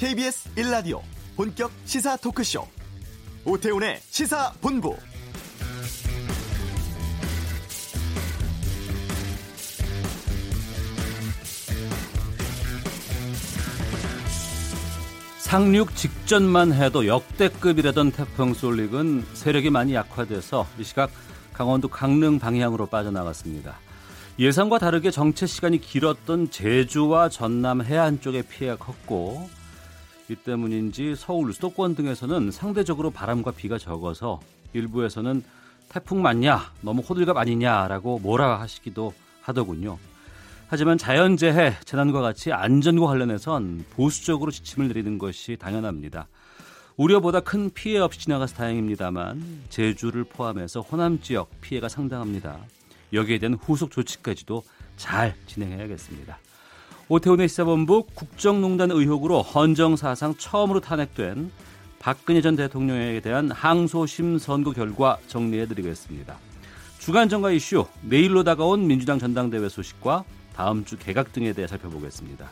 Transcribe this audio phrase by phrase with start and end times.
[0.00, 1.02] KBS 1라디오
[1.36, 2.66] 본격 시사 토크쇼
[3.44, 4.96] 오태훈의 시사본부
[15.36, 21.10] 상륙 직전만 해도 역대급이라던 태풍 솔릭은 세력이 많이 약화돼서 이 시각
[21.52, 23.78] 강원도 강릉 방향으로 빠져나갔습니다.
[24.38, 29.59] 예상과 다르게 정체 시간이 길었던 제주와 전남 해안 쪽에 피해가 컸고
[30.30, 34.38] 이 때문인지 서울, 수도권 등에서는 상대적으로 바람과 비가 적어서
[34.72, 35.42] 일부에서는
[35.88, 39.12] 태풍 맞냐, 너무 호들갑 아니냐라고 뭐라 하시기도
[39.42, 39.98] 하더군요.
[40.68, 46.28] 하지만 자연재해, 재난과 같이 안전과 관련해선 보수적으로 지침을 내리는 것이 당연합니다.
[46.96, 52.60] 우려보다 큰 피해 없이 지나가서 다행입니다만 제주를 포함해서 호남 지역 피해가 상당합니다.
[53.12, 54.62] 여기에 대한 후속 조치까지도
[54.96, 56.38] 잘 진행해야겠습니다.
[57.12, 61.50] 오태훈의 시사본부 국정농단 의혹으로 헌정사상 처음으로 탄핵된
[61.98, 66.38] 박근혜 전 대통령에 대한 항소심 선고 결과 정리해드리겠습니다.
[67.00, 70.22] 주간 정가 이슈, 내일로 다가온 민주당 전당대회 소식과
[70.54, 72.48] 다음 주 개각 등에 대해 살펴보겠습니다.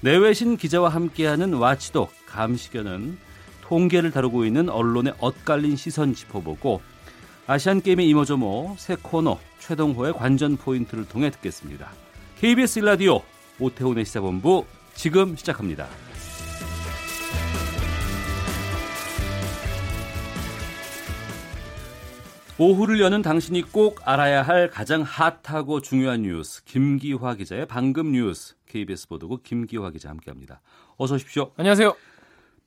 [0.00, 3.18] 내외신 기자와 함께하는 와치독 감시견은
[3.62, 6.80] 통계를 다루고 있는 언론의 엇갈린 시선 짚어보고
[7.48, 11.90] 아시안게임의 이모저모 새 코너 최동호의 관전 포인트를 통해 듣겠습니다.
[12.38, 13.22] KBS 일라디오
[13.60, 14.64] 오태훈의 시사본부
[14.94, 15.86] 지금 시작합니다.
[22.60, 29.06] 오후를 여는 당신이 꼭 알아야 할 가장 핫하고 중요한 뉴스 김기화 기자의 방금 뉴스 KBS
[29.06, 30.60] 보도국 김기화 기자 함께합니다.
[30.96, 31.52] 어서 오십시오.
[31.56, 31.94] 안녕하세요.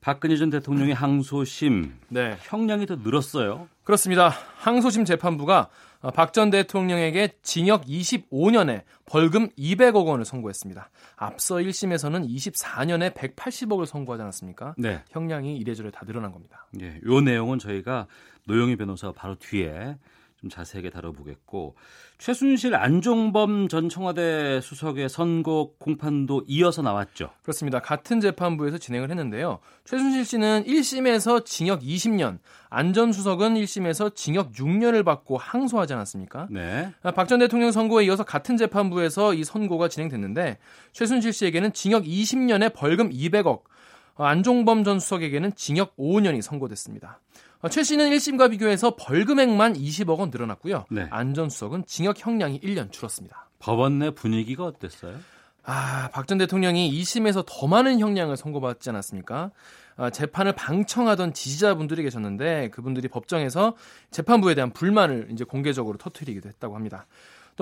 [0.00, 2.38] 박근혜 전 대통령의 항소심 네.
[2.40, 3.68] 형량이 더 늘었어요.
[3.84, 4.30] 그렇습니다.
[4.56, 5.68] 항소심 재판부가
[6.10, 10.90] 박 전 대통령에게 징역 25년에 벌금 200억 원을 선고했습니다.
[11.16, 14.74] 앞서 1심에서는 24년에 180억을 선고하지 않았습니까?
[14.78, 15.02] 네.
[15.10, 16.66] 형량이 이래저래 다 늘어난 겁니다.
[16.80, 18.06] 예, 요 내용은 저희가
[18.46, 19.96] 노영희 변호사 바로 뒤에
[20.42, 21.76] 좀 자세하게 다뤄보겠고
[22.18, 27.30] 최순실 안종범 전 청와대 수석의 선고 공판도 이어서 나왔죠.
[27.42, 27.80] 그렇습니다.
[27.80, 29.60] 같은 재판부에서 진행을 했는데요.
[29.84, 32.38] 최순실 씨는 1심에서 징역 20년,
[32.68, 36.48] 안 전 수석은 1심에서 징역 6년을 받고 항소하지 않았습니까?
[36.50, 36.92] 네.
[37.02, 40.58] 아, 박전 대통령 선고에 이어서 같은 재판부에서 이 선고가 진행됐는데
[40.92, 43.72] 최순실 씨에게는 징역 20년에 벌금 200억, 아,
[44.16, 47.20] 안종범 전 수석에게는 징역 5년이 선고됐습니다.
[47.60, 50.84] 어, 최 씨는 1심과 비교해서 벌금액만 20억 원 늘어났고요.
[50.90, 51.06] 네.
[51.10, 53.48] 안전 수석은 징역 형량이 1년 줄었습니다.
[53.60, 55.16] 법원 내 분위기가 어땠어요?
[55.64, 59.52] 아, 박 전 대통령이 2심에서 더 많은 형량을 선고받지 않았습니까?
[59.96, 63.76] 아, 재판을 방청하던 지지자분들이 계셨는데 그분들이 법정에서
[64.10, 67.06] 재판부에 대한 불만을 이제 공개적으로 터뜨리기도 했다고 합니다.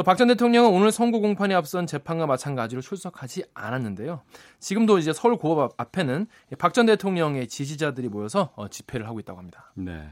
[0.01, 4.23] 또 박 전 대통령은 오늘 선고 공판에 앞선 재판과 마찬가지로 출석하지 않았는데요.
[4.59, 9.71] 지금도 이제 서울 고법 앞에는 박 전 대통령의 지지자들이 모여서 어, 집회를 하고 있다고 합니다.
[9.75, 10.09] 네.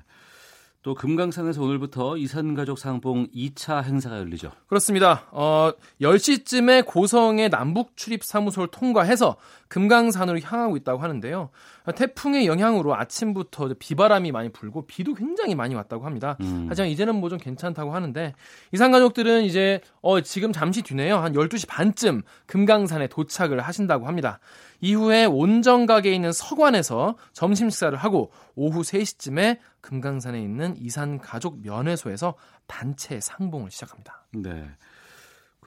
[0.88, 4.52] 또 금강산에서 오늘부터 이산가족 상봉 2차 행사가 열리죠.
[4.68, 5.26] 그렇습니다.
[5.32, 9.36] 어, 10시쯤에 고성의 남북 출입 사무소를 통과해서
[9.68, 11.50] 금강산으로 향하고 있다고 하는데요.
[11.94, 16.38] 태풍의 영향으로 아침부터 비바람이 많이 불고 비도 굉장히 많이 왔다고 합니다.
[16.40, 16.64] 음.
[16.70, 18.32] 하지만 이제는 뭐 좀 괜찮다고 하는데
[18.72, 21.18] 이산 가족들은 이제 어, 지금 잠시 뒤네요.
[21.18, 24.40] 한 12시 반쯤 금강산에 도착을 하신다고 합니다.
[24.80, 32.34] 이후에 온정각에 있는 서관에서 점심 식사를 하고 오후 3시쯤에 금강산에 있는 이산 가족 면회소에서
[32.66, 34.26] 단체 상봉을 시작합니다.
[34.34, 34.68] 네.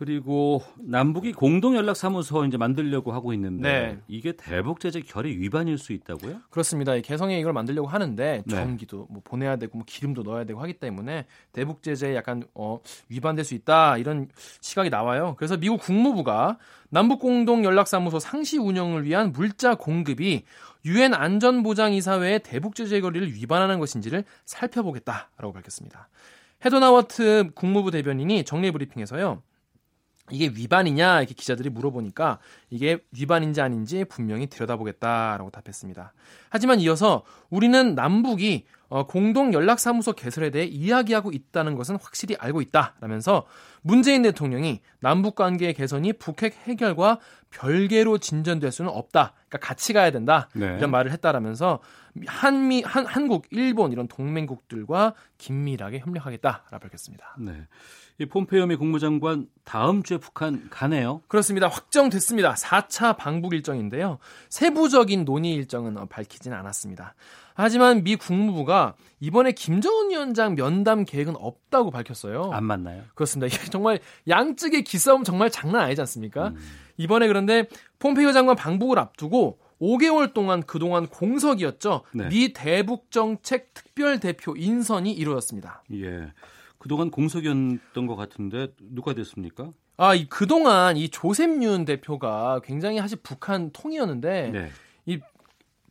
[0.02, 4.00] 그리고 남북이 공동 연락 사무소 이제 만들려고 하고 있는데 네.
[4.08, 6.40] 이게 대북 제재 결의 위반일 수 있다고요?
[6.50, 7.00] 그렇습니다.
[7.00, 8.56] 개성에 이걸 만들려고 하는데 네.
[8.56, 12.80] 전기도 뭐 보내야 되고 뭐 기름도 넣어야 되고 하기 때문에 대북 제재에 약간 어
[13.10, 14.28] 위반될 수 있다 이런
[14.62, 15.36] 시각이 나와요.
[15.38, 16.58] 그래서 미국 국무부가
[16.90, 20.46] 남북 공동 연락 사무소 상시 운영을 위한 물자 공급이
[20.84, 26.10] 유엔 안전보장이사회의 대북 제재 결의를 위반하는 것인지를 살펴보겠다라고 밝혔습니다.
[26.66, 29.44] 헤도나워트 국무부 대변인이 정례 브리핑에서요.
[30.32, 32.40] 이게 위반이냐 이렇게 기자들이 물어보니까
[32.70, 36.14] 이게 위반인지 아닌지 분명히 들여다보겠다라고 답했습니다.
[36.50, 43.46] 하지만 이어서 우리는 남북이 어, 공동 연락사무소 개설에 대해 이야기하고 있다는 것은 확실히 알고 있다라면서
[43.82, 47.20] 문재인 대통령이 남북 관계 개선이 북핵 해결과
[47.52, 49.32] 별개로 진전될 수는 없다.
[49.48, 50.50] 그러니까 같이 가야 된다.
[50.54, 50.76] 네.
[50.78, 51.80] 이런 말을 했다라면서
[52.26, 57.36] 한미 한 한국, 일본 이런 동맹국들과 긴밀하게 협력하겠다라고 밝혔습니다.
[57.40, 57.68] 네.
[58.20, 61.22] 이 폼페이오 미 국무장관 다음 주에 북한 가네요.
[61.28, 61.68] 그렇습니다.
[61.68, 62.54] 확정됐습니다.
[62.54, 64.20] 4차 방북 일정인데요.
[64.50, 67.16] 세부적인 논의 일정은 밝히진 않았습니다.
[67.54, 72.52] 하지만 미 국무부가 이번에 김정은 위원장 면담 계획은 없다고 밝혔어요.
[72.54, 73.04] 안 맞나요?
[73.16, 73.48] 그렇습니다.
[73.48, 76.50] 이게 정말 양측의 기싸움 정말 장난 아니지 않습니까?
[76.50, 76.58] 음.
[76.98, 77.68] 이번에 그런데
[78.00, 82.04] 폼페이오 장관 방북을 앞두고 5개월 동안 그동안 공석이었죠.
[82.14, 82.30] 네.
[82.30, 85.84] 미 대북 정책 특별 대표 인선이 이루어졌습니다.
[85.94, 86.32] 예.
[86.78, 89.72] 그동안 공석이었던 것 같은데 누가 됐습니까?
[89.98, 94.70] 아, 이 그동안 이 조셉윤 대표가 굉장히 사실 북한 통이었는데 네.
[95.06, 95.20] 이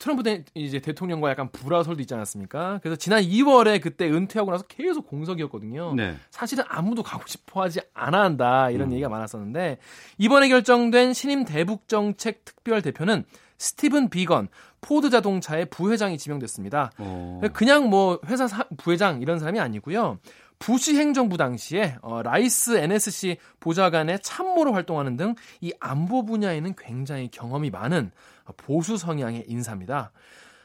[0.01, 2.81] 트럼프 대, 이제 대통령과 약간 불화설도 있지 않았습니까?
[2.83, 5.95] 그래서 지난 2월에 그때 은퇴하고 나서 계속 공석이었거든요.
[5.95, 6.17] 네.
[6.31, 8.93] 사실은 아무도 가고 싶어 하지 않아 한다 이런 음.
[8.95, 9.79] 얘기가 많았었는데
[10.17, 13.25] 이번에 결정된 신임 대북 정책 특별 대표는
[13.61, 14.49] 스티븐 비건
[14.81, 16.93] 포드 자동차의 부회장이 지명됐습니다.
[16.99, 17.05] 오.
[17.05, 17.41] 어.
[17.53, 20.19] 그냥 뭐 회사 사, 부회장 이런 사람이 아니고요.
[20.59, 27.71] 부시 행정부 당시에 어, 라이스 NSC 보좌관의 참모로 활동하는 등 이 안보 분야에는 굉장히 경험이
[27.71, 28.11] 많은
[28.57, 30.13] 보수 성향의 인사입니다.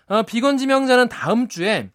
[0.08, 1.90] 어, 비건 지명자는 다음 주에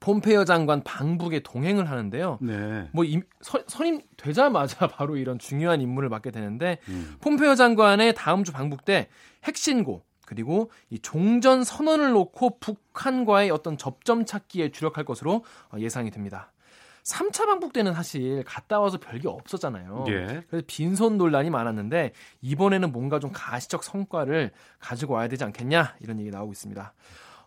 [0.00, 2.38] 폼페이오 장관 방북에 동행을 하는데요.
[2.40, 2.88] 네.
[2.92, 7.16] 뭐 임, 서, 선임 되자마자 바로 이런 중요한 임무를 맡게 되는데 음.
[7.20, 9.08] 폼페이오 장관의 다음 주 방북 때
[9.44, 15.42] 핵신고 그리고 이 종전 선언을 놓고 북한과의 어떤 접점 찾기에 주력할 것으로
[15.72, 16.52] 어, 예상이 됩니다.
[17.02, 20.04] 3차 방북 때는 사실 갔다 와서 별게 없었잖아요.
[20.08, 20.44] 예.
[20.50, 26.28] 그래서 빈손 논란이 많았는데 이번에는 뭔가 좀 가시적 성과를 가지고 와야 되지 않겠냐 이런 얘기
[26.28, 26.92] 나오고 있습니다.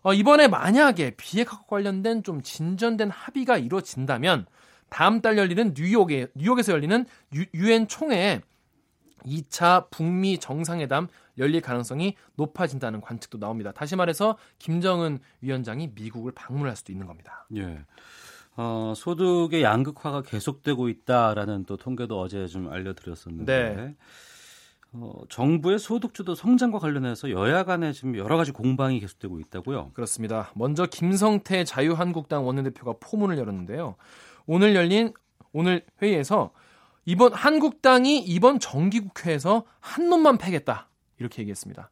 [0.02, 4.46] 어, 이번에 만약에 비핵화과 관련된 좀 진전된 합의가 이루어진다면
[4.88, 7.06] 다음 달 열리는 뉴욕에 뉴욕에서 열리는
[7.54, 8.40] 유엔 총회에
[9.24, 11.06] 2차 북미 정상회담
[11.38, 13.72] 열릴 가능성이 높아진다는 관측도 나옵니다.
[13.72, 17.46] 다시 말해서 김정은 위원장이 미국을 방문할 수도 있는 겁니다.
[17.56, 17.84] 예.
[18.56, 23.96] 어, 소득의 양극화가 계속되고 있다라는 또 통계도 어제 좀 알려드렸었는데 네.
[24.94, 29.92] 어, 정부의 소득주도 성장과 관련해서 여야 간에 지금 여러 가지 공방이 계속되고 있다고요.
[29.94, 30.50] 그렇습니다.
[30.54, 33.96] 먼저 김성태 자유한국당 원내대표가 포문을 열었는데요.
[34.46, 35.14] 오늘 열린
[35.52, 36.52] 오늘 회의에서
[37.06, 40.88] 이번 한국당이 이번 정기국회에서 한 놈만 패겠다
[41.22, 41.90] 이렇게 얘기했습니다.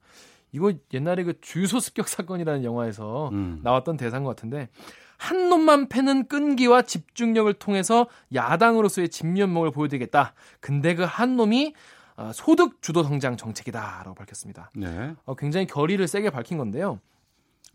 [0.53, 3.61] 이거 옛날에 그 주소 습격 사건이라는 영화에서 음.
[3.63, 4.69] 나왔던 대사인 것 같은데
[5.17, 10.35] 한 놈만 패는 끈기와 집중력을 통해서 야당으로서의 진면목을 보여드리겠다.
[10.61, 11.75] 근데 그 한 놈이
[12.17, 14.71] 어, 소득 주도 성장 정책이다라고 밝혔습니다.
[14.75, 15.15] 네.
[15.25, 16.99] 어, 굉장히 결의를 세게 밝힌 건데요.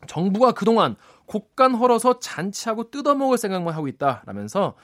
[0.07, 4.75] 정부가 그동안 곡간 헐어서 잔치하고 뜯어먹을 생각만 하고 있다라면서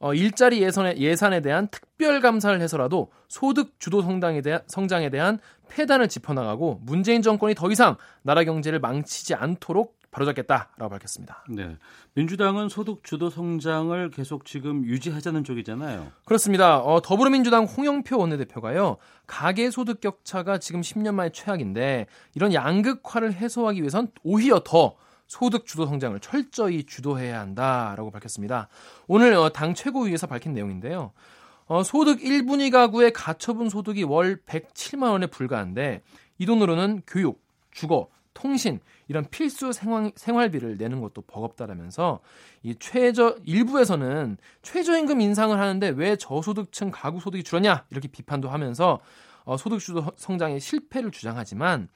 [0.00, 6.08] 어, 일자리 예산에, 예산에 대한 특별 감사를 해서라도 소득 주도 성장에 대한, 성장에 대한 폐단을
[6.08, 11.44] 짚어나가고 문재인 정권이 더 이상 나라 경제를 망치지 않도록 바로잡겠다라고 밝혔습니다.
[11.48, 11.76] 네.
[12.14, 16.10] 민주당은 소득 주도 성장을 계속 지금 유지하자는 쪽이잖아요.
[16.24, 16.78] 그렇습니다.
[16.78, 18.96] 어, 더불어민주당 홍영표 원내대표가요.
[19.26, 24.96] 가계 소득 격차가 지금 10년 만에 최악인데 이런 양극화를 해소하기 위해선 오히려 더
[25.28, 28.68] 소득 주도 성장을 철저히 주도해야 한다라고 밝혔습니다.
[29.06, 31.12] 오늘 어, 당 최고위에서 밝힌 내용인데요.
[31.66, 36.02] 어, 소득 1분위 가구의 가처분 소득이 월 107만 원에 불과한데
[36.38, 37.40] 이 돈으로는 교육,
[37.70, 42.20] 주거, 통신 이런 필수 생활, 생활비를 내는 것도 버겁다라면서
[42.62, 49.00] 이 최저 일부에서는 최저임금 인상을 하는데 왜 저소득층 가구 소득이 줄었냐 이렇게 비판도 하면서
[49.44, 51.88] 어, 소득 주도 성장의 실패를 주장하지만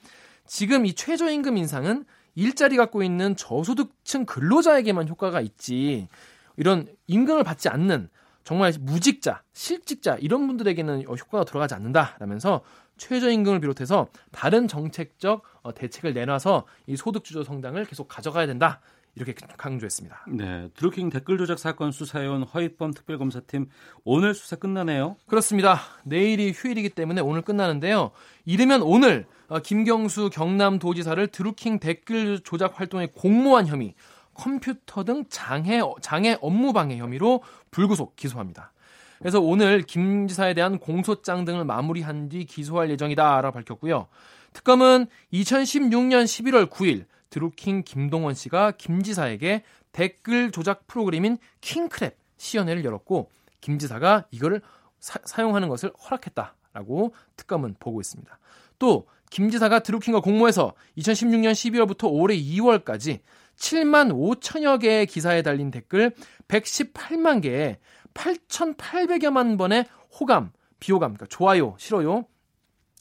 [0.46, 6.08] 지금 이 최저임금 인상은 일자리 갖고 있는 저소득층 근로자에게만 효과가 있지
[6.56, 8.08] 이런 임금을 받지 않는
[8.44, 12.62] 정말 무직자, 실직자 이런 분들에게는 효과가 들어가지 않는다라면서
[12.96, 18.80] 최저임금을 비롯해서 다른 정책적 어, 대책을 내놔서 이 소득주도 성장을 계속 가져가야 된다.
[19.14, 20.24] 이렇게 강조했습니다.
[20.28, 23.68] 네, 드루킹 댓글 조작 사건 수사해온 허위범 특별검사팀
[24.04, 25.16] 오늘 수사 끝나네요.
[25.26, 25.80] 그렇습니다.
[26.04, 28.12] 내일이 휴일이기 때문에 오늘 끝나는데요.
[28.46, 33.94] 이르면 오늘 어, 김경수 경남도지사를 드루킹 댓글 조작 활동에 공모한 혐의,
[34.34, 38.72] 컴퓨터 등 장애 장애 업무 방해 혐의로 불구속 기소합니다.
[39.18, 44.08] 그래서 오늘 김 지사에 대한 공소장 등을 마무리한 뒤 기소할 예정이다라고 밝혔고요.
[44.52, 53.30] 특검은 2016년 11월 9일 드루킹 김동원 씨가 김 지사에게 댓글 조작 프로그램인 킹크랩 시연회를 열었고
[53.60, 54.60] 김 지사가 이거를
[54.98, 58.38] 사, 용하는 것을 허락했다라고 특검은 보고 있습니다.
[58.78, 63.20] 또 김 지사가 드루킹과 공모해서 2016년 12월부터 올해 2월까지
[63.56, 66.12] 7만 5천여 개의 기사에 달린 댓글
[66.48, 67.78] 118만 개에
[68.12, 69.86] 8,800여만 번의
[70.20, 72.26] 호감, 비호감, 그러니까 좋아요, 싫어요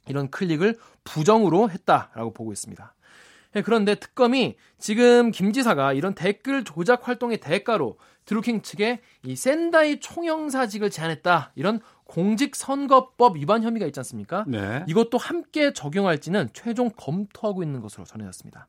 [0.07, 2.95] 이런 클릭을 부정으로 했다라고 보고 있습니다.
[3.57, 9.99] 예, 그런데 특검이 지금 김 지사가 이런 댓글 조작 활동의 대가로 드루킹 측에 이 샌다이
[9.99, 14.45] 총영사직을 제안했다 이런 공직선거법 위반 혐의가 있지 않습니까?
[14.47, 14.83] 네.
[14.87, 18.67] 이것도 함께 적용할지는 최종 검토하고 있는 것으로 전해졌습니다.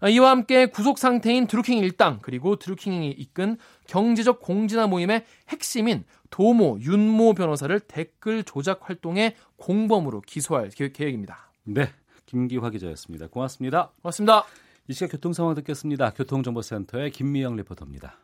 [0.00, 6.78] 아, 이와 함께 구속 상태인 드루킹 일당 그리고 드루킹이 이끈 경제적 공진화 모임의 핵심인 도모
[6.80, 11.52] 윤모 변호사를 댓글 조작 활동의 공범으로 기소할 계획입니다.
[11.64, 11.92] 네.
[12.26, 13.26] 김기화 기자였습니다.
[13.26, 13.90] 고맙습니다.
[14.02, 14.44] 고맙습니다.
[14.88, 16.10] 이 시각 교통 상황 듣겠습니다.
[16.10, 18.16] 교통정보센터의 김미영 리포터입니다.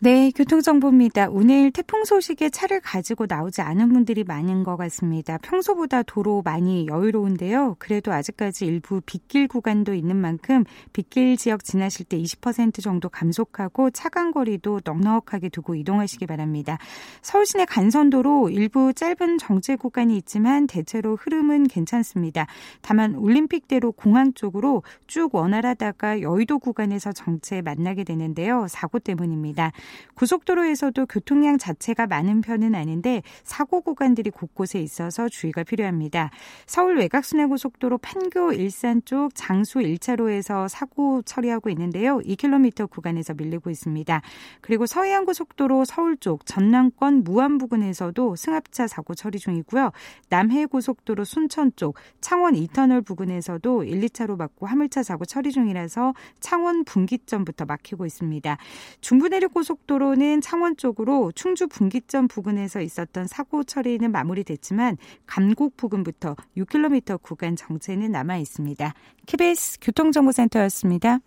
[0.00, 1.28] 네, 교통정보입니다.
[1.30, 5.38] 오늘 태풍 소식에 차를 가지고 나오지 않은 분들이 많은 것 같습니다.
[5.38, 7.76] 평소보다 도로 많이 여유로운데요.
[7.78, 14.32] 그래도 아직까지 일부 빗길 구간도 있는 만큼 빗길 지역 지나실 때 20% 정도 감속하고 차간
[14.32, 16.76] 거리도 넉넉하게 두고 이동하시기 바랍니다.
[17.22, 22.46] 서울시내 간선도로 일부 짧은 정체 구간이 있지만 대체로 흐름은 괜찮습니다.
[22.82, 28.66] 다만 올림픽대로 공항 쪽으로 쭉 원활하다가 여의도 구간에서 정체 만나게 되는데요.
[28.68, 29.72] 사고 때문입니다.
[30.14, 36.30] 고속도로에서도 교통량 자체가 많은 편은 아닌데 사고 구간들이 곳곳에 있어서 주의가 필요합니다.
[36.66, 42.18] 서울 외곽순회고속도로 판교 일산 쪽 장수 1차로에서 사고 처리하고 있는데요.
[42.18, 44.22] 2km 구간에서 밀리고 있습니다.
[44.60, 49.90] 그리고 서해안고속도로 서울 쪽 전남권 무안 부근에서도 승합차 사고 처리 중이고요.
[50.28, 57.64] 남해고속도로 순천 쪽 창원 2터널 부근에서도 1, 2차로 막고 화물차 사고 처리 중이라서 창원 분기점부터
[57.64, 58.56] 막히고 있습니다.
[59.00, 67.56] 중부내륙고속 고속도로는 창원 쪽으로 충주 분기점 부근에서 있었던 사고 처리는 마무리됐지만 감곡 부근부터 6km 구간
[67.56, 68.94] 정체는 남아 있습니다.
[69.26, 71.18] KBS 교통정보센터였습니다.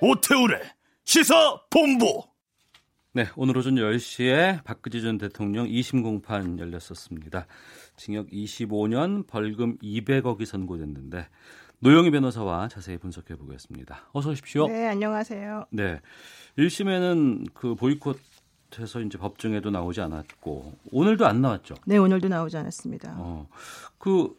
[0.00, 0.60] 오태우래
[1.04, 2.22] 시사 본부.
[3.16, 7.46] 네, 오늘 오전 10시에 박근혜 전 대통령 2심 공판 열렸었습니다.
[7.96, 11.28] 징역 25년, 벌금 200억이 선고됐는데
[11.80, 14.08] 노영희 변호사와 자세히 분석해 보겠습니다.
[14.12, 14.66] 어서 오십시오.
[14.68, 15.66] 네, 안녕하세요.
[15.70, 16.00] 네.
[16.58, 18.18] 1심에는 그 보이콧
[18.78, 21.74] 해서 이제 법정에도 나오지 않았고 오늘도 안 나왔죠.
[21.86, 23.14] 네, 오늘도 나오지 않았습니다.
[23.18, 23.48] 어.
[23.98, 24.34] 그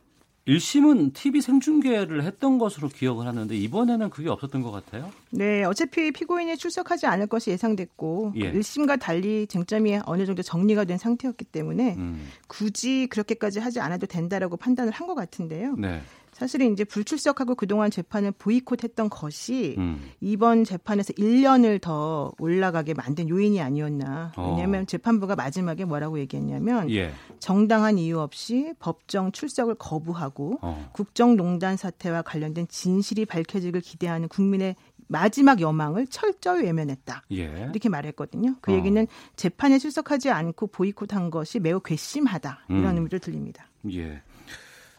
[0.47, 5.11] 1심은 TV 생중계를 했던 것으로 기억을 하는데 이번에는 그게 없었던 것 같아요.
[5.31, 8.51] 네, 어차피 피고인이 출석하지 않을 것이 예상됐고 예.
[8.53, 12.27] 1심과 달리 쟁점이 어느 정도 정리가 된 상태였기 때문에 음.
[12.47, 15.75] 굳이 그렇게까지 하지 않아도 된다라고 판단을 한 것 같은데요.
[15.77, 16.01] 네.
[16.35, 20.01] 사실은 이제 불출석하고 그동안 재판을 보이콧했던 것이 음.
[20.19, 24.33] 이번 재판에서 1년을 더 올라가게 만든 요인이 아니었나.
[24.37, 24.85] 왜냐하면 어.
[24.85, 27.13] 재판부가 마지막에 뭐라고 얘기했냐면 예.
[27.39, 30.89] 정당한 이유 없이 법정 출석을 거부하고 어.
[30.91, 34.75] 국정농단 사태와 관련된 진실이 밝혀지길 기대하는 국민의
[35.07, 37.23] 마지막 여망을 철저히 외면했다.
[37.31, 37.69] 예.
[37.71, 38.55] 이렇게 말했거든요.
[38.59, 38.75] 그 어.
[38.75, 42.65] 얘기는 재판에 출석하지 않고 보이콧한 것이 매우 괘씸하다.
[42.67, 42.95] 이런 음.
[42.97, 43.69] 의미로 들립니다.
[43.93, 44.21] 예.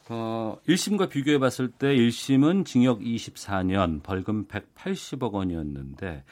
[0.09, 6.25] 어, 1심과 비교해 봤을 때 1심은 징역 24년, 벌금 180억 원이었는데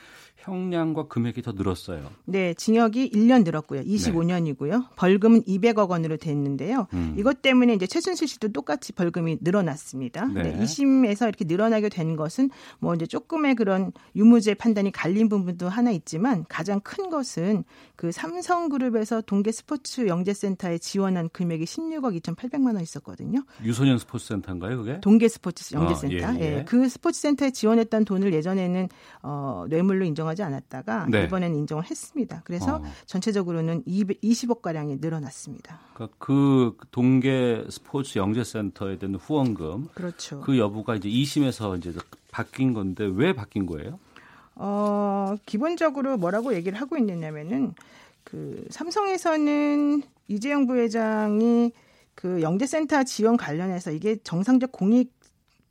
[0.44, 2.10] 형량과 금액이 더 늘었어요.
[2.26, 3.80] 네, 징역이 1년 늘었고요.
[3.82, 4.88] 25년이고요.
[4.96, 6.86] 벌금은 200억 원으로 됐는데요.
[6.92, 7.14] 음.
[7.18, 10.26] 이것 때문에 이제 최순실 씨도 똑같이 벌금이 늘어났습니다.
[10.26, 10.42] 네.
[10.42, 10.58] 네.
[10.62, 16.44] 2심에서 이렇게 늘어나게 된 것은 뭐 이제 조금의 그런 유무죄 판단이 갈린 부분도 하나 있지만
[16.48, 17.64] 가장 큰 것은
[17.96, 23.44] 그 삼성그룹에서 동계 스포츠 영재센터에 지원한 금액이 16억 2,800만 원 있었거든요.
[23.62, 25.00] 유소년 스포츠센터인가요, 그게?
[25.00, 26.26] 동계 스포츠 영재센터.
[26.26, 26.58] 아, 예, 예.
[26.58, 28.88] 예, 그 스포츠센터에 지원했던 돈을 예전에는
[29.22, 31.24] 어, 뇌물로 인정하 지 않았다가 네.
[31.24, 32.42] 이번에는 인정을 했습니다.
[32.44, 32.84] 그래서 어.
[33.06, 35.80] 전체적으로는 200, 20억 가량이 늘어났습니다.
[35.94, 40.40] 그러니까 그 동계 스포츠 영재센터에 대한 후원금 그렇죠.
[40.40, 41.92] 그 여부가 이제 2심에서 이제
[42.30, 43.98] 바뀐 건데 왜 바뀐 거예요?
[44.56, 47.74] 어, 기본적으로 뭐라고 얘기를 하고 있느냐면은
[48.22, 51.72] 그 삼성에서는 이재용 부회장이
[52.14, 55.12] 그 영재센터 지원 관련해서 이게 정상적 공익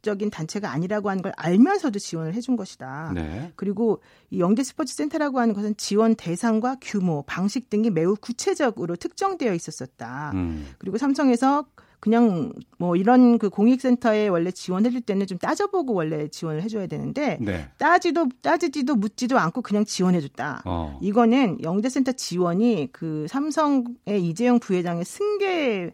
[0.04, 3.14] 적인 단체가 아니라고 하는 걸 알면서도 지원을 해준 것이다.
[3.16, 3.52] 네.
[3.56, 9.54] 그리고 이 영재 스포츠 센터라고 하는 것은 지원 대상과 규모, 방식 등이 매우 구체적으로 특정되어
[9.54, 10.32] 있었었다.
[10.36, 10.68] 음.
[10.78, 11.66] 그리고 삼성에서
[12.04, 17.70] 그냥 뭐 이런 그 공익센터에 원래 지원해줄 때는 좀 따져보고 원래 지원을 해줘야 되는데 네.
[17.78, 20.64] 따지도 따지지도 묻지도 않고 그냥 지원해줬다.
[20.66, 21.00] 어.
[21.02, 25.94] 이거는 영재센터 지원이 그 삼성의 이재용 부회장의 승계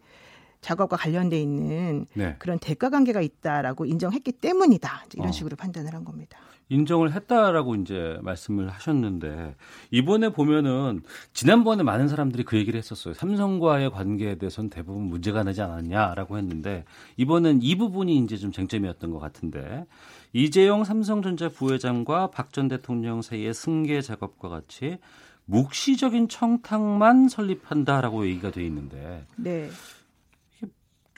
[0.62, 2.36] 작업과 관련돼 있는 네.
[2.40, 5.06] 그런 대가 관계가 있다라고 인정했기 때문이다.
[5.16, 5.32] 이런 어.
[5.32, 6.38] 식으로 판단을 한 겁니다.
[6.72, 9.56] 인정을 했다라고 이제 말씀을 하셨는데
[9.90, 11.02] 이번에 보면은
[11.34, 13.16] 지난번에 많은 사람들이 그 얘기를 했었어요.
[13.16, 16.86] 삼성과의 관계에 대해서는 대부분 문제가 나지 않았냐라고 했는데
[17.18, 19.86] 이번엔 이 부분이 이제 좀 쟁점이었던 것 같은데
[20.32, 25.00] 이재용 삼성전자 부회장과 박 전 대통령 사이의 승계 작업과 같이
[25.46, 29.70] 묵시적인 청탁만 설립한다라고 얘기가 돼 있는데 네.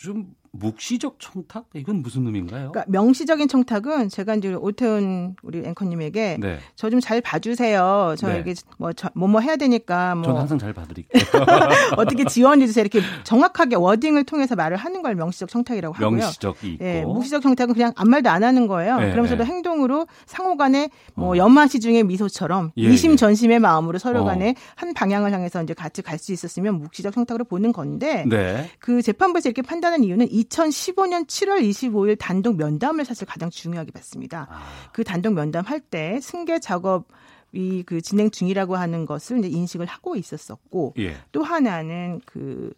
[0.01, 1.65] 좀 묵시적 청탁?
[1.73, 2.71] 이건 무슨 의미인가요?
[2.71, 6.59] 그러니까 명시적인 청탁은 제가 이제 오태훈 우리 앵커님에게 네.
[6.75, 8.15] 저좀 잘 봐주세요.
[8.17, 8.61] 저에게 네.
[8.77, 10.23] 뭐 뭐 뭐 해야 되니까 뭐.
[10.25, 11.23] 전 항상 잘 봐드릴게요.
[11.97, 12.81] 어떻게 지원해 주세요.
[12.81, 16.11] 이렇게 정확하게 워딩을 통해서 말을 하는 걸 명시적 청탁이라고 하고요.
[16.17, 16.85] 명시적이 있고.
[16.85, 18.97] 예, 묵시적 청탁은 그냥 아무 말도 안 하는 거예요.
[18.99, 19.49] 네, 그러면서도 네.
[19.49, 21.37] 행동으로 상호간에 뭐 어.
[21.37, 23.59] 연마시 중의 미소처럼 예, 이심전심의 예.
[23.59, 24.53] 마음으로 서로간에 어.
[24.75, 28.69] 한 방향을 향해서 이제 같이 갈 수 있었으면 묵시적 청탁으로 보는 건데 네.
[28.77, 34.47] 그 재판부에서 이렇게 판단한 이유는 2015년 7월 25일 단독 면담을 사실 가장 중요하게 봤습니다.
[34.49, 34.61] 아.
[34.91, 37.07] 그 단독 면담 할 때 승계 작업
[37.53, 41.15] 이그 진행 중이라고 하는 것을 이제 인식을 하고 있었었고 예.
[41.33, 42.73] 또 하나는 그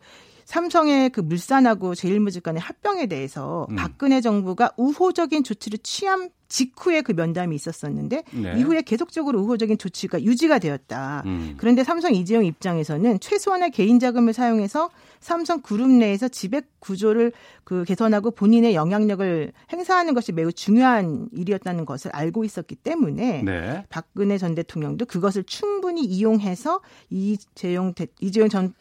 [0.45, 3.75] 삼성의 그 물산하고 제일모직 간의 합병에 대해서 음.
[3.75, 8.59] 박근혜 정부가 우호적인 조치를 취한 직후에 그 면담이 있었었는데 네.
[8.59, 11.23] 이후에 계속적으로 우호적인 조치가 유지가 되었다.
[11.25, 11.55] 음.
[11.57, 14.89] 그런데 삼성 이재용 입장에서는 최소한의 개인 자금을 사용해서
[15.23, 17.31] 삼성 그룹 내에서 지배 구조를
[17.63, 23.85] 그 개선하고 본인의 영향력을 행사하는 것이 매우 중요한 일이었다는 것을 알고 있었기 때문에 네.
[23.89, 28.73] 박근혜 전 대통령도 그것을 충분히 이용해서 이재용 이재용 전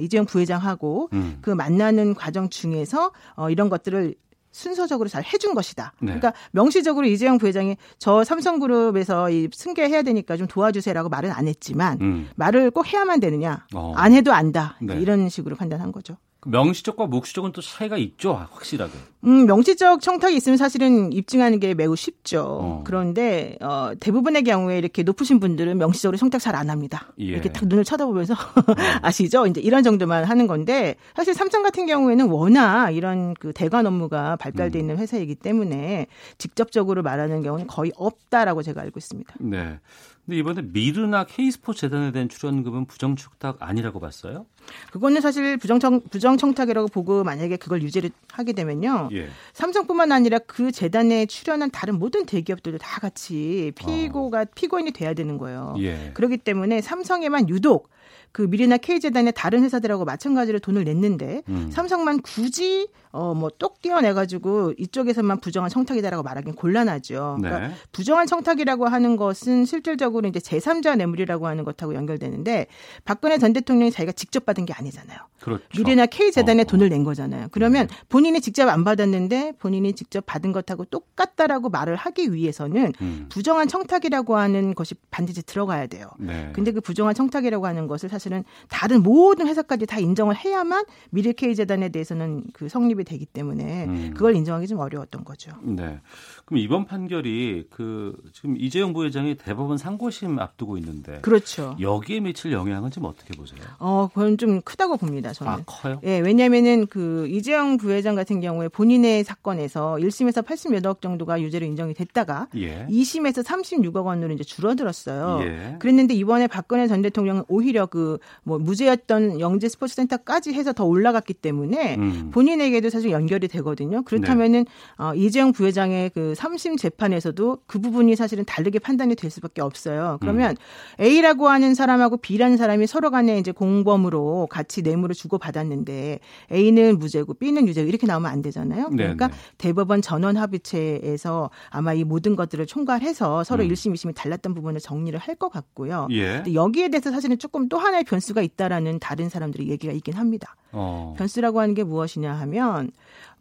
[0.00, 1.38] 이재용 부회장하고 음.
[1.40, 4.14] 그 만나는 과정 중에서 어, 이런 것들을
[4.54, 5.92] 순서적으로 잘 해준 것이다.
[5.98, 6.06] 네.
[6.14, 12.30] 그러니까 명시적으로 이재용 부회장이 저 삼성그룹에서 이 승계해야 되니까 좀 도와주세요라고 말은 안 했지만 음.
[12.36, 13.92] 말을 꼭 해야만 되느냐 어.
[13.96, 14.94] 안 해도 안다 네.
[15.00, 16.16] 이런 식으로 판단한 거죠.
[16.44, 18.92] 그 명시적과 묵시적은 또 차이가 있죠, 확실하게.
[19.24, 22.42] 음, 명시적 청탁이 있으면 사실은 입증하는 게 매우 쉽죠.
[22.60, 22.84] 어.
[22.84, 27.12] 그런데 어, 대부분의 경우에 이렇게 높으신 분들은 명시적으로 청탁 잘 안 합니다.
[27.18, 27.24] 예.
[27.24, 28.36] 이렇게 딱 눈을 쳐다보면서 어.
[29.02, 29.46] 아시죠?
[29.46, 34.78] 이제 이런 정도만 하는 건데 사실 삼성 같은 경우에는 워낙 이런 그 대관 업무가 발달돼
[34.78, 34.80] 음.
[34.80, 36.06] 있는 회사이기 때문에
[36.38, 39.34] 직접적으로 말하는 경우는 거의 없다라고 제가 알고 있습니다.
[39.40, 39.80] 네.
[40.24, 44.46] 근데 이번에 미르나 K스포츠 재단에 대한 출연금은 부정청탁 아니라고 봤어요?
[44.90, 49.10] 그거는 사실 부정청 부정청탁이라고 보고 만약에 그걸 유죄를 하게 되면요.
[49.12, 49.28] 예.
[49.52, 54.46] 삼성뿐만 아니라 그 재단에 출연한 다른 모든 대기업들도 다 같이 피고가 어.
[54.54, 55.74] 피고인이 돼야 되는 거예요.
[55.80, 56.12] 예.
[56.14, 57.90] 그렇기 때문에 삼성에만 유독
[58.34, 61.70] 그 미르나 K재단의 다른 회사들하고 마찬가지로 돈을 냈는데 음.
[61.70, 67.38] 삼성만 굳이 어뭐 똑 띄어내 가지고 이쪽에서만 부정한 청탁이다라고 말하기는 곤란하죠.
[67.40, 67.48] 네.
[67.48, 72.66] 그러니까 부정한 청탁이라고 하는 것은 실질적으로 이제 제3자 뇌물이라고 하는 것하고 연결되는데
[73.04, 75.16] 박근혜 전 대통령이 자기가 직접 받은 게 아니잖아요.
[75.40, 75.62] 그렇죠.
[75.76, 76.64] 미르나 K재단에 어.
[76.64, 77.48] 돈을 낸 거잖아요.
[77.52, 77.96] 그러면 네.
[78.08, 83.26] 본인이 직접 안 받았는데 본인이 직접 받은 것하고 똑같다라고 말을 하기 위해서는 음.
[83.28, 86.08] 부정한 청탁이라고 하는 것이 반드시 들어가야 돼요.
[86.18, 86.50] 네.
[86.52, 91.54] 근데 그 부정한 청탁이라고 하는 것을 사실 사실은 다른 모든 회사까지 다 인정을 해야만 미래케이
[91.54, 94.10] 재단에 대해서는 그 성립이 되기 때문에 음.
[94.14, 95.52] 그걸 인정하기 좀 어려웠던 거죠.
[95.62, 96.00] 네.
[96.44, 101.76] 그럼 이번 판결이 그 지금 이재용 부회장이 대법원 상고심 앞두고 있는데 그렇죠.
[101.80, 103.60] 여기에 미칠 영향은 좀 어떻게 보세요?
[103.78, 105.32] 어, 그건 좀 크다고 봅니다.
[105.32, 105.52] 저는.
[105.52, 106.00] 아, 커요?
[106.04, 112.48] 예, 왜냐면은 그 이재용 부회장 같은 경우에 본인의 사건에서 1심에서 80여억 정도가 유죄로 인정이 됐다가
[112.56, 112.86] 예.
[112.90, 115.40] 2심에서 36억 원으로 이제 줄어들었어요.
[115.42, 115.76] 예.
[115.78, 121.34] 그랬는데 이번에 박근혜 전 대통령은 오히려 그 뭐 무죄였던 영재 스포츠 센터까지 해서 더 올라갔기
[121.34, 122.30] 때문에 음.
[122.32, 124.02] 본인에게도 사실 연결이 되거든요.
[124.02, 125.04] 그렇다면은 네.
[125.04, 130.18] 어, 이재용 부회장의 그 3심 재판에서도 그 부분이 사실은 다르게 판단이 될 수밖에 없어요.
[130.20, 130.56] 그러면
[130.98, 131.04] 음.
[131.04, 136.20] A라고 하는 사람하고 B라는 사람이 서로 간에 이제 공범으로 같이 뇌물을 주고 받았는데
[136.50, 138.88] A는 무죄고 B는 유죄고 이렇게 나오면 안 되잖아요.
[138.90, 143.68] 네, 그러니까 네 대법원 전원 합의체에서 아마 이 모든 것들을 총괄해서 서로 음.
[143.68, 146.06] 1심, 2심이 달랐던 부분을 정리를 할 것 같고요.
[146.12, 146.44] 예.
[146.52, 150.54] 여기에 대해서 사실은 조금 또 하나의 변수가 있다라는 다른 사람들의 얘기가 있긴 합니다.
[150.70, 151.14] 어.
[151.18, 152.90] 변수라고 하는 게 무엇이냐 하면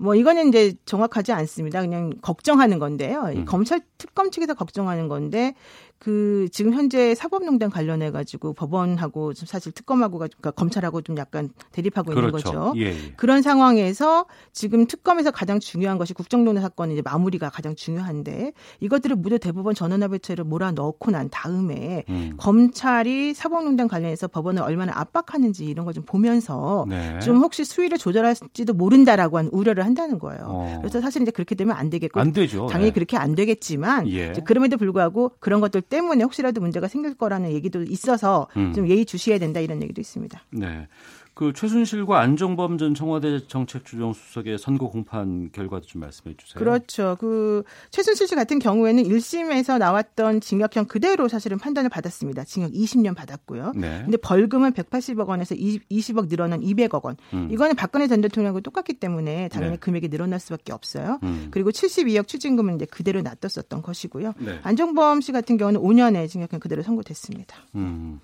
[0.03, 1.79] 뭐 이거는 이제 정확하지 않습니다.
[1.79, 3.21] 그냥 걱정하는 건데요.
[3.33, 3.45] 음.
[3.45, 5.55] 검찰 특검 측에서 걱정하는 건데
[6.03, 12.27] 그 지금 현재 사법농단 관련해 가지고 법원하고 사실 특검하고 그러니까 검찰하고 좀 약간 대립하고 그렇죠.
[12.27, 12.73] 있는 거죠.
[12.75, 13.13] 예, 예.
[13.15, 19.39] 그런 상황에서 지금 특검에서 가장 중요한 것이 국정농단 사건의 이제 마무리가 가장 중요한데 이것들을 모두
[19.39, 22.33] 대법원 전원합의체로 몰아 넣고 난 다음에 음.
[22.37, 27.19] 검찰이 사법농단 관련해서 법원을 얼마나 압박하는지 이런 걸 좀 보면서 네.
[27.19, 30.43] 좀 혹시 수위를 조절할지도 모른다라고 하는 우려를 한다는 거예요.
[30.47, 30.77] 어.
[30.81, 32.65] 그래서 사실 이제 그렇게 되면 안 되겠고 안 되죠.
[32.65, 32.93] 당연히 네.
[32.93, 34.33] 그렇게 안 되겠지만 예.
[34.43, 38.73] 그럼에도 불구하고 그런 것들 때문에 혹시라도 문제가 생길 거라는 얘기도 있어서 음.
[38.73, 40.41] 좀 예의 주시해야 된다 이런 얘기도 있습니다.
[40.49, 40.87] 네.
[41.33, 46.59] 그 최순실과 안종범 전 청와대 정책조정수석의 선고 공판 결과도 좀 말씀해 주세요.
[46.59, 47.17] 그렇죠.
[47.19, 52.43] 그 최순실 씨 같은 경우에는 1심에서 나왔던 징역형 그대로 사실은 판단을 받았습니다.
[52.43, 53.73] 징역 20년 받았고요.
[53.75, 54.01] 네.
[54.03, 57.17] 근데 벌금은 180억 원에서 20, 억 늘어난 200억 원.
[57.33, 57.49] 음.
[57.51, 59.77] 이거는 박근혜 전 대통령하고 똑같기 때문에 당연히 네.
[59.79, 61.19] 금액이 늘어날 수밖에 없어요.
[61.23, 61.47] 음.
[61.49, 64.33] 그리고 72억 추징금은 이제 그대로 놔뒀었던 것이고요.
[64.37, 64.59] 네.
[64.61, 67.55] 안종범 씨 같은 경우는 5년의 징역형 그대로 선고됐습니다.
[67.73, 68.19] 음.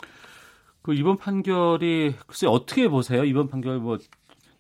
[0.82, 3.24] 그 이번 판결이 글쎄 어떻게 보세요?
[3.24, 3.98] 이번 판결 뭐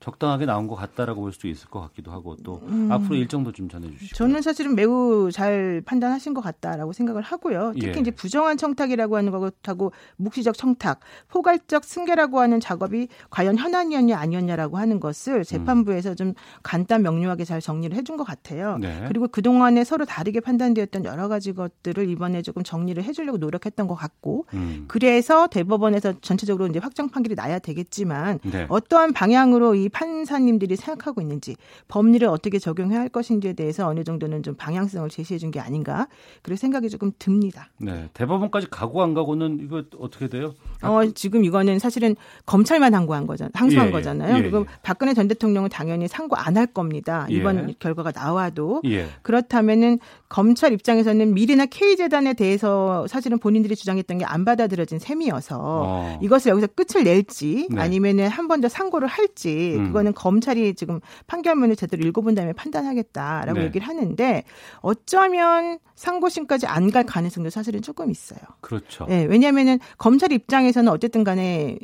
[0.10, 2.92] 적당하게 나온 것 같다라고 볼 수도 있을 것 같기도 하고 또 음.
[2.92, 4.16] 앞으로 일정도 좀 전해주시고.
[4.16, 7.74] 저는 사실은 매우 잘 판단하신 것 같다라고 생각을 하고요.
[7.76, 8.00] 특히 예.
[8.00, 15.00] 이제 부정한 청탁이라고 하는 것하고 묵시적 청탁, 포괄적 승계라고 하는 작업이 과연 현안이었냐 아니었냐라고 하는
[15.00, 18.78] 것을 재판부에서 좀 간단 명료하게 잘 정리를 해준 것 같아요.
[18.80, 19.06] 네.
[19.08, 23.96] 그리고 그 동안에 서로 다르게 판단되었던 여러 가지 것들을 이번에 조금 정리를 해주려고 노력했던 것
[23.96, 24.86] 같고, 음.
[24.88, 28.66] 그래서 대법원에서 전체적으로 이제 확정 판결이 나야 되겠지만 네.
[28.70, 31.56] 어떠한 방향으로 이 판사님들이 생각하고 있는지
[31.90, 36.08] 법리를 어떻게 적용해야 할 것인지에 대해서 어느 정도는 좀 방향성을 제시해 준 게 아닌가
[36.44, 37.72] 그런 생각이 조금 듭니다.
[37.80, 40.54] 네, 대법원까지 가고 안 가고는 이거 어떻게 돼요?
[40.84, 43.50] 어, 지금 이거는 사실은 검찰만 항고한 거잖아요.
[43.56, 44.38] 항소한 예, 예, 거잖아요.
[44.38, 44.66] 예, 그리고 예.
[44.84, 47.26] 박근혜 전 대통령은 당연히 상고 안 할 겁니다.
[47.30, 47.76] 이번 예.
[47.80, 49.08] 결과가 나와도 예.
[49.24, 49.98] 그렇다면은
[50.30, 56.20] 검찰 입장에서는 미리나 K 재단에 대해서 사실은 본인들이 주장했던 게 안 받아들여진 셈이어서 어.
[56.22, 57.82] 이것을 여기서 끝을 낼지 네.
[57.82, 59.88] 아니면은 한 번 더 상고를 할지 음.
[59.88, 63.66] 그거는 검찰이 지금 판결문을 제대로 읽어본 다음에 판단하겠다라고 네.
[63.66, 64.44] 얘기를 하는데
[64.82, 68.40] 어쩌면 상고심까지 안 갈 가능성도 사실은 조금 있어요.
[68.62, 69.06] 그렇죠.
[69.08, 71.78] 네, 왜냐하면은 검찰 입장에서는 어쨌든 간에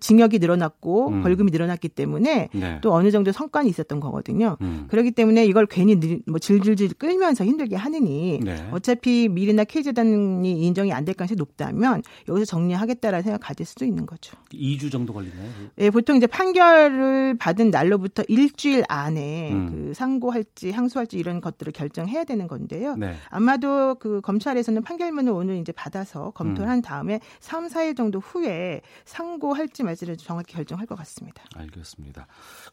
[0.00, 1.22] 징역이 늘어났고 음.
[1.22, 2.78] 벌금이 늘어났기 때문에 네.
[2.80, 4.56] 또 어느 정도 성과는 있었던 거거든요.
[4.62, 4.86] 음.
[4.88, 8.56] 그렇기 때문에 이걸 괜히 뭐 질질질 끌면서 힘들게 하느니 네.
[8.70, 14.34] 어차피 미리나 K재단이 인정이 안 될 가능성이 높다면 여기서 정리하겠다라는 생각 가질 수도 있는 거죠.
[14.50, 15.46] 2주 정도 걸리나요?
[15.76, 19.70] 네, 보통 이제 판결을 받은 날로부터 일주일 안에 음.
[19.88, 22.96] 그 상고할지 항소할지 이런 것들을 결정해야 되는 건데요.
[22.96, 23.12] 네.
[23.28, 26.70] 아마 도 그 검찰에서는 판결문을 오늘 이제 받아서 검토를 음.
[26.70, 31.42] 한 다음에 3, 4일 정도 후에 상고할 할지 말지를 정확히 결정할 것 같습니다.
[31.54, 32.26] 알겠습니다.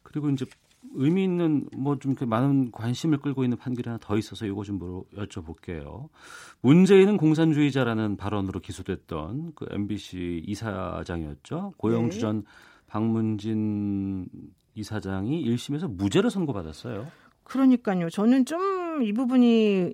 [0.04, 0.46] 그리고 이제
[0.96, 4.80] 의미 있는 뭐 좀 많은 관심을 끌고 있는 판결이 하나 더 있어서 이거 좀
[5.16, 6.10] 여쭤볼게요.
[6.62, 11.74] 문재인은 공산주의자라는 발언으로 기소됐던 그 MBC 이사장이었죠.
[11.78, 12.22] 고영주 네.
[12.22, 12.44] 전
[12.88, 14.28] 박문진
[14.76, 17.08] 이사장이 1심에서 무죄로 선고받았어요.
[17.44, 18.10] 그러니까요.
[18.10, 19.94] 저는 좀 이 부분이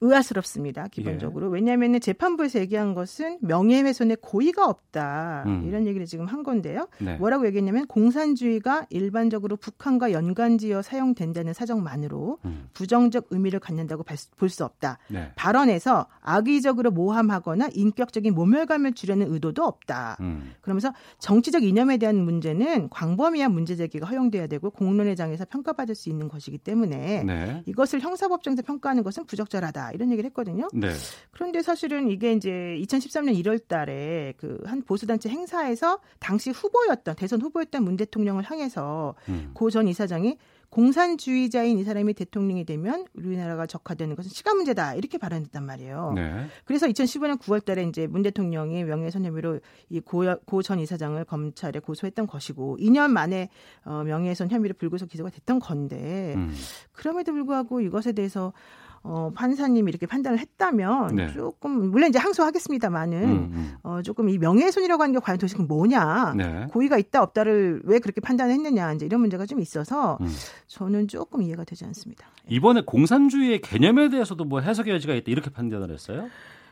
[0.00, 0.88] 의아스럽습니다.
[0.88, 1.48] 기본적으로.
[1.48, 1.54] 예.
[1.54, 5.44] 왜냐하면 재판부에서 얘기한 것은 명예훼손의 고의가 없다.
[5.46, 5.64] 음.
[5.66, 6.88] 이런 얘기를 지금 한 건데요.
[6.98, 7.16] 네.
[7.16, 12.68] 뭐라고 얘기했냐면 공산주의가 일반적으로 북한과 연관지어 사용된다는 사정만으로 음.
[12.74, 14.04] 부정적 의미를 갖는다고
[14.36, 14.98] 볼 수 없다.
[15.08, 15.30] 네.
[15.36, 20.16] 발언에서 악의적으로 모함하거나 인격적인 모멸감을 주려는 의도도 없다.
[20.20, 20.54] 음.
[20.60, 26.26] 그러면서 정치적 이념에 대한 문제는 광범위한 문제 제기가 허용돼야 되고 공론의 장에서 평가받을 수 있는
[26.28, 27.62] 것이기 때문에 네.
[27.66, 29.89] 이것을 형사법정에서 평가하는 것은 부적절하다.
[29.92, 30.68] 이런 얘기를 했거든요.
[30.72, 30.90] 네.
[31.32, 32.50] 그런데 사실은 이게 이제
[32.80, 39.50] 2013년 1월 달에 그 한 보수단체 행사에서 당시 후보였던, 대선 후보였던 문 대통령을 향해서 음.
[39.54, 40.38] 고전 이사장이
[40.70, 46.12] 공산주의자인 이 사람이 대통령이 되면 우리나라가 적화되는 것은 시간 문제다 이렇게 발언했단 말이에요.
[46.14, 46.46] 네.
[46.64, 53.10] 그래서 2015년 9월달에 이제 문 대통령이 명예훼손 혐의로 이고 전 이사장을 검찰에 고소했던 것이고 2년
[53.10, 53.48] 만에
[53.84, 56.54] 어, 명예훼손 혐의로 불구속 기소가 됐던 건데 음.
[56.92, 58.52] 그럼에도 불구하고 이것에 대해서
[59.02, 61.32] 어, 판사님이 이렇게 판단을 했다면 네.
[61.32, 63.72] 조금 물론 이제 항소하겠습니다만은 음, 음.
[63.82, 66.66] 어, 조금 이 명예훼손이라고 하는 게 과연 도대체 뭐냐 네.
[66.70, 70.28] 고의가 있다 없다를 왜 그렇게 판단했느냐 이제 이런 문제가 좀 있어서 음.
[70.66, 72.26] 저는 조금 이해가 되지 않습니다.
[72.48, 76.28] 이번에 공산주의의 개념에 대해서도 뭐 해석의 여지가 있다 이렇게 판단을 했어요?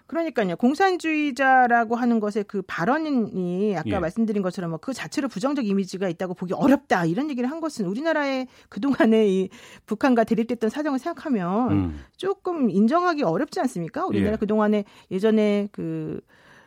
[0.08, 0.56] 그러니까요.
[0.56, 3.98] 공산주의자라고 하는 것의 그 발언이 아까 예.
[3.98, 8.46] 말씀드린 것처럼 뭐 그 자체로 부정적 이미지가 있다고 보기 어렵다 이런 얘기를 한 것은 우리나라의
[8.70, 9.48] 그동안에 이
[9.86, 12.00] 북한과 대립됐던 사정을 생각하면 음.
[12.16, 14.06] 조금 인정하기 어렵지 않습니까?
[14.06, 14.36] 우리나라 예.
[14.36, 16.20] 그동안에 예전에 그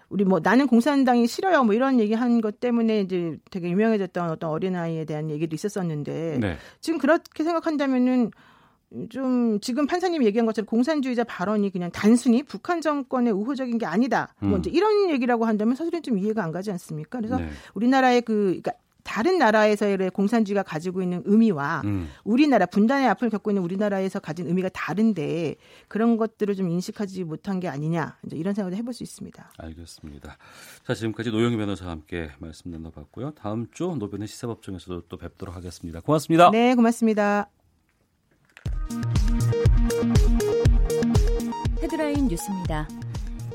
[0.09, 4.49] 우리 뭐 나는 공산당이 싫어요 뭐 이런 얘기 한 것 때문에 이제 되게 유명해졌던 어떤
[4.51, 6.57] 어린아이에 대한 얘기도 있었었는데 네.
[6.79, 8.31] 지금 그렇게 생각한다면은
[9.09, 14.33] 좀 지금 판사님이 얘기한 것처럼 공산주의자 발언이 그냥 단순히 북한 정권의 우호적인 게 아니다.
[14.39, 14.49] 뭐 음.
[14.49, 17.19] 뭐 이제 이런 얘기라고 한다면 사실은 좀 이해가 안 가지 않습니까?
[17.19, 17.49] 그래서 네.
[17.73, 18.73] 우리나라의 그 그러니까
[19.03, 22.09] 다른 나라에서의 공산주의가 가지고 있는 의미와 음.
[22.23, 25.55] 우리나라 분단의 앞을 겪고 있는 우리나라에서 가진 의미가 다른데
[25.87, 29.51] 그런 것들을 좀 인식하지 못한 게 아니냐 이런 생각을 해볼 수 있습니다.
[29.57, 30.37] 알겠습니다.
[30.85, 33.31] 자 지금까지 노영희 변호사와 함께 말씀 나눠봤고요.
[33.31, 36.01] 다음 주 노변의 시사법정에서도 또 뵙도록 하겠습니다.
[36.01, 36.51] 고맙습니다.
[36.51, 37.49] 네, 고맙습니다.
[41.81, 42.87] 헤드라인 뉴스입니다.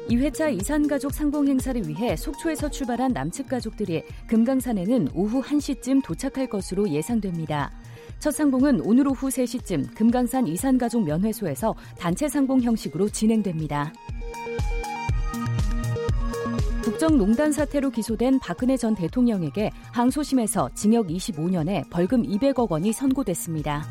[0.08, 7.72] 2회차 이산가족 상봉 행사를 위해 속초에서 출발한 남측 가족들이 금강산에는 오후 1시쯤 도착할 것으로 예상됩니다.
[8.18, 13.92] 첫 상봉은 오늘 오후 3시쯤 금강산 이산가족 면회소에서 단체 상봉 형식으로 진행됩니다.
[16.82, 23.84] 국정농단 사태로 기소된 박근혜 전 대통령에게 항소심에서 징역 25년에 벌금 200억 원이 선고됐습니다.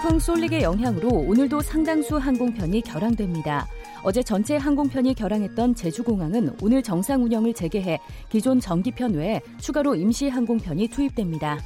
[0.00, 3.66] 태풍 쏠릭의 영향으로 오늘도 상당수 항공편이 결항됩니다.
[4.04, 10.86] 어제 전체 항공편이 결항했던 제주공항은 오늘 정상 운영을 재개해 기존 정기편 외에 추가로 임시 항공편이
[10.88, 11.58] 투입됩니다.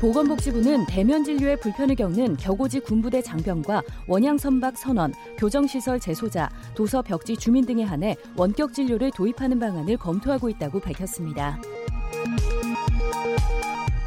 [0.00, 7.36] 보건복지부는 대면 진료에 불편을 겪는 격오지 군부대 장병과 원양 선박 선원, 교정시설 재소자, 도서 벽지
[7.36, 11.60] 주민 등에 한해 원격 진료를 도입하는 방안을 검토하고 있다고 밝혔습니다.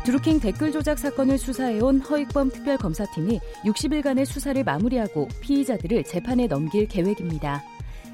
[0.03, 7.63] 드루킹 댓글 조작 사건을 수사해온 허익범 특별검사팀이 60일간의 수사를 마무리하고 피의자들을 재판에 넘길 계획입니다.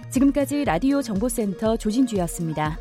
[0.10, 2.78] 지금까지 라디오 정보센터 조진주였습니다.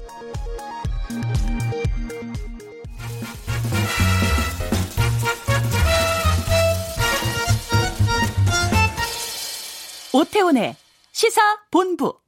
[10.13, 10.75] 오태훈의
[11.13, 11.41] 시사
[11.71, 12.26] 본부.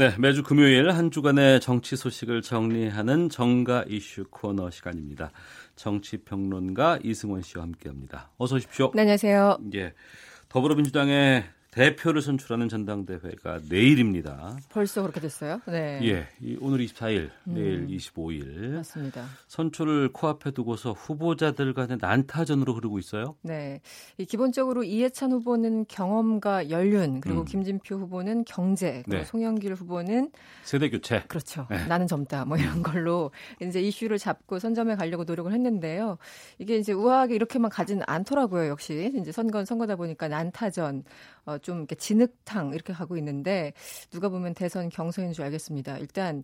[0.00, 5.30] 네, 매주 금요일 한 주간의 정치 소식을 정리하는 정가 이슈 코너 시간입니다.
[5.76, 8.30] 정치 평론가 이승원 씨와 함께합니다.
[8.38, 8.92] 어서 오십시오.
[8.94, 9.58] 네, 안녕하세요.
[9.74, 9.92] 예,
[10.48, 14.56] 더불어민주당의 대표를 선출하는 전당대회가 내일입니다.
[14.70, 15.60] 벌써 그렇게 됐어요?
[15.66, 16.00] 네.
[16.02, 18.42] 예, 오늘 24일, 내일 25일.
[18.42, 18.74] 음.
[18.76, 19.24] 맞습니다.
[19.46, 23.36] 선출을 코앞에 두고서 후보자들 간의 난타전으로 흐르고 있어요?
[23.42, 23.80] 네.
[24.18, 27.44] 이 기본적으로 이해찬 후보는 경험과 연륜, 그리고 음.
[27.44, 29.24] 김진표 후보는 경제, 그리고 네.
[29.24, 30.32] 송영길 후보는
[30.64, 31.22] 세대 교체.
[31.28, 31.68] 그렇죠.
[31.70, 31.86] 네.
[31.86, 32.44] 나는 젊다.
[32.46, 33.30] 뭐 이런 걸로
[33.62, 36.18] 이제 이슈를 잡고 선점해 가려고 노력을 했는데요.
[36.58, 38.68] 이게 이제 우아하게 이렇게만 가지는 않더라고요.
[38.68, 41.04] 역시 이제 선거는 선거다 보니까 난타전,
[41.46, 43.72] 어, 좀 이렇게 진흙탕 이렇게 가고 있는데
[44.10, 45.98] 누가 보면 대선 경선인 줄 알겠습니다.
[45.98, 46.42] 일단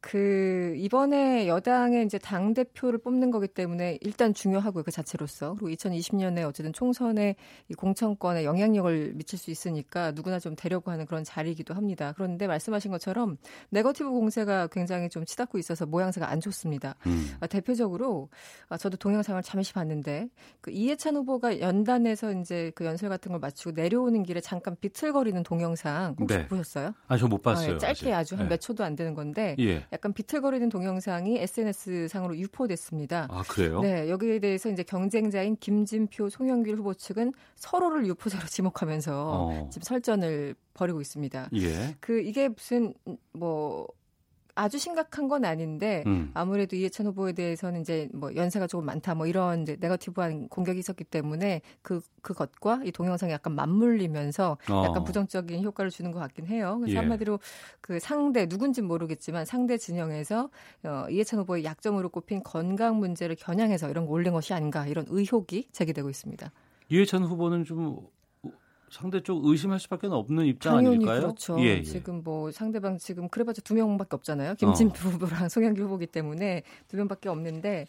[0.00, 4.84] 그 이번에 여당의 이제 당 대표를 뽑는 거기 때문에 일단 중요하고요.
[4.84, 7.34] 그 자체로서 그리고 2020년에 어쨌든 총선에
[7.68, 12.12] 이 공천권에 영향력을 미칠 수 있으니까 누구나 좀 되려고 하는 그런 자리이기도 합니다.
[12.14, 13.36] 그런데 말씀하신 것처럼
[13.70, 16.94] 네거티브 공세가 굉장히 좀 치닫고 있어서 모양새가 안 좋습니다.
[17.06, 17.34] 음.
[17.40, 18.28] 아, 대표적으로
[18.68, 20.28] 아, 저도 동영상을 잠시 봤는데
[20.60, 26.14] 그 이해찬 후보가 연단에서 이제 그 연설 같은 걸 마치고 내려오는 길에 잠깐 비틀거리는 동영상
[26.20, 26.46] 혹시 네.
[26.46, 26.92] 보셨어요?
[27.08, 27.72] 아, 저 못 봤어요.
[27.72, 28.14] 아, 예, 짧게 아직.
[28.14, 28.50] 아주 한 네.
[28.50, 29.84] 몇 초도 안 되는 건데 예.
[29.92, 33.26] 약간 비틀거리는 동영상이 SNS 상으로 유포됐습니다.
[33.28, 33.80] 아, 그래요?
[33.80, 39.68] 네, 여기에 대해서 이제 경쟁자인 김진표, 송영길 후보 측은 서로를 유포자로 지목하면서 어.
[39.72, 41.48] 지금 설전을 벌이고 있습니다.
[41.56, 41.96] 예.
[41.98, 42.94] 그 이게 무슨
[43.32, 43.88] 뭐
[44.56, 46.30] 아주 심각한 건 아닌데 음.
[46.32, 51.04] 아무래도 이해찬 후보에 대해서는 이제 뭐 연세가 조금 많다 뭐 이런 이제 네거티브한 공격이 있었기
[51.04, 54.84] 때문에 그 그것과 이 동영상이 약간 맞물리면서 어.
[54.86, 56.78] 약간 부정적인 효과를 주는 것 같긴 해요.
[56.80, 56.98] 그래서 예.
[57.00, 57.38] 한마디로
[57.82, 60.48] 그 상대 누군진 모르겠지만 상대 진영에서
[60.84, 65.68] 어, 이해찬 후보의 약점으로 꼽힌 건강 문제를 겨냥해서 이런 거 올린 것이 아닌가 이런 의혹이
[65.70, 66.50] 제기되고 있습니다.
[66.88, 68.08] 이해찬 후보는 좀
[68.90, 71.20] 상대 쪽 의심할 수밖에 없는 입장 당연히 아닐까요?
[71.20, 71.58] 그렇죠.
[71.60, 71.82] 예, 예.
[71.82, 74.54] 지금 뭐 상대방 지금 그래봤자 두 명밖에 없잖아요.
[74.54, 75.12] 김진표 어.
[75.12, 77.86] 후보랑 송영길 후보기 때문에 두 명밖에 없는데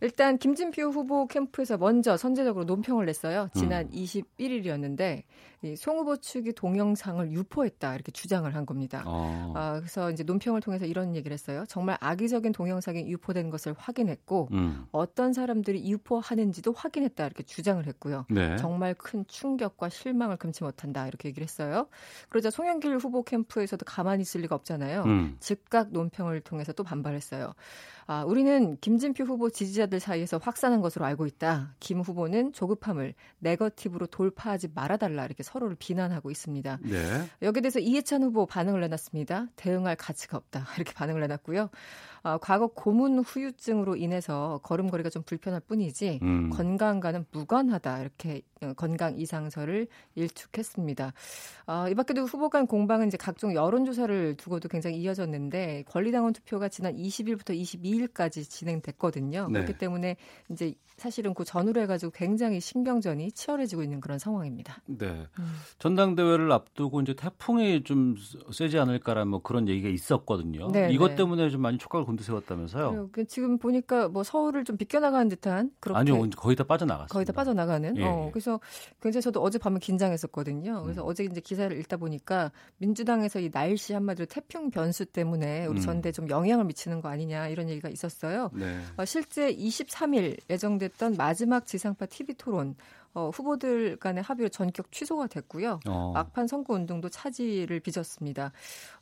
[0.00, 3.48] 일단 김진표 후보 캠프에서 먼저 선제적으로 논평을 냈어요.
[3.54, 3.90] 지난 음.
[3.90, 5.22] 21일이었는데
[5.62, 9.02] 이송 후보 측이 동영상을 유포했다 이렇게 주장을 한 겁니다.
[9.06, 9.52] 어.
[9.54, 11.64] 아, 그래서 이제 논평을 통해서 이런 얘기를 했어요.
[11.68, 14.86] 정말 악의적인 동영상이 유포된 것을 확인했고 음.
[14.90, 18.24] 어떤 사람들이 유포하는지도 확인했다 이렇게 주장을 했고요.
[18.30, 18.56] 네.
[18.56, 21.88] 정말 큰 충격과 실망을 금치 못한다 이렇게 얘기를 했어요.
[22.30, 25.02] 그러자 송영길 후보 캠프에서도 가만히 있을 리가 없잖아요.
[25.04, 25.36] 음.
[25.40, 27.54] 즉각 논평을 통해서 또 반발했어요.
[28.12, 31.76] 아, 우리는 김진표 후보 지지자들 사이에서 확산한 것으로 알고 있다.
[31.78, 36.80] 김 후보는 조급함을 네거티브로 돌파하지 말아달라 이렇게 서로를 비난하고 있습니다.
[36.82, 37.28] 네.
[37.40, 39.46] 여기에 대해서 이해찬 후보 반응을 내놨습니다.
[39.54, 40.64] 대응할 가치가 없다.
[40.76, 41.70] 이렇게 반응을 내놨고요.
[42.24, 46.50] 아, 과거 고문 후유증으로 인해서 걸음걸이가 좀 불편할 뿐이지 음.
[46.50, 48.00] 건강과는 무관하다.
[48.00, 51.12] 이렇게 어, 건강 이상설을 일축했습니다.
[51.66, 56.94] 아, 이 밖에도 후보 간 공방은 이제 각종 여론조사를 두고도 굉장히 이어졌는데 권리당원 투표가 지난
[56.94, 59.48] 20일부터 22일 까지 진행됐거든요.
[59.48, 59.52] 네.
[59.60, 60.16] 그렇기 때문에
[60.50, 64.82] 이제 사실은 그 전후로 해가지고 굉장히 신경전이 치열해지고 있는 그런 상황입니다.
[64.86, 65.26] 네.
[65.38, 65.52] 음.
[65.78, 68.16] 전당대회를 앞두고 이제 태풍이 좀
[68.52, 70.70] 세지 않을까라는 뭐 그런 얘기가 있었거든요.
[70.70, 71.16] 네, 이것 네.
[71.16, 73.10] 때문에 좀 많이 촉각을 곤두세웠다면서요?
[73.12, 77.08] 그 지금 보니까 뭐 서울을 좀 비껴나가는 듯한 그렇게 아니요, 거의 다 빠져나갔어요.
[77.08, 77.96] 거의 다 빠져나가는.
[77.96, 78.30] 예, 어, 예.
[78.30, 78.60] 그래서
[79.00, 80.82] 굉장히 저도 어제 밤에 긴장했었거든요.
[80.82, 81.08] 그래서 음.
[81.08, 85.82] 어제 이제 기사를 읽다 보니까 민주당에서 이 날씨 한마디로 태풍 변수 때문에 우리 음.
[85.82, 88.50] 전대 좀 영향을 미치는 거 아니냐 이런 얘기가 있었어요.
[88.52, 88.80] 네.
[88.96, 92.76] 어, 실제 23일 예정됐던 마지막 지상파 TV 토론
[93.12, 95.80] 어, 후보들 간의 합의로 전격 취소가 됐고요.
[95.86, 96.12] 어.
[96.14, 98.52] 막판 선거 운동도 차질을 빚었습니다.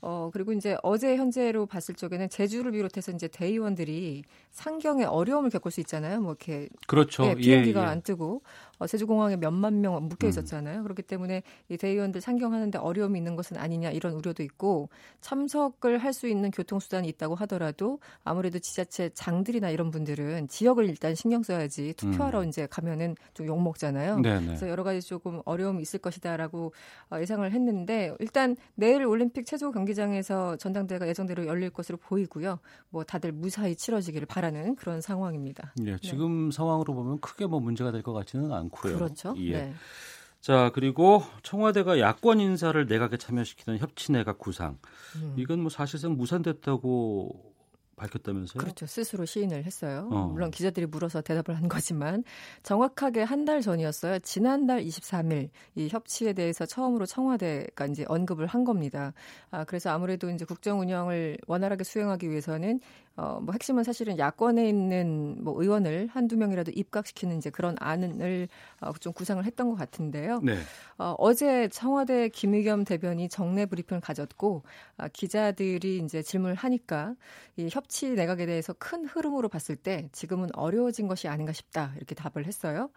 [0.01, 5.81] 어, 그리고 이제 어제 현재로 봤을 적에는 제주를 비롯해서 이제 대의원들이 상경에 어려움을 겪을 수
[5.81, 6.21] 있잖아요.
[6.21, 7.27] 뭐 이렇게 그렇죠.
[7.27, 7.89] 예, 비행기가 예, 예.
[7.91, 10.29] 안 뜨고 어, 제주공항에 몇만 명 묶여 음.
[10.29, 10.79] 있었잖아요.
[10.79, 10.83] 음.
[10.85, 14.89] 그렇기 때문에 이 대의원들 상경하는데 어려움이 있는 것은 아니냐 이런 우려도 있고
[15.21, 21.43] 참석을 할 수 있는 교통수단이 있다고 하더라도 아무래도 지자체 장들이나 이런 분들은 지역을 일단 신경
[21.45, 22.49] 써야지 투표하러 음.
[22.49, 24.21] 이제 가면은 좀 욕 먹잖아요.
[24.21, 24.47] 네네.
[24.47, 26.73] 그래서 여러 가지 조금 어려움이 있을 것이다라고
[27.11, 32.59] 어, 예상을 했는데 일단 내일 올림픽 체조 경기장에서 전당대회가 예정대로 열릴 것으로 보이고요.
[32.91, 35.73] 뭐 다들 무사히 치러지기를 바라는 그런 상황입니다.
[35.87, 36.57] 예, 지금 네.
[36.57, 38.97] 상황으로 보면 크게 뭐 문제가 될 것 같지는 않고 요.
[38.97, 39.35] 그렇죠.
[39.39, 39.53] 예.
[39.53, 39.75] 네.
[40.41, 44.79] 자 그리고 청와대가 야권 인사를 내각에 참여시키는 협치내각 구상
[45.17, 45.35] 음.
[45.37, 47.55] 이건 뭐 사실상 무산됐다고
[47.99, 48.63] 밝혔다면서요?
[48.63, 48.87] 그렇죠.
[48.87, 50.09] 스스로 시인을 했어요.
[50.11, 50.29] 어.
[50.33, 52.25] 물론 기자들이 물어서 대답을 한 거지만
[52.63, 54.19] 정확하게 한 달 전이었어요.
[54.19, 59.15] 지난달 23일 이 협치에 대해서 처음으로 청와대가 이제 언급을 한 겁니다.
[59.51, 62.81] 아, 그래서 아무래도 이제 국정 운영을 원활하게 수행하기 위해서는
[63.17, 68.49] 어, 뭐 핵심은 사실은 야권에 있는 뭐 의원을 한두 명이라도 입각시키는 이제 그런 안을
[68.81, 70.41] 어, 좀 구상을 했던 것 같은데요.
[70.43, 70.59] 네.
[70.99, 74.63] 어, 어제 청와대 김의겸 대변이 정례 브리핑을 가졌고
[74.99, 77.15] 아, 기자들이 이제 질문을 하니까
[77.57, 82.47] 이 협치 내각에 대해서 큰 흐름으로 봤을 때 지금은 어려워진 것이 아닌가 싶다 이렇게 답을
[82.47, 82.91] 했어요.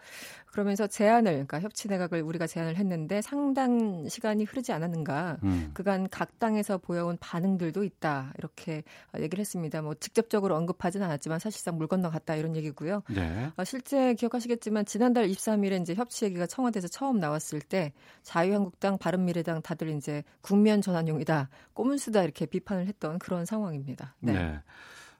[0.48, 5.72] 그러면서 제안을 그러니까 협치 내각을 우리가 제안을 했는데 상당 시간이 흐르지 않았는가 음.
[5.74, 8.84] 그간 각 당에서 보여온 반응들도 있다 이렇게
[9.18, 9.82] 얘기를 했습니다.
[9.82, 13.04] 뭐 직접적으로 언급하지는 않았지만 사실상 물 건너 갔다 이런 얘기고요.
[13.10, 13.50] 네.
[13.56, 19.90] 어, 실제 기억하시겠지만 지난달 23일에 이제 협치 얘기가 청와대에서 처음 나왔을 때 자유한국당, 바른미래당 다들
[19.90, 24.16] 이제 국면 전환용이다, 꼬문수다 이렇게 비판을 했던 그런 상황입니다.
[24.20, 24.34] 네.
[24.34, 24.60] 네.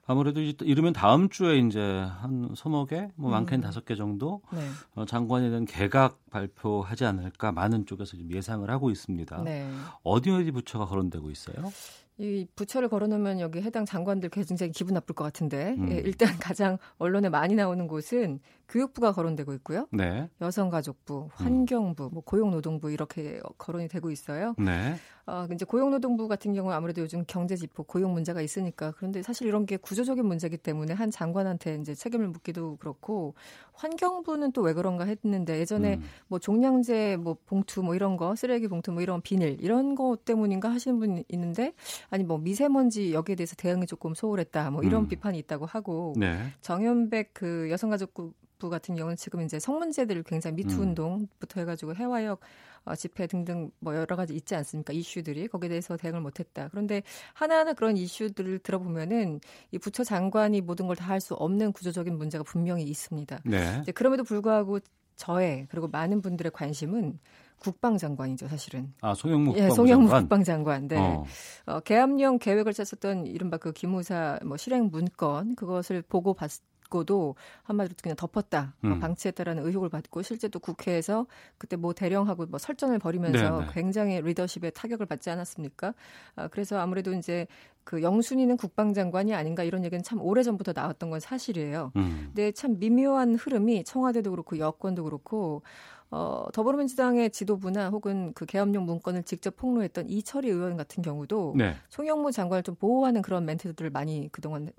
[0.04, 3.62] 아무래도 이르면 다음 주에 이제 한 서너 개, 뭐 많게는 음.
[3.62, 4.60] 다섯 개 정도 네.
[4.94, 9.42] 어, 장관에 대한 개각 발표하지 않을까 많은 쪽에서 지금 예상을 하고 있습니다.
[9.42, 9.70] 네.
[10.02, 11.72] 어디 어디 부처가 거론되고 있어요?
[12.18, 15.90] 이 부처를 걸어놓으면 여기 해당 장관들 굉장히 기분 나쁠 것 같은데 음.
[15.90, 18.40] 예, 일단 가장 언론에 많이 나오는 곳은
[18.72, 19.86] 교육부가 거론되고 있고요.
[19.92, 20.30] 네.
[20.40, 24.54] 여성가족부, 환경부, 뭐 고용노동부 이렇게 거론이 되고 있어요.
[24.56, 24.96] 네.
[25.26, 29.66] 어, 이제 고용노동부 같은 경우 아무래도 요즘 경제 지표, 고용 문제가 있으니까 그런데 사실 이런
[29.66, 33.34] 게 구조적인 문제이기 때문에 한 장관한테 이제 책임을 묻기도 그렇고
[33.74, 36.02] 환경부는 또 왜 그런가 했는데 예전에 음.
[36.28, 40.70] 뭐 종량제 뭐 봉투 뭐 이런 거 쓰레기 봉투 뭐 이런 비닐 이런 거 때문인가
[40.70, 41.72] 하시는 분 있는데
[42.10, 45.08] 아니 뭐 미세먼지 여기에 대해서 대응이 조금 소홀했다 뭐 이런 음.
[45.08, 46.38] 비판이 있다고 하고 네.
[46.60, 48.32] 정현백 그 여성가족부
[48.70, 50.80] 같은 경우는 지금 이제 성문제들을 굉장히 미투 음.
[50.88, 52.40] 운동부터 해가지고 해화역
[52.84, 54.92] 어, 집회 등등 뭐 여러 가지 있지 않습니까?
[54.92, 56.68] 이슈들이 거기에 대해서 대응을 못했다.
[56.70, 62.16] 그런데 하나하나 그런 이슈들을 들어보면은 이 부처 장관이 모든 걸 다 할 수 없는 구조적인
[62.18, 63.38] 문제가 분명히 있습니다.
[63.44, 63.82] 네.
[63.94, 64.80] 그럼에도 불구하고
[65.16, 67.18] 저의 그리고 많은 분들의 관심은
[67.60, 68.92] 국방장관이죠, 사실은.
[69.00, 69.70] 아, 송영무 국방장관.
[69.70, 70.88] 예, 송영무 국방장관.
[70.88, 70.96] 네.
[70.98, 71.24] 어.
[71.66, 76.50] 어, 계엄령 계획을 짰었던 이른바 그 기무사 뭐 실행 문건 그것을 보고 봤
[76.92, 78.74] 듣고도 한마디로 그냥 덮었다.
[78.80, 79.00] 뭐 음.
[79.00, 81.26] 방치했다라는 의혹을 받고 실제 또 국회에서
[81.56, 83.66] 그때 뭐 대령하고 뭐 설전을 벌이면서 네네.
[83.66, 83.72] 네.
[83.72, 85.94] 굉장히 리더십에 타격을 받지 않았습니까?
[86.36, 87.46] 아, 그래서 아무래도 이제
[87.84, 91.92] 그 영순이는 국방장관이 아닌가 이런 얘기는 참 오래 전부터 나왔던 건 사실이에요.
[91.96, 92.24] 음.
[92.26, 95.62] 근데 참 미묘한 흐름이 청와대도 그렇고 여권도 그렇고
[96.10, 101.74] 어, 더불어민주당의 지도부나 혹은 그 계엄령 문건을 직접 폭로했던 이철희 의원 같은 경우도 네.
[101.88, 104.70] 송영무 장관을 좀 보호하는 그런 멘트들을 많이 그동안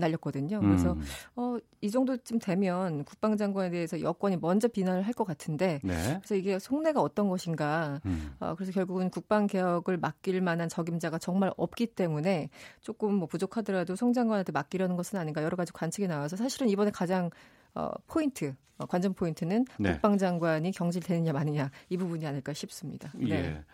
[0.00, 0.60] 날렸거든요.
[0.60, 1.02] 그래서 음.
[1.36, 6.18] 어, 이 정도쯤 되면 국방장관에 대해서 여권이 먼저 비난을 할 것 같은데 네.
[6.20, 8.00] 그래서 이게 속내가 어떤 것인가.
[8.06, 8.32] 음.
[8.40, 12.48] 어, 그래서 결국은 국방 개혁을 맡길 만한 적임자가 정말 없기 때문에
[12.80, 17.28] 조금 뭐 부족하더라도 송 장관한테 맡기려는 것은 아닌가 여러 가지 관측이 나와서 사실은 이번에 가장
[17.74, 19.92] 어, 포인트, 어, 관전 포인트는 네.
[19.92, 23.12] 국방장관이 경질되느냐 마느냐 이 부분이 아닐까 싶습니다.
[23.14, 23.30] 네.
[23.30, 23.64] 예.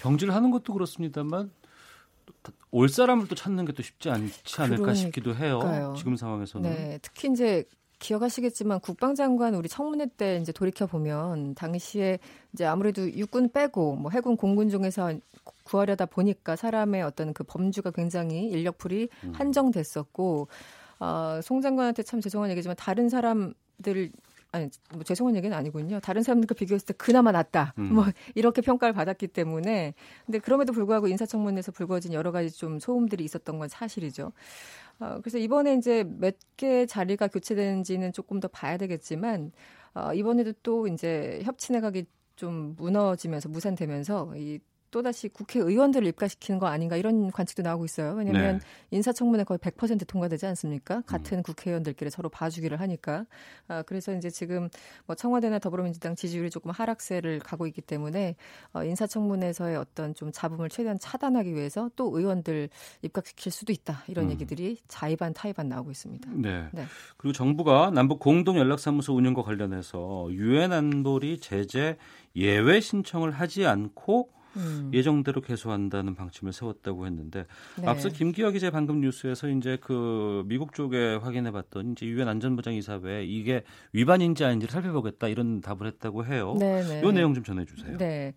[0.00, 1.52] 경질하는 것도 그렇습니다만
[2.70, 4.94] 올 사람을 또 찾는 게 또 쉽지 않지 않을까 그러니까요.
[4.94, 5.94] 싶기도 해요.
[5.96, 6.70] 지금 상황에서는.
[6.70, 7.64] 네, 특히 이제
[7.98, 12.18] 기억하시겠지만 국방장관 우리 청문회 때 이제 돌이켜 보면 당시에
[12.52, 15.14] 이제 아무래도 육군 빼고 뭐 해군 공군 중에서
[15.64, 19.32] 구하려다 보니까 사람의 어떤 그 범주가 굉장히 인력풀이 음.
[19.34, 20.48] 한정됐었고
[21.00, 24.10] 어, 송 장관한테 참 죄송한 얘기지만 다른 사람들
[24.52, 26.00] 아니 뭐 죄송한 얘기는 아니군요.
[26.00, 27.74] 다른 사람들과 비교했을 때 그나마 낫다.
[27.78, 27.94] 음.
[27.94, 28.04] 뭐
[28.34, 33.68] 이렇게 평가를 받았기 때문에 근데 그럼에도 불구하고 인사청문회에서 불거진 여러 가지 좀 소음들이 있었던 건
[33.68, 34.32] 사실이죠.
[35.00, 39.52] 어, 그래서 이번에 이제 몇 개 자리가 교체되는지는 조금 더 봐야 되겠지만
[39.94, 44.58] 어, 이번에도 또 이제 협치 내각이 좀 무너지면서 무산되면서 이
[44.96, 48.14] 또다시 국회의원들을 입각시키는 거 아닌가 이런 관측도 나오고 있어요.
[48.14, 48.96] 왜냐하면 네.
[48.96, 51.02] 인사청문회 거의 100% 통과되지 않습니까?
[51.02, 51.42] 같은 음.
[51.42, 53.26] 국회의원들끼리 서로 봐주기를 하니까.
[53.68, 54.70] 아, 그래서 이제 지금
[55.04, 58.36] 뭐 청와대나 더불어민주당 지지율이 조금 하락세를 가고 있기 때문에
[58.72, 62.70] 어, 인사청문회에서의 어떤 좀 잡음을 최대한 차단하기 위해서 또 의원들
[63.02, 64.30] 입각시킬 수도 있다 이런 음.
[64.30, 66.30] 얘기들이 자의반 타의반 나오고 있습니다.
[66.36, 66.68] 네.
[66.72, 66.86] 네.
[67.18, 71.98] 그리고 정부가 남북 공동 연락사무소 운영과 관련해서 유엔 안보리 제재
[72.34, 74.90] 예외 신청을 하지 않고 음.
[74.92, 77.46] 예정대로 개소한다는 방침을 세웠다고 했는데
[77.80, 77.86] 네.
[77.86, 83.24] 앞서 김기화 기자 방금 뉴스에서 이제 그 미국 쪽에 확인해 봤더니 이제 유엔 안전보장 이사회
[83.24, 86.56] 이게 위반인지 아닌지를 살펴보겠다 이런 답을 했다고 해요.
[86.58, 87.02] 네, 네.
[87.04, 87.96] 이 내용 좀 전해 주세요.
[87.96, 88.34] 네.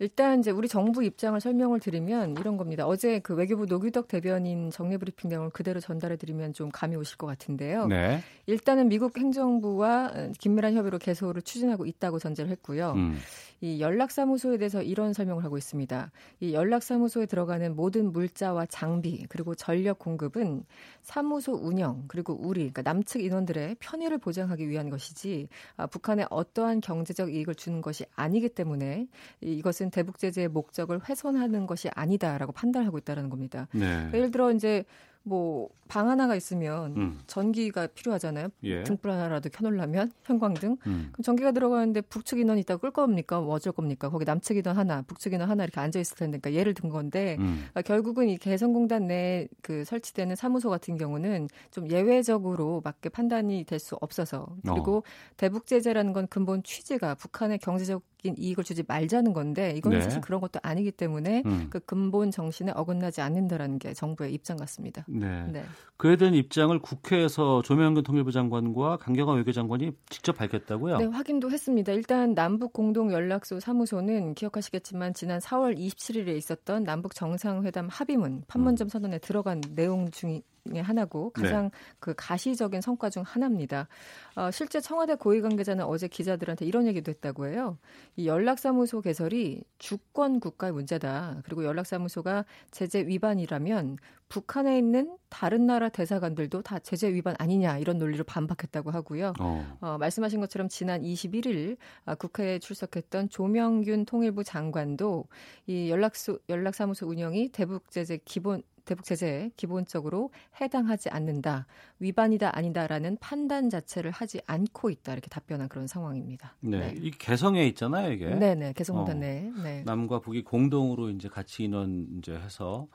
[0.00, 2.86] 일단 이제 우리 정부 입장을 설명을 드리면 이런 겁니다.
[2.86, 7.26] 어제 그 외교부 노규덕 대변인 정례 브리핑 내용을 그대로 전달해 드리면 좀 감이 오실 것
[7.26, 7.86] 같은데요.
[7.86, 8.22] 네.
[8.46, 12.94] 일단은 미국 행정부와 긴밀한 협의로 개소를 추진하고 있다고 전제를 했고요.
[12.96, 13.18] 음.
[13.60, 16.10] 이 연락사무소에 대해서 이런 설명을 하고 있습니다.
[16.40, 20.64] 이 연락사무소에 들어가는 모든 물자와 장비 그리고 전력 공급은
[21.02, 27.32] 사무소 운영 그리고 우리 그러니까 남측 인원들의 편의를 보장하기 위한 것이지 아, 북한에 어떠한 경제적
[27.32, 29.06] 이익을 주는 것이 아니기 때문에
[29.40, 33.68] 이것은 대북 제재의 목적을 훼손하는 것이 아니다라고 판단하고 있다는 겁니다.
[33.72, 34.10] 네.
[34.14, 34.84] 예를 들어 이제
[35.22, 37.20] 뭐 방 하나가 있으면 음.
[37.26, 38.48] 전기가 필요하잖아요.
[38.62, 38.84] 예.
[38.84, 40.76] 등불 하나라도 켜놓으려면 형광등.
[40.86, 41.08] 음.
[41.10, 43.40] 그럼 전기가 들어가는데 북측 인원 이 있다가 끌 겁니까?
[43.40, 44.08] 뭐 어쩔 겁니까?
[44.08, 47.36] 거기 남측 인원 하나, 북측 인원 하나 이렇게 앉아 있을 텐데, 그러니까 예를 든 건데
[47.40, 47.66] 음.
[47.72, 53.80] 그러니까 결국은 이 개성공단 내에 그 설치되는 사무소 같은 경우는 좀 예외적으로 맞게 판단이 될
[53.80, 55.02] 수 없어서 그리고 어.
[55.38, 60.00] 대북 제재라는 건 근본 취지가 북한의 경제적 적인 이익을 주지 말자는 건데 이건 네.
[60.02, 61.66] 사실 그런 것도 아니기 때문에 음.
[61.70, 65.04] 그 근본 정신에 어긋나지 않는다라는 게 정부의 입장 같습니다.
[65.08, 65.46] 네.
[65.50, 65.64] 네.
[65.96, 70.98] 그에 대한 입장을 국회에서 조명근 통일부 장관과 강경화 외교장관이 직접 밝혔다고요?
[70.98, 71.92] 네, 확인도 했습니다.
[71.92, 78.88] 일단 남북 공동 연락소 사무소는 기억하시겠지만 지난 4월 27일에 있었던 남북 정상회담 합의문 판문점 음.
[78.88, 80.42] 선언에 들어간 내용 중
[80.74, 81.70] 에 하나고 가장 네.
[81.98, 83.88] 그 가시적인 성과 중 하나입니다.
[84.36, 87.78] 어, 실제 청와대 고위 관계자는 어제 기자들한테 이런 얘기도 했다고 해요.
[88.16, 91.40] 이 연락사무소 개설이 주권 국가의 문제다.
[91.44, 93.96] 그리고 연락사무소가 제재 위반이라면
[94.28, 99.32] 북한에 있는 다른 나라 대사관들도 다 제재 위반 아니냐 이런 논리로 반박했다고 하고요.
[99.40, 99.78] 어.
[99.80, 105.24] 어 말씀하신 것처럼 지난 21일 아, 국회에 출석했던 조명균 통일부 장관도
[105.66, 111.68] 이 연락소 연락사무소 운영이 대북 제재 기본 대북 제재에 기본적으로 해당하지 않는다,
[112.00, 116.56] 위반이다 아니다라는 판단 자체를 하지 않고 있다 이렇게 답변한 그런 상황입니다.
[116.58, 116.94] 네, 네.
[116.98, 118.26] 이 개성에 있잖아요, 이게.
[118.34, 119.52] 네, 네, 개성공단 어, 내.
[119.62, 119.84] 네.
[119.84, 122.88] 남과 북이 공동으로 이제 같이 인원 이제 해서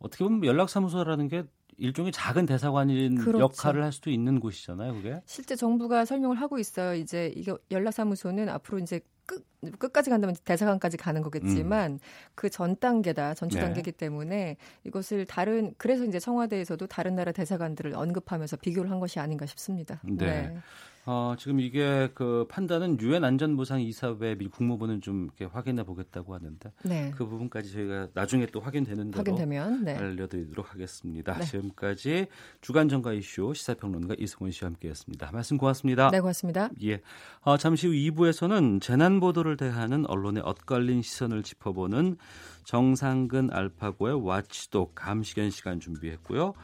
[0.00, 1.44] 어떻게 보면 연락사무소라는 게
[1.78, 3.44] 일종의 작은 대사관인 그렇죠.
[3.44, 5.20] 역할을 할 수도 있는 곳이잖아요, 그게.
[5.24, 6.94] 실제 정부가 설명을 하고 있어요.
[6.94, 9.00] 이제 이게 연락사무소는 앞으로 이제
[9.32, 11.98] 끝 끝까지 간다면 대사관까지 가는 거겠지만 음.
[12.34, 13.62] 그전 단계다 전주 네.
[13.62, 19.46] 단계이기 때문에 이것을 다른 그래서 이제 청와대에서도 다른 나라 대사관들을 언급하면서 비교를 한 것이 아닌가
[19.46, 20.00] 싶습니다.
[20.04, 20.26] 네.
[20.26, 20.56] 네.
[21.04, 26.72] 어, 지금 이게 그 판단은 유엔 안전보상 이사회 미 국무부는 좀 이렇게 확인해 보겠다고 하는데
[26.84, 27.10] 네.
[27.16, 29.96] 그 부분까지 저희가 나중에 또 확인되는 대로 확인되면, 네.
[29.96, 31.38] 알려드리도록 하겠습니다.
[31.38, 31.44] 네.
[31.44, 32.26] 지금까지
[32.60, 35.30] 주간 정가 이슈 시사평론가 이승훈 씨와 함께했습니다.
[35.32, 36.10] 말씀 고맙습니다.
[36.10, 36.70] 네, 고맙습니다.
[36.84, 37.00] 예,
[37.40, 42.16] 어, 잠시 후 2부에서는 재난 보도를 대하는 언론의 엇갈린 시선을 짚어보는
[42.62, 46.54] 정상근 알파고의 와치독 감시견 시간 준비했고요.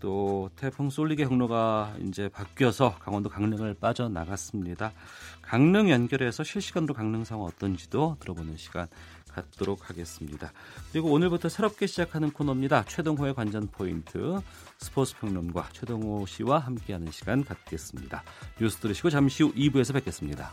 [0.00, 4.92] 또 태풍 쏠리게 경로가 이제 바뀌어서 강원도 강릉을 빠져나갔습니다.
[5.42, 8.88] 강릉 연결해서 실시간으로 강릉 상황 어떤지도 들어보는 시간
[9.34, 10.52] 갖도록 하겠습니다.
[10.92, 12.84] 그리고 오늘부터 새롭게 시작하는 코너입니다.
[12.84, 14.40] 최동호의 관전 포인트
[14.78, 18.22] 스포츠 평론가 최동호 씨와 함께하는 시간 갖겠습니다.
[18.60, 20.52] 뉴스 들으시고 잠시 후 2부에서 뵙겠습니다.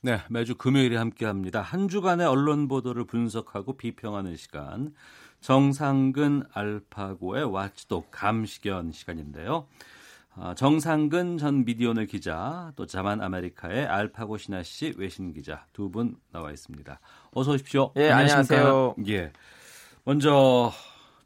[0.00, 1.60] 네, 매주 금요일에 함께합니다.
[1.60, 4.94] 한 주간의 언론 보도를 분석하고 비평하는 시간
[5.40, 9.66] 정상근 알파고의 와치독 감시견 시간인데요.
[10.36, 16.16] 아, 정상근 전 미디어널 기자, 또 자만 아메리카의 알파고 신하 씨 외신 기자 두 분
[16.30, 17.00] 나와 있습니다.
[17.32, 17.92] 어서 오십시오.
[17.96, 18.94] 예, 안녕하세요.
[19.08, 19.32] 예.
[20.04, 20.70] 먼저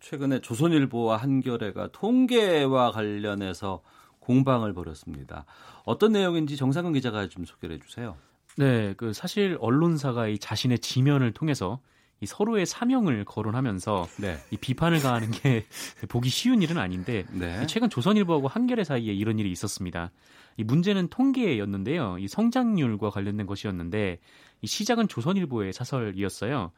[0.01, 3.83] 최근에 조선일보와 한겨레가 통계와 관련해서
[4.21, 5.45] 공방을 벌였습니다.
[5.85, 8.17] 어떤 내용인지 정상근 기자가 좀 소개를 해주세요.
[8.57, 11.81] 네, 그 사실 언론사가 이 자신의 지면을 통해서
[12.21, 14.39] 이 서로의 사명을 거론하면서 네.
[14.51, 15.67] 이 비판을 가하는 게
[16.09, 17.67] 보기 쉬운 일은 아닌데 네.
[17.67, 20.13] 최근 조선일보하고 한겨레 사이에 이런 일이 있었습니다.
[20.57, 22.19] 이 문제는 통계였는데요.
[22.19, 24.21] 이 성장률과 관련된 것이었는데
[24.61, 26.71] 이 시작은 조선일보의 사설이었어요.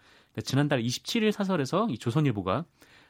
[0.44, 2.64] 지난달 27일 사설에서 이 조선일보가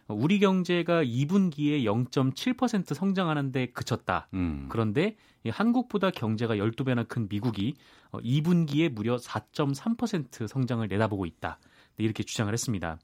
[0.09, 4.29] 우리 경제가 2분기에 0.7% 성장하는데 그쳤다.
[4.35, 4.67] 음.
[4.69, 5.17] 그런데
[5.49, 7.75] 한국보다 경제가 12배나 큰 미국이
[8.13, 11.59] 2분기에 어, 무려 4.3% 성장을 내다보고 있다.
[11.97, 12.99] 네, 이렇게 주장을 했습니다.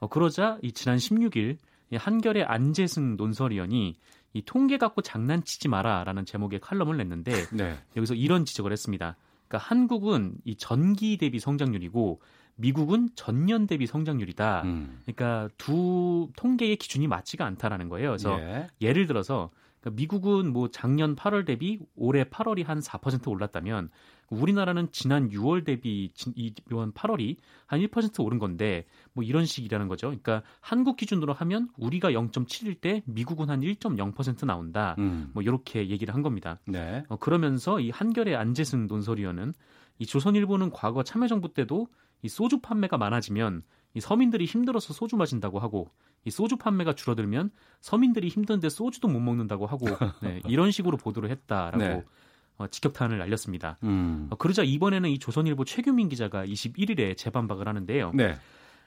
[0.00, 1.58] 어, 그러자 이 지난 16일
[1.92, 3.96] 한결의 안재승 논설위원이
[4.32, 7.78] 이 통계 갖고 장난치지 마라라는 제목의 칼럼을 냈는데 네.
[7.96, 9.16] 여기서 이런 지적을 했습니다.
[9.48, 12.20] 그러니까 한국은 이 전기 대비 성장률이고
[12.60, 14.62] 미국은 전년 대비 성장률이다.
[14.64, 15.00] 음.
[15.04, 18.10] 그러니까 두 통계의 기준이 맞지가 않다라는 거예요.
[18.10, 18.68] 그래서 예.
[18.80, 19.50] 예를 들어서
[19.80, 23.90] 그러니까 미국은 뭐 작년 8월 대비 올해 8월이 한 4% 올랐다면
[24.28, 27.36] 우리나라는 지난 6월 대비 이번 8월이
[27.66, 30.08] 한 1% 오른 건데 뭐 이런 식이라는 거죠.
[30.08, 34.94] 그러니까 한국 기준으로 하면 우리가 0.7일 때 미국은 한 1.0% 나온다.
[34.98, 35.30] 음.
[35.32, 36.60] 뭐 이렇게 얘기를 한 겁니다.
[36.66, 37.02] 네.
[37.08, 39.54] 어, 그러면서 이 한결의 안재승 논설위원은
[39.98, 41.88] 이 조선일보는 과거 참여정부 때도
[42.22, 43.62] 이 소주 판매가 많아지면
[43.94, 45.90] 이 서민들이 힘들어서 소주 마신다고 하고
[46.24, 47.50] 이 소주 판매가 줄어들면
[47.80, 49.86] 서민들이 힘든데 소주도 못 먹는다고 하고
[50.22, 52.04] 네, 이런 식으로 보도를 했다라고 네.
[52.58, 53.78] 어, 직격탄을 날렸습니다.
[53.84, 54.26] 음.
[54.30, 58.12] 어, 그러자 이번에는 이 조선일보 최규민 기자가 21일에 재반박을 하는데요.
[58.14, 58.36] 네.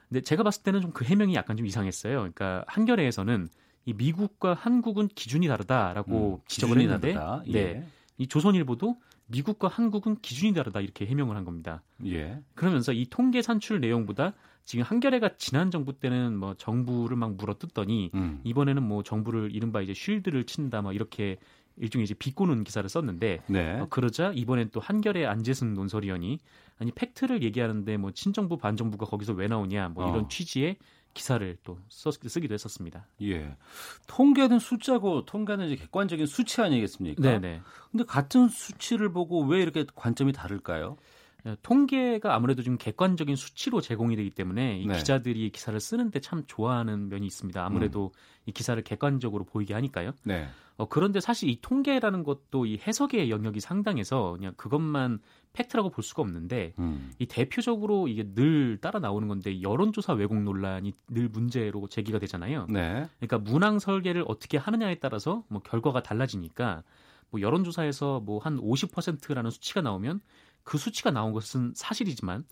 [0.08, 2.18] 근데 제가 봤을 때는 좀 그 해명이 약간 좀 이상했어요.
[2.18, 3.48] 그러니까 한겨레에서는
[3.86, 7.42] 이 미국과 한국은 기준이 다르다라고 음, 지적을 했는데, 다르다.
[7.48, 7.52] 예.
[7.52, 7.86] 네.
[8.16, 8.96] 이 조선일보도
[9.26, 11.82] 미국과 한국은 기준이 다르다 이렇게 해명을 한 겁니다.
[12.06, 12.40] 예.
[12.54, 18.40] 그러면서 이 통계 산출 내용보다 지금 한겨레가 지난 정부 때는 뭐 정부를 막 물어뜯더니 음.
[18.44, 21.38] 이번에는 뭐 정부를 이른바 이제 쉴드를 친다 뭐 이렇게
[21.76, 23.80] 일종의 이제 비꼬는 기사를 썼는데 네.
[23.80, 26.38] 어, 그러자 이번엔 또 한겨레 안재승 논설위원이
[26.78, 30.28] 아니 팩트를 얘기하는데 뭐 친정부 반정부가 거기서 왜 나오냐 뭐 이런 어.
[30.28, 30.76] 취지의
[31.14, 33.06] 기사를 또 써, 쓰기도 했었습니다.
[33.22, 33.56] 예.
[34.06, 37.22] 통계는 숫자고 통계는 이제 객관적인 수치 아니겠습니까?
[37.22, 37.62] 네네.
[37.90, 40.96] 근데 같은 수치를 보고 왜 이렇게 관점이 다를까요?
[41.46, 44.96] 예, 통계가 아무래도 좀 객관적인 수치로 제공이 되기 때문에 이 네.
[44.96, 47.64] 기자들이 기사를 쓰는데 참 좋아하는 면이 있습니다.
[47.64, 48.18] 아무래도 음.
[48.46, 50.12] 이 기사를 객관적으로 보이게 하니까요.
[50.24, 50.48] 네.
[50.76, 55.20] 어, 그런데 사실 이 통계라는 것도 이 해석의 영역이 상당해서 그냥 그것만
[55.52, 57.12] 팩트라고 볼 수가 없는데 음.
[57.18, 62.66] 이 대표적으로 이게 늘 따라 나오는 건데 여론조사 왜곡 논란이 늘 문제로 제기가 되잖아요.
[62.70, 63.06] 네.
[63.20, 66.82] 그러니까 문항 설계를 어떻게 하느냐에 따라서 뭐 결과가 달라지니까
[67.30, 70.20] 뭐 여론조사에서 뭐 한 50%라는 수치가 나오면
[70.64, 72.44] 그 수치가 나온 것은 사실이지만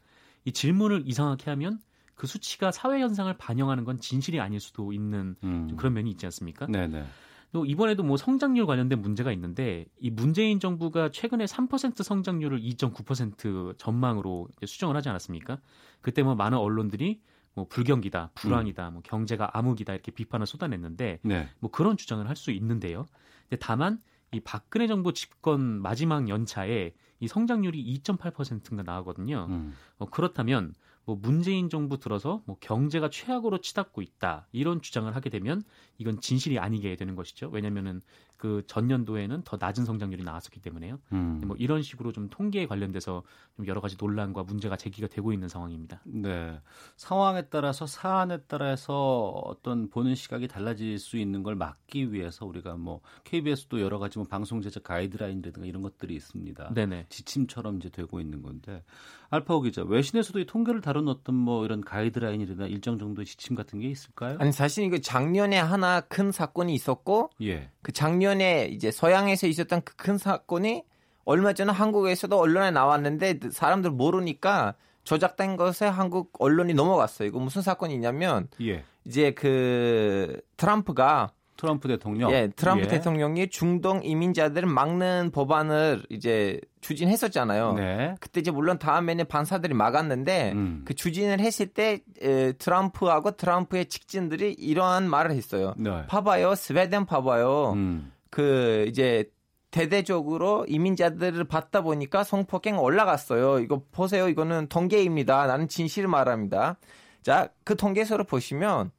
[0.45, 1.81] 이 질문을 이상하게 하면
[2.15, 5.75] 그 수치가 사회 현상을 반영하는 건 진실이 아닐 수도 있는 음.
[5.77, 6.67] 그런 면이 있지 않습니까?
[6.67, 7.05] 네네.
[7.53, 14.49] 또 이번에도 뭐 성장률 관련된 문제가 있는데 이 문재인 정부가 최근에 3% 성장률을 2.9% 전망으로
[14.65, 15.59] 수정을 하지 않았습니까?
[16.01, 17.21] 그때 뭐 많은 언론들이
[17.55, 18.93] 뭐 불경기다, 불황이다, 음.
[18.95, 21.49] 뭐 경제가 암흑이다 이렇게 비판을 쏟아냈는데 네.
[21.59, 23.07] 뭐 그런 주장을 할 수 있는데요.
[23.49, 24.01] 근데 다만
[24.33, 26.93] 이 박근혜 정부 집권 마지막 연차에
[27.23, 29.47] 이 성장률이 2.8%가 나오거든요.
[29.49, 29.75] 음.
[29.99, 35.63] 어, 그렇다면 뭐 문재인 정부 들어서 뭐 경제가 최악으로 치닫고 있다 이런 주장을 하게 되면
[35.99, 37.49] 이건 진실이 아니게 되는 것이죠.
[37.53, 38.03] 왜냐하면은
[38.43, 40.99] 그 전년도에는 더 낮은 성장률이 나왔었기 때문에요.
[41.13, 41.43] 음.
[41.47, 43.23] 뭐 이런 식으로 좀 통계에 관련돼서
[43.57, 46.01] 좀 여러 가지 논란과 문제가 제기가 되고 있는 상황입니다.
[46.05, 46.61] 네.
[46.97, 53.01] 상황에 따라서 사안에 따라서 어떤 보는 시각이 달라질 수 있는 걸 막기 위해서 우리가 뭐
[53.23, 56.75] KBS도 여러 가지 뭐 방송 제작 가이드라인이라든가 이런 것들이 있습니다.
[56.75, 57.07] 네네.
[57.11, 58.83] 지침처럼 이제 되고 있는 건데
[59.31, 63.89] 알파오 기자 외신에서도 이 통계를 다룬 어떤 뭐 이런 가이드라인이나 일정 정도의 지침 같은 게
[63.89, 64.37] 있을까요?
[64.41, 67.71] 아니 사실 이거 작년에 하나 큰 사건이 있었고 예.
[67.83, 70.83] 그 작년 작년에 이제 서양에서 있었던 그 큰 사건이
[71.25, 74.75] 얼마 전에 한국에서도 언론에 나왔는데 사람들 모르니까
[75.05, 77.29] 조작된 것에 한국 언론이 넘어갔어요.
[77.29, 78.83] 이거 무슨 사건이냐면 예.
[79.05, 82.33] 이제 그 트럼프가 트럼프 대통령.
[82.33, 82.89] 예, 트럼프 예.
[82.89, 87.75] 대통령이 중동 이민자들을 막는 법안을 이제 추진했었잖아요.
[87.75, 88.15] 네.
[88.19, 90.83] 그때 이제 물론 다음에는 반사들이 막았는데 음.
[90.85, 95.75] 그 추진을 했을 때 에, 트럼프하고 트럼프의 직진들이 이러한 말을 했어요.
[95.77, 96.05] 네.
[96.09, 97.75] 봐봐요, 스웨덴 봐봐요.
[97.75, 98.11] 음.
[98.33, 99.31] 그 이제
[99.71, 103.59] 대대적으로 이민자들을 받다 보니까 성폭행 올라갔어요.
[103.59, 104.29] 이거 보세요.
[104.29, 105.47] 이거는 통계입니다.
[105.47, 106.79] 나는 진실을 말합니다.
[107.23, 108.91] 자, 그 통계서를 보시면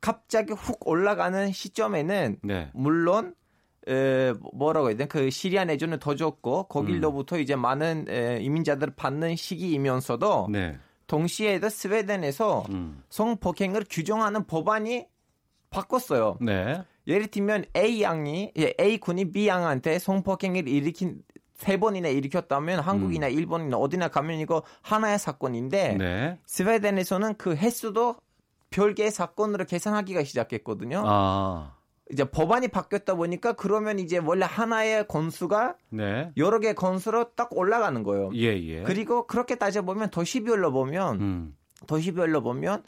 [0.00, 2.70] 갑자기 훅 올라가는 시점에는 네.
[2.72, 3.34] 물론
[3.88, 7.40] 에, 뭐라고 해야 되나 그 시리아 내전을 더 줬고 거길로부터 음.
[7.40, 10.78] 이제 많은 에, 이민자들을 받는 시기이면서도 네.
[11.06, 13.02] 동시에도 스웨덴에서 음.
[13.10, 15.06] 성폭행을 규정하는 법안이
[15.70, 16.38] 바꿨어요.
[16.40, 16.82] 네.
[17.08, 21.22] 예를 들면 A 양이 예, A 군이 B 양한테 성폭행을 일으킨
[21.54, 23.32] 세 번이나 일으켰다면 한국이나 음.
[23.32, 26.38] 일본이나 어디나 가면 이거 하나의 사건인데 네.
[26.46, 28.16] 스웨덴에서는 그 횟수도
[28.70, 31.02] 별개의 사건으로 계산하기가 시작했거든요.
[31.04, 31.74] 아.
[32.10, 36.30] 이제 법안이 바뀌었다 보니까 그러면 이제 원래 하나의 건수가 네.
[36.36, 38.30] 여러 개의 건수로 딱 올라가는 거예요.
[38.34, 38.82] 예, 예.
[38.84, 41.56] 그리고 그렇게 따져 보면 도시별로 보면 음.
[41.86, 42.82] 도시별로 보면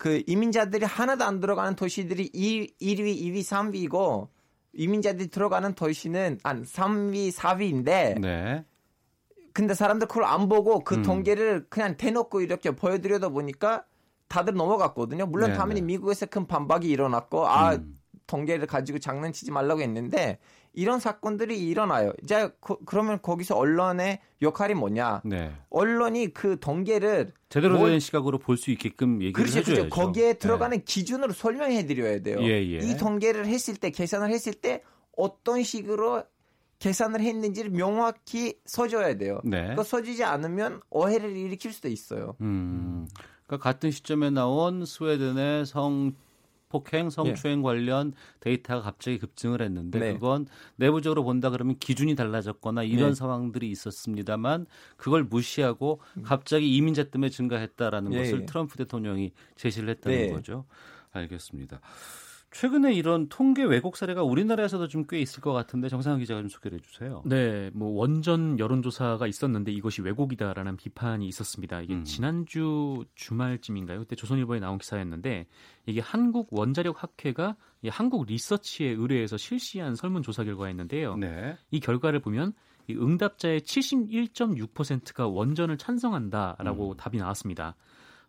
[0.00, 4.28] 그 이민자들이 하나도 안 들어가는 도시들이 1, 1위, 2위, 3위고
[4.72, 8.64] 이민자들이 들어가는 도시는 한 3위, 4위인데 네.
[9.52, 11.02] 근데 사람들 그걸 안 보고 그 음.
[11.02, 13.84] 통계를 그냥 대놓고 이렇게 보여드려다 보니까
[14.28, 15.26] 다들 넘어갔거든요.
[15.26, 15.88] 물론 네, 당연히 네.
[15.88, 17.94] 미국에서 큰 반박이 일어났고 아 음.
[18.26, 20.38] 통계를 가지고 장난치지 말라고 했는데
[20.72, 22.12] 이런 사건들이 일어나요.
[22.22, 25.22] 이제 그, 러면 거기서 언론의 역할이 뭐냐?
[25.24, 25.52] 네.
[25.70, 29.82] 언론이 그 통계를 제대로 된 시각으로 볼 수 있게끔 얘기를 그렇죠, 해줘야죠.
[29.88, 29.94] 그렇죠.
[29.94, 30.38] 거기에 네.
[30.38, 30.84] 들어가는 네.
[30.84, 32.38] 기준으로 설명해 드려야 돼요.
[32.42, 32.78] 예, 예.
[32.78, 34.82] 이 통계를 했을 때 계산을 했을 때
[35.16, 36.22] 어떤 식으로
[36.78, 39.40] 계산을 했는지를 명확히 써줘야 돼요.
[39.44, 39.74] 네.
[39.76, 42.36] 그 써주지 않으면 오해를 일으킬 수도 있어요.
[42.40, 43.06] 음.
[43.46, 46.14] 그러니까 같은 시점에 나온 스웨덴의 성
[46.70, 47.62] 폭행, 성추행 예.
[47.62, 50.12] 관련 데이터가 갑자기 급증을 했는데 네.
[50.14, 50.46] 그건
[50.76, 53.14] 내부적으로 본다 그러면 기준이 달라졌거나 이런 네.
[53.14, 54.66] 상황들이 있었습니다만
[54.96, 56.22] 그걸 무시하고 음.
[56.22, 58.18] 갑자기 이민자 때문에 증가했다라는 예.
[58.18, 58.46] 것을 예.
[58.46, 60.32] 트럼프 대통령이 제시를 했다는 네.
[60.32, 60.64] 거죠.
[61.12, 61.80] 알겠습니다.
[62.52, 66.78] 최근에 이런 통계 왜곡 사례가 우리나라에서도 좀 꽤 있을 것 같은데 정상훈 기자가 좀 소개를
[66.78, 67.22] 해주세요.
[67.24, 71.80] 네, 뭐 원전 여론조사가 있었는데 이것이 왜곡이다라는 비판이 있었습니다.
[71.80, 72.04] 이게 음.
[72.04, 74.00] 지난주 주말쯤인가요?
[74.00, 75.46] 그때 조선일보에 나온 기사였는데
[75.86, 77.56] 이게 한국 원자력 학회가
[77.88, 81.16] 한국 리서치에 의뢰해서 실시한 설문조사 결과였는데요.
[81.16, 81.56] 네.
[81.70, 82.52] 이 결과를 보면
[82.88, 86.96] 이 응답자의 71.6%가 원전을 찬성한다라고 음.
[86.96, 87.76] 답이 나왔습니다.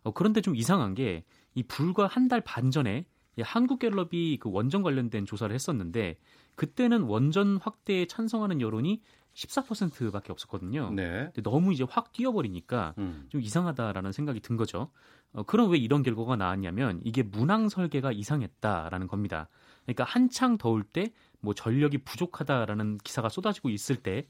[0.04, 3.04] 어, 그런데 좀 이상한 게 이 불과 한 달 반 전에
[3.40, 6.18] 한국갤럽이 그 원전 관련된 조사를 했었는데
[6.54, 9.00] 그때는 원전 확대에 찬성하는 여론이
[9.34, 10.90] 14%밖에 없었거든요.
[10.90, 11.30] 네.
[11.34, 13.24] 근데 너무 이제 확 뛰어버리니까 음.
[13.30, 14.90] 좀 이상하다라는 생각이 든 거죠.
[15.32, 19.48] 어, 그럼 왜 이런 결과가 나왔냐면 이게 문항 설계가 이상했다라는 겁니다.
[19.84, 21.12] 그러니까 한창 더울 때
[21.42, 24.26] 뭐 전력이 부족하다라는 기사가 쏟아지고 있을 때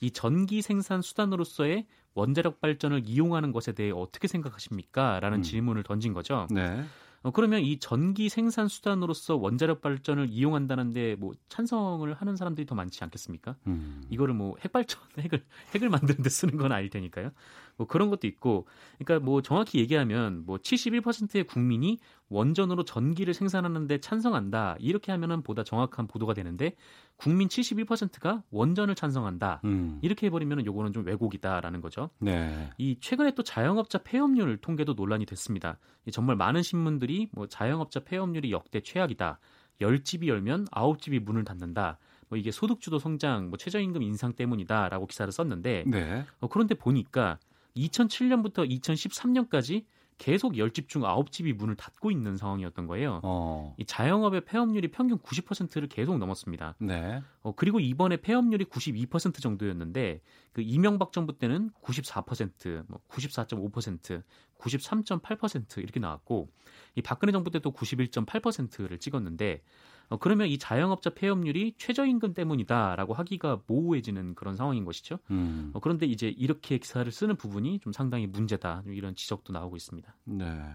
[0.00, 5.20] 이 전기 생산 수단으로서의 원자력 발전을 이용하는 것에 대해 어떻게 생각하십니까?
[5.20, 5.42] 라는 음.
[5.42, 6.46] 질문을 던진 거죠.
[6.50, 6.84] 네.
[7.24, 13.02] 어, 그러면 이 전기 생산 수단으로서 원자력 발전을 이용한다는데 뭐 찬성을 하는 사람들이 더 많지
[13.02, 13.56] 않겠습니까?
[13.66, 14.02] 음.
[14.10, 15.42] 이거를 뭐 핵발전 핵을
[15.74, 17.30] 핵을 만드는데 쓰는 건 아닐 테니까요.
[17.78, 18.66] 뭐 그런 것도 있고,
[18.98, 21.98] 그러니까 뭐 정확히 얘기하면 뭐 71%의 국민이
[22.34, 26.74] 원전으로 전기를 생산하는 데 찬성한다 이렇게 하면은 보다 정확한 보도가 되는데
[27.16, 30.00] 국민 71%가 원전을 찬성한다 음.
[30.02, 32.10] 이렇게 해버리면은 요거는 좀 왜곡이다라는 거죠.
[32.18, 32.70] 네.
[32.76, 35.78] 이 최근에 또 자영업자 폐업률 통계도 논란이 됐습니다.
[36.10, 39.38] 정말 많은 신문들이 뭐 자영업자 폐업률이 역대 최악이다.
[39.80, 41.98] 10집이 열면 9집이 문을 닫는다.
[42.28, 46.24] 뭐 이게 소득주도 성장, 뭐 최저임금 인상 때문이다라고 기사를 썼는데 네.
[46.40, 47.38] 어, 그런데 보니까
[47.76, 49.84] 2007년부터 2013년까지
[50.18, 53.20] 계속 10집 중 9집이 문을 닫고 있는 상황이었던 거예요.
[53.24, 53.74] 어.
[53.78, 56.76] 이 자영업의 폐업률이 평균 90%를 계속 넘었습니다.
[56.78, 57.22] 네.
[57.42, 60.20] 어, 그리고 이번에 폐업률이 92% 정도였는데
[60.52, 64.22] 그 이명박 정부 때는 94%, 뭐 94.5%,
[64.58, 66.48] 93.8% 이렇게 나왔고
[66.94, 69.62] 이 박근혜 정부 때도 91.8%를 찍었는데
[70.08, 75.18] 어, 그러면 이 자영업자 폐업률이 최저임금 때문이다라고 하기가 모호해지는 그런 상황인 것이죠.
[75.30, 75.70] 음.
[75.74, 80.14] 어, 그런데 이제 이렇게 기사를 쓰는 부분이 좀 상당히 문제다 이런 지적도 나오고 있습니다.
[80.24, 80.74] 네.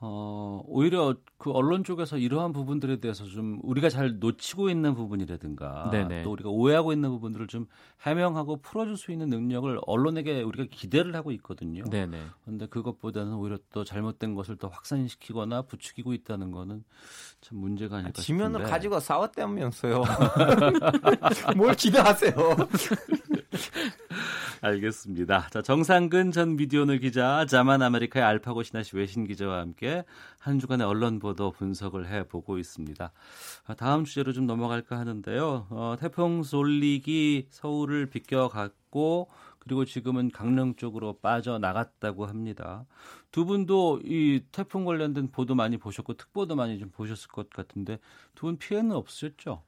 [0.00, 6.22] 어, 오히려 그 언론 쪽에서 이러한 부분들에 대해서 좀 우리가 잘 놓치고 있는 부분이라든가 네네.
[6.22, 7.66] 또 우리가 오해하고 있는 부분들을 좀
[8.02, 11.84] 해명하고 풀어줄 수 있는 능력을 언론에게 우리가 기대를 하고 있거든요.
[11.84, 12.26] 네네.
[12.44, 16.84] 그런데 그것보다는 오히려 또 잘못된 것을 더 확산시키거나 부추기고 있다는 거는
[17.40, 18.44] 참 문제가 아닐까 싶은데.
[18.44, 20.04] 지면을 가지고 싸웠다면서요.
[21.56, 22.34] 뭘 기대하세요?
[24.66, 25.48] 알겠습니다.
[25.50, 30.04] 자, 정상근 전 미디어널 기자, 자만 아메리카의 알파고 신하시 외신 기자와 함께
[30.40, 33.12] 한 주간의 언론 보도 분석을 해보고 있습니다.
[33.66, 35.68] 아, 다음 주제로 좀 넘어갈까 하는데요.
[35.70, 39.28] 어, 태풍 솔릭이 서울을 비껴갔고
[39.60, 42.86] 그리고 지금은 강릉 쪽으로 빠져나갔다고 합니다.
[43.30, 47.98] 두 분도 이 태풍 관련된 보도 많이 보셨고 특보도 많이 좀 보셨을 것 같은데
[48.34, 49.62] 두 분 피해는 없으셨죠?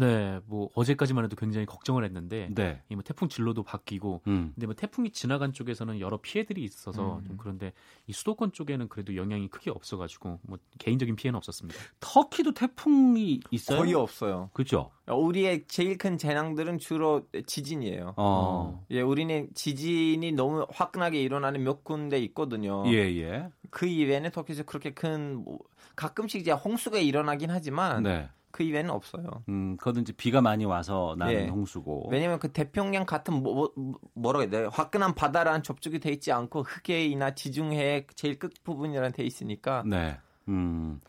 [0.00, 2.82] 네, 뭐 어제까지만 해도 굉장히 걱정을 했는데 네.
[2.88, 4.52] 이뭐 태풍 진로도 바뀌고 음.
[4.54, 7.24] 근데 뭐 태풍이 지나간 쪽에서는 여러 피해들이 있어서 음.
[7.24, 7.72] 좀 그런데
[8.06, 11.78] 이 수도권 쪽에는 그래도 영향이 크게 없어 가지고 뭐 개인적인 피해는 없었습니다.
[12.00, 13.78] 터키도 태풍이 있어요?
[13.78, 14.50] 거의 없어요.
[14.54, 14.90] 그렇죠.
[15.06, 18.14] 우리의 제일 큰 재난들은 주로 지진이에요.
[18.16, 18.84] 어.
[18.90, 22.84] 예, 우리는 지진이 너무 화끈하게 일어나는 몇 군데 있거든요.
[22.86, 23.48] 예, 예.
[23.70, 25.58] 그 이외에는 터키에서 그렇게 큰 뭐,
[25.96, 28.28] 가끔씩 이제 홍수가 일어나긴 하지만 네.
[28.50, 29.44] 그 이외에는 없어요.
[29.48, 31.48] 음, 그거는 이제 비가 많이 와서 나는 네.
[31.48, 32.08] 홍수고.
[32.10, 34.68] 왜냐면 그 태평양 같은 뭐, 뭐 뭐라고 해야 돼?
[34.70, 39.84] 화끈한 바다랑 접촉이 돼 있지 않고 흑해이나 지중해 제일 끝 부분이랑 돼 있으니까.
[39.86, 40.18] 네.
[40.48, 41.00] 음.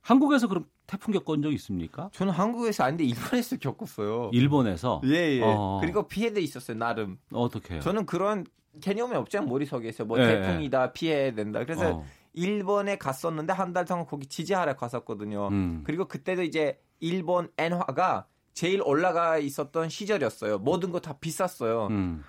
[0.00, 2.08] 한국에서 그럼 태풍 겪은 적 있습니까?
[2.14, 4.30] 저는 한국에서 아닌데 일본에서 겪었어요.
[4.32, 5.02] 일본에서?
[5.04, 5.42] 예, 예.
[5.44, 5.78] 어.
[5.82, 7.18] 그리고 피해도 있었어요, 나름.
[7.30, 8.46] 어떻게 저는 그런
[8.80, 10.06] 개념이 없잖아요, 머릿속에서.
[10.06, 10.92] 뭐 예, 태풍이다, 예.
[10.94, 11.60] 피해야 된다.
[11.60, 12.04] 그래서 어.
[12.32, 15.48] 일본에 갔었는데 한 달 동안 거기 지지하러 갔었거든요.
[15.48, 15.82] 음.
[15.84, 20.58] 그리고 그때도 이제 일본 엔화가 제일 올라가 있었던 시절이었어요.
[20.58, 21.86] 모든 거 다 비쌌어요.
[21.90, 22.24] 음.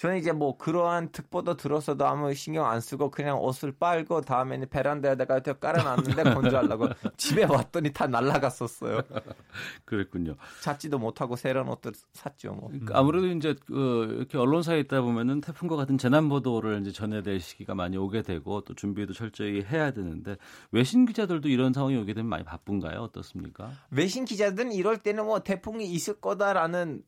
[0.00, 5.40] 저는 이제 뭐 그러한 특보도 들어서도 아무 신경 안 쓰고 그냥 옷을 빨고 다음에는 베란다에다가
[5.40, 6.88] 깔아놨는데 건조하려고
[7.18, 9.02] 집에 왔더니 다 날라갔었어요.
[9.84, 10.36] 그랬군요.
[10.62, 12.54] 찾지도 못하고 새로운 옷들 샀죠.
[12.54, 12.68] 뭐.
[12.68, 17.74] 그러니까 아무래도 이제 그 이렇게 언론사에 있다 보면은 태풍과 같은 재난 보도를 이제 전해될 시기가
[17.74, 20.38] 많이 오게 되고 또 준비도 철저히 해야 되는데
[20.70, 23.00] 외신 기자들도 이런 상황이 오게 되면 많이 바쁜가요?
[23.00, 23.70] 어떻습니까?
[23.90, 27.02] 외신 기자들은 이럴 때는 뭐 태풍이 있을 거다라는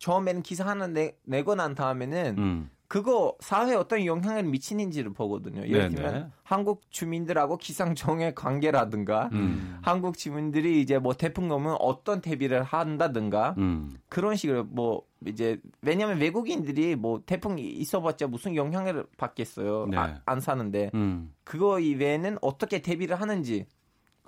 [0.00, 2.70] 처음에는 기사 하나 내, 내고 난 다음에는 음.
[2.88, 5.62] 그거 사회에 어떤 영향을 미치는지를 보거든요.
[5.62, 6.26] 예를 들면 네네.
[6.42, 9.78] 한국 주민들하고 기상청의 관계라든가 음.
[9.82, 13.96] 한국 주민들이 이제 뭐 태풍 오면 어떤 대비를 한다든가 음.
[14.08, 19.86] 그런 식으로 뭐 이제 왜냐하면 외국인들이 뭐 태풍이 있어봤자 무슨 영향을 받겠어요.
[19.88, 19.96] 네.
[19.96, 21.32] 아, 안 사는데 음.
[21.44, 23.66] 그거 이외에는 어떻게 대비를 하는지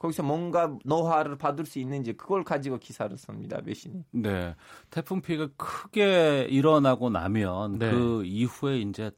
[0.02, 4.02] 거기서 뭔가 노하를 받을 수 있는지 그걸 가지고 기사를 씁니다 외신이.
[4.10, 4.56] 네,
[4.90, 7.88] 태풍 피해가 크게 일어나고 나면 네.
[7.88, 9.12] 그 이후에 이제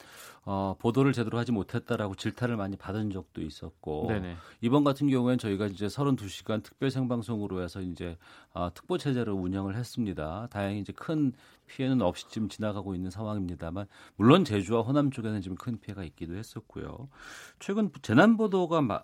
[0.44, 4.36] 어, 보도를 제대로 하지 못했다라고 질타를 많이 받은 적도 있었고 네네.
[4.60, 8.18] 이번 같은 경우에는 저희가 이제 32시간 특별 생방송으로 해서 이제
[8.52, 10.48] 어, 특보 체제를 운영을 했습니다.
[10.50, 11.32] 다행히 이제 큰
[11.74, 17.08] 피해는 없이 지금 지나가고 있는 상황입니다만 물론 제주와 호남 쪽에는 지금 큰 피해가 있기도 했었고요.
[17.58, 19.02] 최근 재난 보도가 마,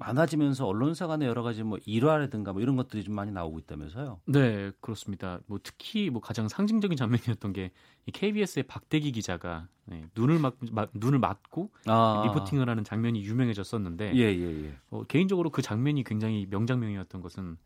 [0.00, 4.20] 많아지면서 언론사 간의 여러 가지 뭐 일화라든가 뭐 이런 것들이 좀 많이 나오고 있다면서요?
[4.26, 5.38] 네, 그렇습니다.
[5.46, 7.70] 뭐 특히 뭐 가장 상징적인 장면이었던 게
[8.12, 12.24] KBS의 박대기 기자가 네, 눈을 막, 막 눈을 맞고 아.
[12.26, 14.76] reporting을 하는 장면이 유명해졌었는데 예, 예, 예.
[14.90, 17.56] 어, 개인적으로 그 장면이 굉장히 명장면이었던 것은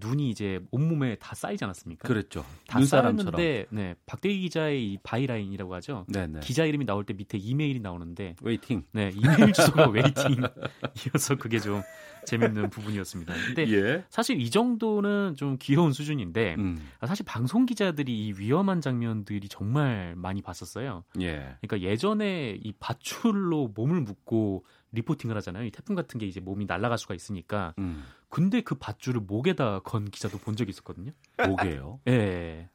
[0.00, 2.08] 눈이 이제 온몸에 다 쌓이지 않았습니까?
[2.08, 2.44] 그렇죠.
[2.66, 6.06] 다 쌓였는데 네, 박대기 기자의 이 byline이라고 하죠.
[6.08, 6.26] 네네.
[6.26, 6.40] 네.
[6.40, 8.84] 기자 이름이 나올 때 밑에 이메일이 나오는데 waiting.
[8.92, 11.82] 네, 이메일 주소가 waiting이어서 그게 좀
[12.26, 13.32] 재밌는 부분이었습니다.
[13.46, 14.04] 근데 예.
[14.10, 16.78] 사실 이 정도는 좀 귀여운 수준인데 음.
[17.06, 21.04] 사실 방송 기자들이 이 위험한 장면들이 정말 많이 봤었어요.
[21.20, 21.56] 예.
[21.60, 25.64] 그러니까 예전에 이 밧줄로 몸을 묶고 리포팅을 하잖아요.
[25.64, 27.74] 이 태풍 같은 게 이제 몸이 날아갈 수가 있으니까.
[27.78, 28.02] 음.
[28.36, 31.10] 근데 그 밧줄을 목에다 건 기자도 본 적이 있었거든요.
[31.38, 32.00] 목에요?
[32.06, 32.10] 예.
[32.10, 32.68] 네.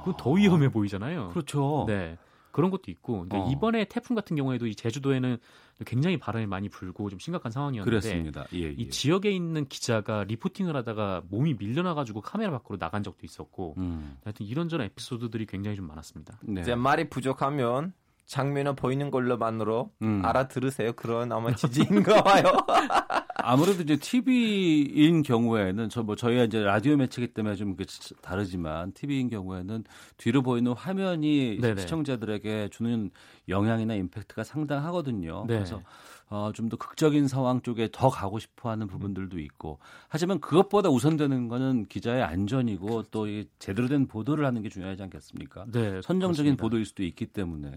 [0.00, 1.28] 그거 더 위험해 보이잖아요.
[1.28, 1.84] 그렇죠.
[1.86, 2.18] 네.
[2.50, 3.48] 그런 것도 있고 근데 어.
[3.48, 5.38] 이번에 태풍 같은 경우에도 이 제주도에는
[5.86, 8.44] 굉장히 바람이 많이 불고 좀 심각한 상황이었는데 그렇습니다.
[8.54, 8.70] 예, 예.
[8.70, 14.16] 이 지역에 있는 기자가 리포팅을 하다가 몸이 밀려나가지고 카메라 밖으로 나간 적도 있었고 음.
[14.24, 16.40] 하여튼 이런저런 에피소드들이 굉장히 좀 많았습니다.
[16.42, 16.62] 네.
[16.62, 17.92] 이제 말이 부족하면
[18.26, 20.24] 장면을 보이는 걸로만으로 음.
[20.24, 20.94] 알아들으세요.
[20.94, 22.42] 그런 아마 지지인가 봐요.
[23.44, 27.76] 아무래도 이제 TV인 경우에는 저 뭐 저희가 이제 라디오 매체기 때문에 좀
[28.22, 29.84] 다르지만 TV인 경우에는
[30.16, 31.80] 뒤로 보이는 화면이 네네.
[31.80, 33.10] 시청자들에게 주는
[33.48, 35.44] 영향이나 임팩트가 상당하거든요.
[35.48, 35.54] 네.
[35.54, 35.82] 그래서
[36.30, 39.78] 어, 좀 더 극적인 상황 쪽에 더 가고 싶어 하는 부분들도 있고.
[40.08, 45.66] 하지만 그것보다 우선되는 거는 기자의 안전이고 또이 제대로 된 보도를 하는 게 중요하지 않겠습니까?
[45.70, 46.00] 네.
[46.02, 46.62] 선정적인 그렇습니다.
[46.62, 47.70] 보도일 수도 있기 때문에.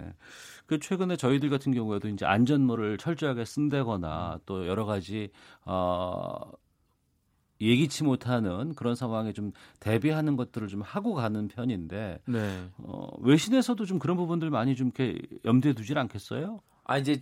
[0.65, 5.29] 그 최근에 저희들 같은 경우에도 이제 안전모를 철저하게 쓴다거나 또 여러 가지
[5.65, 6.39] 어
[7.59, 12.69] 예기치 못하는 그런 상황에 좀 대비하는 것들을 좀 하고 가는 편인데 네.
[12.77, 16.59] 어, 외신에서도 좀 그런 부분들 많이 좀 이렇게 염두에 두질 않겠어요?
[16.83, 17.21] 아 이제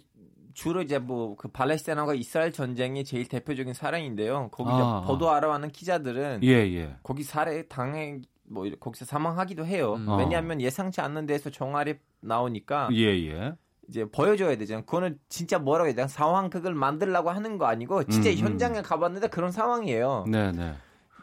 [0.56, 4.50] 주로 이제 뭐그 팔레스타인과 이스라엘 전쟁이 제일 대표적인 사례인데요.
[4.52, 6.96] 거기 아, 보도하러 가는 기자들은 예, 예.
[7.04, 9.96] 거기 살해 당해 뭐 거기서 사망하기도 해요.
[9.96, 10.18] 음.
[10.18, 13.54] 왜냐하면 예상치 않는 데서 종아리 나오니까 예, 예.
[13.90, 14.86] 이제 보여줘야 되잖아요.
[14.86, 18.40] 그거는 진짜 뭐라고 해야 되나 상황극을 만들라고 하는 거 아니고 진짜 음, 음.
[18.40, 20.26] 현장에 가봤는데 그런 상황이에요.
[20.30, 20.74] 네, 네.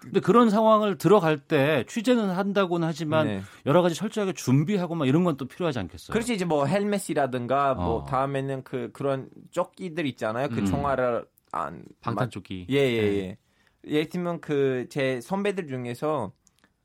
[0.03, 3.43] 근데 그런 상황을 들어갈 때 취재는 한다고는 하지만 네.
[3.67, 6.13] 여러 가지 철저하게 준비하고 막 이런 건 또 필요하지 않겠어요?
[6.13, 7.89] 그렇지 이제 뭐 헬멧이라든가 뭐 어.
[8.01, 10.49] 뭐 다음에는 그 그런 조끼들 있잖아요.
[10.49, 10.67] 그 음.
[10.67, 12.67] 총알을 안 방탄 조끼.
[12.69, 13.03] 예예예.
[13.03, 13.23] 예, 예.
[13.29, 13.39] 네.
[13.87, 16.33] 예를 들면 그 제 선배들 중에서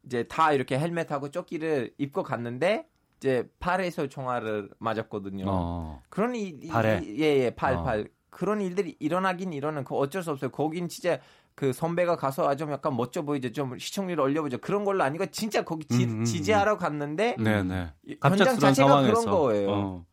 [0.06, 2.88] 이제 다 이렇게 헬멧하고 조끼를 입고 갔는데
[3.18, 5.46] 이제 팔에서 총알을 맞았거든요.
[5.48, 6.02] 어.
[6.10, 7.84] 그런 이, 발에 예예 팔 어.
[7.84, 8.08] 팔.
[8.30, 10.52] 그런 일들이 일어나긴 일어나는 그 어쩔 수 없어요.
[10.52, 11.20] 거긴 진짜
[11.58, 13.52] 그 선배가 가서 아주 약간 멋져 보이죠.
[13.52, 14.60] 좀 시청률 올려보죠.
[14.60, 16.24] 그런 걸로 아니고 진짜 거기 지, 음, 음, 음.
[16.24, 17.94] 지지하러 갔는데 네네.
[18.22, 19.12] 현장 자체가 상황에서.
[19.12, 19.70] 그런 거예요.
[19.72, 20.06] 어.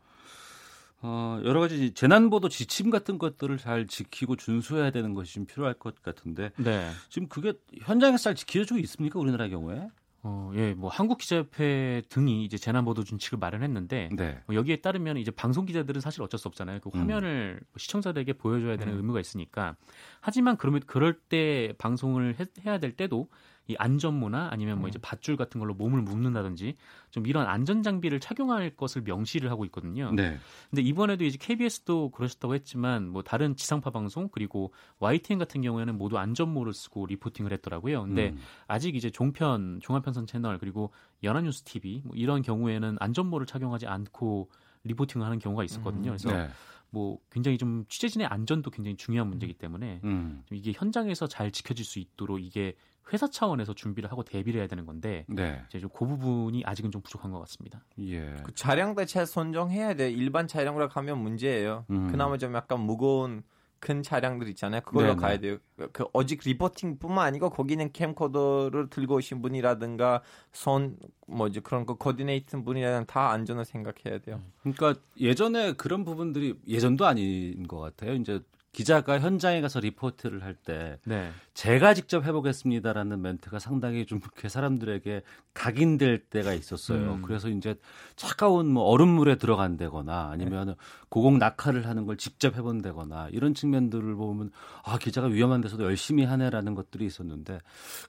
[1.02, 6.02] 어, 여러 가지 재난보도 지침 같은 것들을 잘 지키고 준수해야 되는 것이 좀 필요할 것
[6.02, 6.88] 같은데 네.
[7.10, 9.86] 지금 그게 현장에서 잘 지켜지고 있습니까 우리나라 경우에?
[10.26, 14.42] 어, 예, 뭐 한국 기자협회 등이 이제 재난 보도 준칙을 마련했는데 네.
[14.46, 16.80] 뭐 여기에 따르면 이제 방송 기자들은 사실 어쩔 수 없잖아요.
[16.80, 17.00] 그 음.
[17.00, 17.66] 화면을 음.
[17.76, 18.96] 시청자들에게 보여줘야 되는 음.
[18.96, 19.76] 의무가 있으니까.
[20.20, 23.28] 하지만 그러면 그럴 때 방송을 해, 해야 될 때도
[23.66, 24.90] 이 안전모나 아니면 뭐 음.
[24.90, 26.74] 이제 밧줄 같은 걸로 몸을 묶는다든지
[27.10, 30.12] 좀 이런 안전 장비를 착용할 것을 명시를 하고 있거든요.
[30.12, 30.38] 네.
[30.70, 36.18] 근데 이번에도 이제 KBS도 그러셨다고 했지만 뭐 다른 지상파 방송 그리고 YTN 같은 경우에는 모두
[36.18, 38.02] 안전모를 쓰고 리포팅을 했더라고요.
[38.02, 38.38] 근데 음.
[38.66, 40.92] 아직 이제 종편 종합편성 채널 그리고
[41.22, 44.50] 연합뉴스 TV 뭐 이런 경우에는 안전모를 착용하지 않고
[44.84, 46.10] 리포팅을 하는 경우가 있었거든요.
[46.10, 46.16] 음.
[46.18, 46.48] 그래서 네.
[46.90, 50.44] 뭐 굉장히 좀 취재진의 안전도 굉장히 중요한 문제이기 때문에 음.
[50.52, 52.76] 이게 현장에서 잘 지켜질 수 있도록 이게
[53.12, 55.62] 회사 차원에서 준비를 하고 대비를 해야 되는 건데 네.
[55.68, 57.84] 이제 좀 그 부분이 아직은 좀 부족한 것 같습니다.
[58.00, 58.34] 예.
[58.44, 60.10] 그 차량도 잘 선정해야 돼.
[60.10, 61.84] 일반 차량으로 가면 문제예요.
[61.90, 62.10] 음.
[62.10, 63.42] 그나마 좀 약간 무거운
[63.78, 64.80] 큰 차량들 있잖아요.
[64.80, 65.20] 그걸로 네네.
[65.20, 65.58] 가야 돼요.
[65.92, 70.96] 그 어직 리포팅뿐만 아니고 거기는 캠코더를 들고 오신 분이라든가 손
[71.26, 74.40] 뭐지 그런 거 코디네이트 분이라든 다 안전을 생각해야 돼요.
[74.62, 78.14] 그러니까 예전에 그런 부분들이 예전도 아닌 것 같아요.
[78.14, 78.40] 이제
[78.74, 81.30] 기자가 현장에 가서 리포트를 할때 네.
[81.54, 85.22] 제가 직접 해보겠습니다라는 멘트가 상당히 좀 이렇게 사람들에게
[85.54, 87.14] 각인될 때가 있었어요.
[87.14, 87.22] 음.
[87.22, 87.76] 그래서 이제
[88.16, 90.74] 차가운 뭐 얼음물에 들어간다거나 아니면 네.
[91.08, 94.50] 고공 낙하를 하는 걸 직접 해본다거나 이런 측면들을 보면
[94.82, 97.60] 아 기자가 위험한 데서도 열심히 하네라는 것들이 있었는데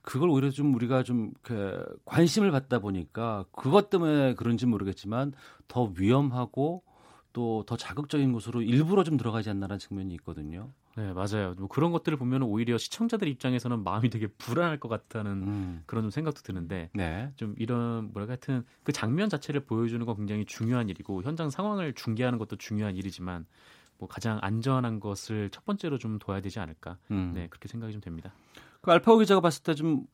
[0.02, 5.34] 그걸 오히려 좀 우리가 좀 이렇게 관심을 받다 보니까 그것 때문에 그런지 모르겠지만
[5.68, 6.84] 더 위험하고
[7.36, 10.72] 또 더 자극적인 곳으로 일부러 좀 들어가지 않나라는 측면이 있거든요.
[10.96, 11.54] 네, 맞아요.
[11.58, 15.84] 뭐 그런 것들을 보면 오히려 시청자들 입장에서는 마음이 되게 불안할 것 같다는 음.
[15.86, 17.30] 그런 좀 생각도 드는데 네.
[17.36, 22.40] 좀 이런 뭐랄까 하여튼 그 장면 자체를 보여주는 건 굉장히 중요한 일이고 현장 상황을 중계하는
[22.40, 23.46] 것도 중요한 일이지만
[23.98, 26.98] 뭐 가장 안전한 것을 첫 번째로 좀 둬야 되지 않을까.
[27.12, 27.34] 음.
[27.36, 28.34] 네, 그렇게 생각이 좀 됩니다.
[28.82, 30.06] 그 알파고 기자가 봤을 때 좀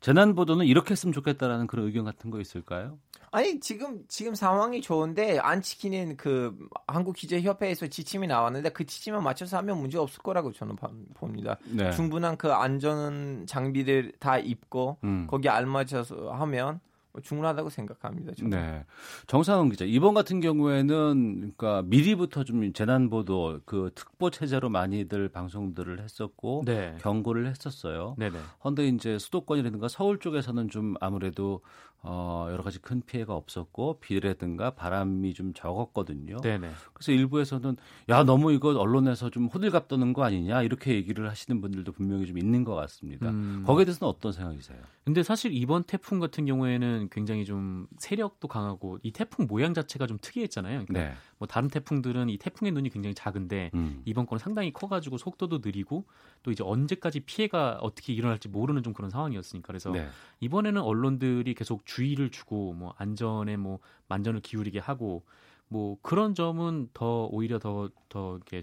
[0.00, 2.98] 재난 보도는 이렇게 했으면 좋겠다라는 그런 의견 같은 거 있을까요?
[3.30, 9.18] 아니 지금 지금 상황이 좋은데 안 지키는 그 한국 기자 협회에서 지침이 나왔는데 그 지침에
[9.18, 10.76] 맞춰서 하면 문제 없을 거라고 저는
[11.14, 11.58] 봅니다.
[11.66, 11.90] 네.
[11.90, 15.26] 충분한 그 안전 장비를 다 입고 음.
[15.28, 16.80] 거기 알맞춰서 하면
[17.18, 18.32] 뭐 충분하다고 생각합니다.
[18.34, 18.50] 저는.
[18.50, 18.84] 네.
[19.26, 26.00] 정상훈 기자 이번 같은 경우에는 그러니까 미리부터 좀 재난 보도 그 특보 체제로 많이들 방송들을
[26.00, 26.96] 했었고 네.
[27.00, 28.14] 경고를 했었어요.
[28.18, 28.38] 네네.
[28.60, 31.60] 그런데 이제 수도권이라든가 서울 쪽에서는 좀 아무래도
[32.00, 36.40] 어, 여러 가지 큰 피해가 없었고 비라든가 바람이 좀 적었거든요.
[36.40, 36.70] 네네.
[36.92, 37.76] 그래서 일부에서는
[38.08, 42.38] 야 너무 이거 언론에서 좀 호들갑 떠는 거 아니냐 이렇게 얘기를 하시는 분들도 분명히 좀
[42.38, 43.30] 있는 것 같습니다.
[43.30, 43.64] 음.
[43.66, 44.78] 거기에 대해서는 어떤 생각이세요?
[45.04, 50.18] 근데 사실 이번 태풍 같은 경우에는 굉장히 좀 세력도 강하고 이 태풍 모양 자체가 좀
[50.20, 50.84] 특이했잖아요.
[50.86, 51.16] 그러니까 네.
[51.38, 54.02] 뭐 다른 태풍들은 이 태풍의 눈이 굉장히 작은데 음.
[54.04, 56.04] 이번 거는 상당히 커가지고 속도도 느리고
[56.42, 60.08] 또 이제 언제까지 피해가 어떻게 일어날지 모르는 좀 그런 상황이었으니까 그래서 네.
[60.40, 65.24] 이번에는 언론들이 계속 주의를 주고 뭐 안전에 뭐 만전을 기울이게 하고
[65.68, 68.62] 뭐 그런 점은 더 오히려 더더 더 이렇게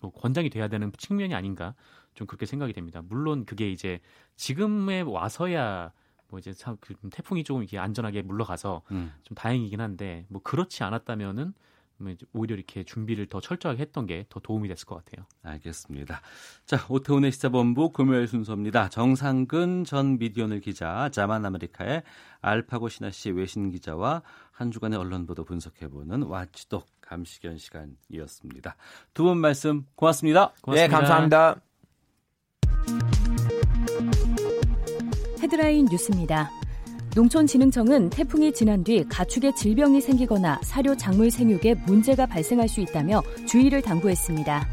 [0.00, 1.74] 뭐 권장이 돼야 되는 측면이 아닌가
[2.14, 3.02] 좀 그렇게 생각이 됩니다.
[3.06, 4.00] 물론 그게 이제
[4.36, 5.92] 지금에 와서야
[6.28, 9.12] 뭐 이제 그 태풍이 조금 이렇게 안전하게 물러가서 음.
[9.22, 11.54] 좀 다행이긴 한데 뭐 그렇지 않았다면은 뭐
[12.32, 15.26] 오히려 이렇게 준비를 더 철저하게 했던 게 더 도움이 됐을 것 같아요.
[15.42, 16.20] 알겠습니다.
[16.66, 18.88] 자, 오태훈의 시사본부 금요일 순서입니다.
[18.90, 22.02] 정상근 전 미디어오늘 기자, 자만 아메리카의
[22.40, 24.22] 알파고 시나씨 외신 기자와
[24.52, 28.76] 한 주간의 언론 보도 분석해보는 watchdog 감시견 시간이었습니다.
[29.14, 30.52] 두 분 말씀 고맙습니다.
[30.60, 30.86] 고맙습니다.
[30.86, 31.60] 네, 감사합니다.
[35.42, 36.65] 헤드라인 뉴스입니다.
[37.16, 43.80] 농촌진흥청은 태풍이 지난 뒤 가축에 질병이 생기거나 사료 작물 생육에 문제가 발생할 수 있다며 주의를
[43.80, 44.68] 당부했습니다.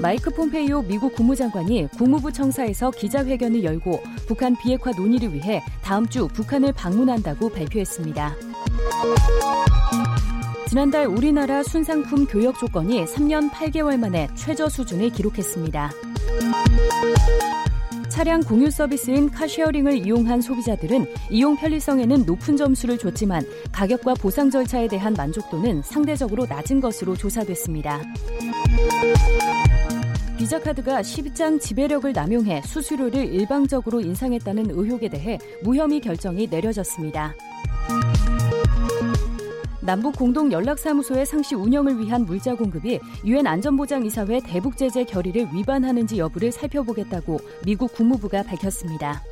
[0.00, 6.72] 마이크 폼페이오 미국 국무장관이 국무부 청사에서 기자회견을 열고 북한 비핵화 논의를 위해 다음 주 북한을
[6.72, 8.36] 방문한다고 발표했습니다.
[10.68, 15.90] 지난달 우리나라 순상품 교역 조건이 3년 8개월 만에 최저 수준을 기록했습니다.
[18.12, 23.42] 차량 공유 서비스인 car sharing을 이용한 소비자들은 이용 편리성에는 높은 점수를 줬지만
[23.72, 28.02] 가격과 보상 절차에 대한 만족도는 상대적으로 낮은 것으로 조사됐습니다.
[30.36, 37.34] 비자카드가 시장 지배력을 남용해 수수료를 일방적으로 인상했다는 의혹에 대해 무혐의 결정이 내려졌습니다.
[39.84, 46.52] 남북 공동 연락사무소의 상시 운영을 위한 물자 공급이 유엔 안전보장이사회 대북 제재 결의를 위반하는지 여부를
[46.52, 49.22] 살펴보겠다고 미국 국무부가 밝혔습니다.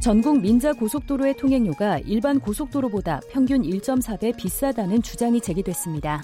[0.00, 6.22] 전국 민자 고속도로의 통행료가 일반 고속도로보다 평균 1.4배 비싸다는 주장이 제기됐습니다.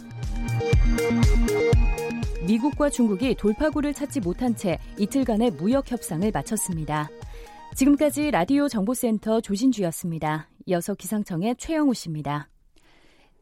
[2.47, 7.11] 미국과 중국이 돌파구를 찾지 못한 채 이틀간의 무역 협상을 마쳤습니다.
[7.75, 10.49] 지금까지 라디오 정보센터 조진주였습니다.
[10.67, 12.52] 이어서 기상청의 최영우 씨입니다.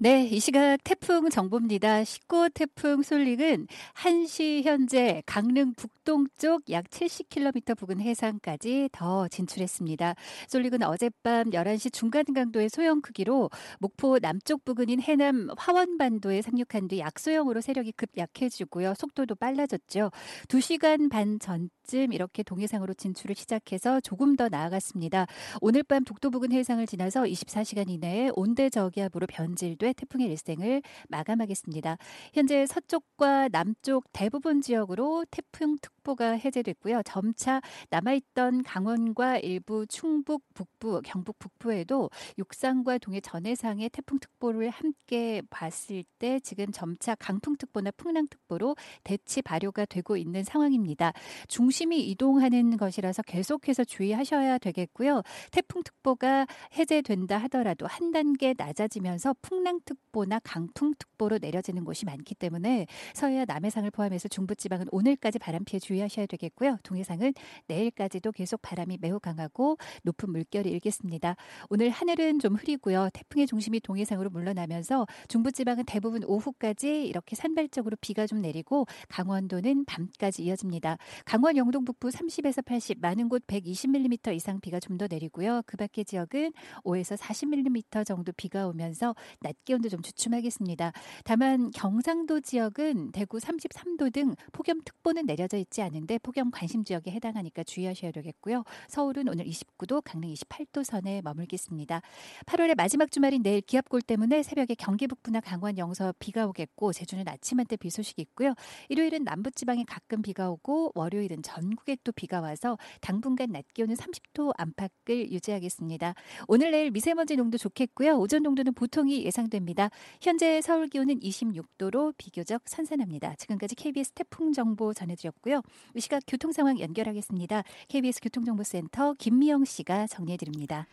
[0.03, 2.05] 네, 이 시각 태풍 정보입니다.
[2.05, 10.15] 19호 태풍 솔릭은 1시 현재 강릉 북동쪽 약 70km 부근 해상까지 더 진출했습니다.
[10.49, 17.61] 솔릭은 어젯밤 11시 중간 강도의 소형 크기로 목포 남쪽 부근인 해남 화원반도에 상륙한 뒤 약소형으로
[17.61, 18.95] 세력이 급 약해지고요.
[18.95, 20.13] 속도도 빨라졌죠.
[20.49, 25.27] 2시간 반 전쯤 이렇게 동해상으로 진출을 시작해서 조금 더 나아갔습니다.
[25.61, 31.97] 오늘 밤 독도 부근 해상을 지나서 24시간 이내에 온대 저기압으로 변질돼 태풍의 일생을 마감하겠습니다.
[32.33, 37.03] 현재 서쪽과 남쪽 대부분 지역으로 태풍 특보가 해제됐고요.
[37.05, 37.61] 점차
[37.91, 46.41] 남아있던 강원과 일부 충북 북부, 경북 북부에도 육상과 동해 전해상의 태풍 특보를 함께 봤을 때
[46.41, 51.13] 지금 점차 강풍 특보나 풍랑 특보로 대치 발효가 되고 있는 상황입니다.
[51.49, 55.23] 중심이 이동하는 것이라서 계속해서 주의하셔야 되겠고요.
[55.51, 63.45] 태풍 특보가 해제된다 하더라도 한 단계 낮아지면서 풍랑 특보나 강풍특보로 내려지는 곳이 많기 때문에 서해와
[63.47, 66.79] 남해상을 포함해서 중부지방은 오늘까지 바람 피해 주의하셔야 되겠고요.
[66.83, 67.35] 동해상은
[67.67, 71.35] 내일까지도 계속 바람이 매우 강하고 높은 물결이 일겠습니다.
[71.69, 73.11] 오늘 하늘은 좀 흐리고요.
[73.13, 80.99] 태풍의 중심이 동해상으로 물러나면서 중부지방은 대부분 오후까지 이렇게 산발적으로 비가 좀 내리고 강원도는 밤까지 이어집니다.
[81.25, 85.63] 강원 영동 북부 30에서 80, 많은 곳 120mm 이상 비가 좀 더 내리고요.
[85.65, 86.53] 그 밖의 지역은
[86.85, 90.93] 5에서 40mm 정도 비가 오면서 낮 기온도 좀 주춤하겠습니다.
[91.23, 98.11] 다만 경상도 지역은 대구 33도 등 폭염특보는 내려져 있지 않은데 폭염 관심 지역에 해당하니까 주의하셔야
[98.11, 98.65] 되겠고요.
[98.89, 102.03] 서울은 오늘 29도, 강릉 28도 선에 머물겠습니다.
[102.47, 107.61] 8월의 마지막 주말인 내일 기압골 때문에 새벽에 경기 북부나 강원 영서 비가 오겠고 제주는 아침
[107.61, 108.55] 한때 비 소식이 있고요.
[108.89, 115.31] 일요일은 남부지방에 가끔 비가 오고 월요일은 전국에 또 비가 와서 당분간 낮 기온은 30도 안팎을
[115.31, 116.15] 유지하겠습니다.
[116.49, 118.19] 오늘 내일 미세먼지 농도 좋겠고요.
[118.19, 119.60] 오전 농도는 보통이 예상됩니다.
[119.61, 119.91] 있습니다.
[120.21, 123.35] 현재 서울 기온은 26도로 비교적 선선합니다.
[123.37, 125.63] 지금까지 KBS 태풍 정보 전해드렸고요.
[125.95, 127.63] 이 시각 교통 상황 연결하겠습니다.
[127.89, 130.87] KBS 교통정보센터 김미영 씨가 정리해드립니다.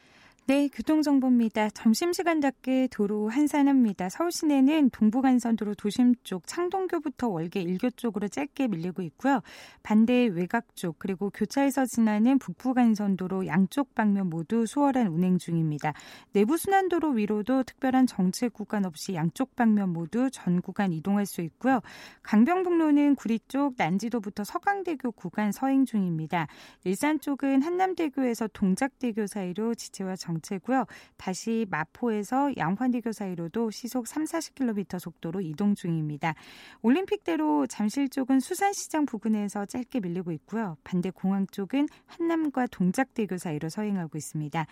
[0.49, 1.71] 네, 교통정보입니다.
[1.71, 4.07] 점심시간 답게 도로 한산합니다.
[4.07, 9.41] 서울 시내는 동부간선도로 도심 쪽 창동교부터 월계 일교 쪽으로 짧게 밀리고 있고요.
[9.83, 15.91] 반대 외곽 쪽 그리고 교차에서 지나는 북부간선도로 양쪽 방면 모두 수월한 운행 중입니다.
[16.31, 21.81] 내부순환도로 위로도 특별한 정체 구간 없이 양쪽 방면 모두 전 구간 이동할 수 있고요.
[22.23, 26.47] 강병북로는 구리 쪽 난지도부터 서강대교 구간 서행 중입니다.
[26.85, 30.85] 일산 쪽은 한남대교에서 동작대교 사이로 지체와 정 정체고요.
[31.17, 36.33] 다시 마포에서 양환대교 사이로도 시속 3, 40km 속도로 이동 중입니다.
[36.81, 40.77] 올림픽대로 잠실 쪽은 수산시장 부근에서 짧게 밀리고 있고요.
[40.83, 44.65] 반대 공항 쪽은 한남과 동작대교 사이로 서행하고 있습니다.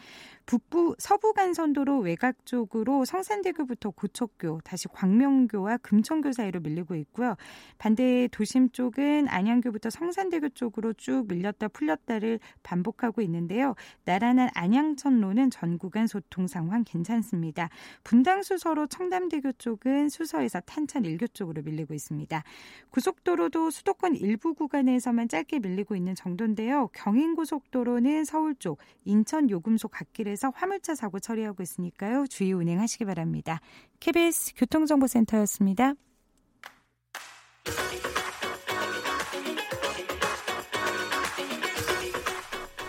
[0.45, 7.35] 북부 서부 간선도로 외곽 쪽으로 성산대교부터 고척교, 다시 광명교와 금천교 사이로 밀리고 있고요.
[7.77, 13.75] 반대 도심 쪽은 안양교부터 성산대교 쪽으로 쭉 밀렸다 풀렸다를 반복하고 있는데요.
[14.03, 17.69] 나란한 안양천로는 전 구간 소통 상황 괜찮습니다.
[18.03, 22.43] 분당 수서로 청담대교 쪽은 수서에서 탄천 일교 쪽으로 밀리고 있습니다.
[22.89, 26.89] 고속도로도 수도권 일부 구간에서만 짧게 밀리고 있는 정도인데요.
[26.91, 32.27] 경인고속도로는 서울 쪽 인천 요금소 갓길에서 화물차 사고 처리하고 있으니까요.
[32.27, 33.61] 주의 운행하시기 바랍니다.
[34.01, 35.93] KBS 교통정보센터였습니다.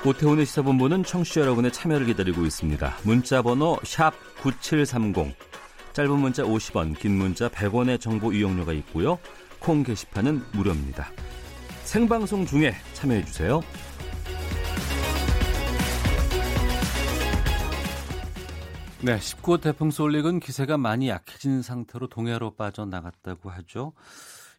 [0.07, 2.99] 오태훈의 시사본부는 청취자 여러분의 참여를 기다리고 있습니다.
[3.03, 3.77] 문자 번호
[4.41, 5.35] 9730,
[5.95, 9.19] 짧은 문자 50원, 긴 문자 100원의 정보 이용료가 있고요.
[9.59, 11.11] 콩 게시판은 무료입니다.
[11.83, 13.61] 생방송 중에 참여해 주세요.
[19.03, 23.93] 네, 19호 태풍 솔릭은 기세가 많이 약해진 상태로 동해로 빠져나갔다고 하죠.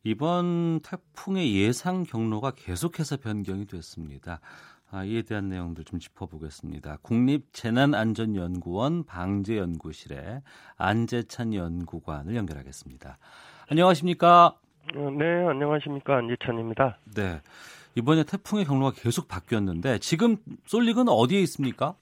[0.04, 4.42] 이번 태풍의 예상 경로가 계속해서 변경이 됐습니다.
[4.90, 6.98] 아, 이에 대한 내용들 좀 짚어보겠습니다.
[7.02, 10.42] 국립재난안전연구원 방재연구실의
[10.78, 13.18] 안재찬 연구관을 연결하겠습니다.
[13.70, 14.56] 안녕하십니까?
[14.96, 16.18] 어, 네, 안녕하십니까.
[16.18, 17.00] 안지찬입니다.
[17.16, 17.42] 네.
[17.96, 21.96] 이번에 태풍의 경로가 계속 바뀌었는데 지금 쏠릭은 어디에 있습니까?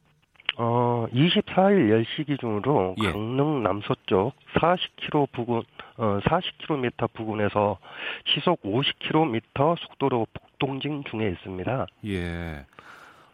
[0.58, 3.12] 어, 24일 10시 기준으로 예.
[3.12, 5.64] 강릉 남서쪽 40km 부근
[5.98, 7.80] 어, 40km 부근에서
[8.26, 10.28] 시속 50km 속도로
[10.60, 11.86] 북동진 중에 있습니다.
[12.08, 12.66] 예.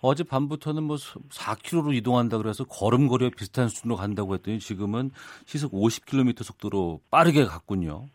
[0.02, 5.12] 어제 밤부터는 뭐 4km로 이동한다 그래서 걸음거리와 비슷한 수준으로 간다고 했더니 지금은
[5.46, 8.08] 시속 50km 속도로 빠르게 갔군요.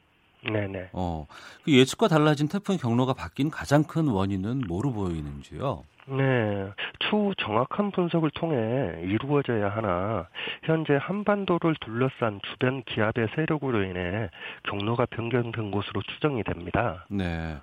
[0.42, 0.90] 네네.
[0.92, 1.26] 어,
[1.64, 5.82] 그 예측과 달라진 태풍 경로가 바뀐 가장 큰 원인은 뭐로 보이는지요?
[6.08, 8.56] 네, 추후 정확한 분석을 통해
[9.02, 10.28] 이루어져야 하나
[10.62, 14.30] 현재 한반도를 둘러싼 주변 기압의 세력으로 인해
[14.68, 17.04] 경로가 변경된 것으로 추정이 됩니다.
[17.10, 17.56] 네.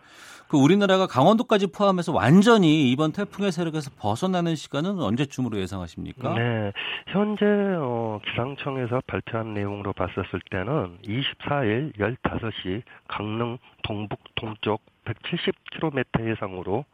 [0.53, 6.35] 그 우리나라가 강원도까지 포함해서 완전히 이번 태풍의 세력에서 벗어나는 시간은 언제쯤으로 예상하십니까?
[6.35, 6.71] 네,
[7.07, 7.43] 현재
[7.79, 16.85] 어, 기상청에서 발표한 내용으로 봤었을 때는 24일 15시 강릉 동북 동쪽 170km 해상으로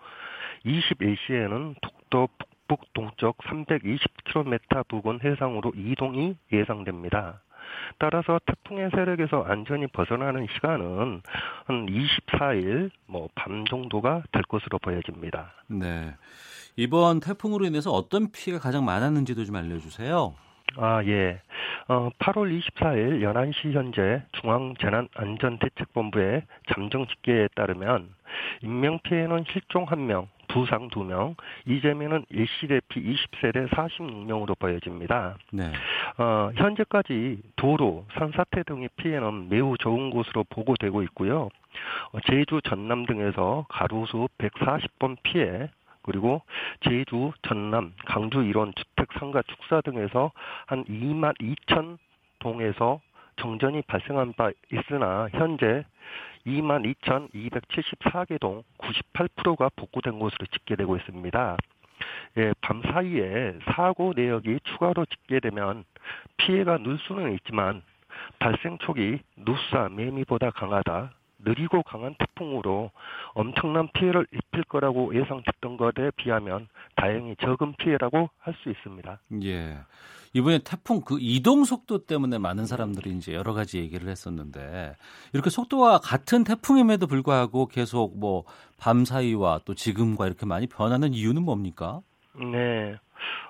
[0.65, 7.41] 21시에는 독도 북북 동쪽 320km 부근 해상으로 이동이 예상됩니다.
[7.97, 11.21] 따라서 태풍의 세력에서 안전히 벗어나는 시간은
[11.65, 15.53] 한 24일 뭐 밤 정도가 될 것으로 보여집니다.
[15.67, 16.13] 네.
[16.75, 20.33] 이번 태풍으로 인해서 어떤 피해가 가장 많았는지도 좀 알려주세요.
[20.77, 21.41] 아, 예.
[21.87, 26.43] 어, 8월 24일 11시 현재 중앙재난안전대책본부의
[26.73, 28.09] 잠정 집계에 따르면
[28.61, 31.35] 인명피해는 실종 1명, 부상 2명,
[31.65, 35.37] 이재민은 일시 대피 20세대 46명으로 보여집니다.
[35.51, 35.71] 네.
[36.17, 41.49] 어, 현재까지 도로, 산사태 등의 피해는 매우 적은 것으로 보고되고 있고요.
[42.11, 45.69] 어, 제주, 전남 등에서 가로수 140번 피해,
[46.01, 46.41] 그리고
[46.81, 50.31] 제주, 전남, 강주 일원 주택 상가 축사 등에서
[50.65, 51.97] 한 2만 2천
[52.39, 52.99] 동에서
[53.39, 55.85] 정전이 발생한 바 있으나 현재
[56.45, 61.57] 22,274개 동 98%가 복구된 것으로 집계되고 있습니다.
[62.37, 65.83] 예, 밤 사이에 사고 내역이 추가로 집계되면
[66.37, 67.81] 피해가 늘 수는 있지만
[68.39, 71.13] 발생 촉이 누사 매미보다 강하다.
[71.41, 72.91] 느리고 강한 태풍으로
[73.33, 79.19] 엄청난 피해를 입힐 거라고 예상됐던 것에 비하면 다행히 적은 피해라고 할 수 있습니다.
[79.43, 79.77] 예.
[80.33, 84.95] 이번에 태풍 그 이동 속도 때문에 많은 사람들이 이제 여러 가지 얘기를 했었는데
[85.33, 88.43] 이렇게 속도가 같은 태풍임에도 불구하고 계속 뭐
[88.79, 92.01] 밤 사이와 또 지금과 이렇게 많이 변하는 이유는 뭡니까?
[92.39, 92.95] 네.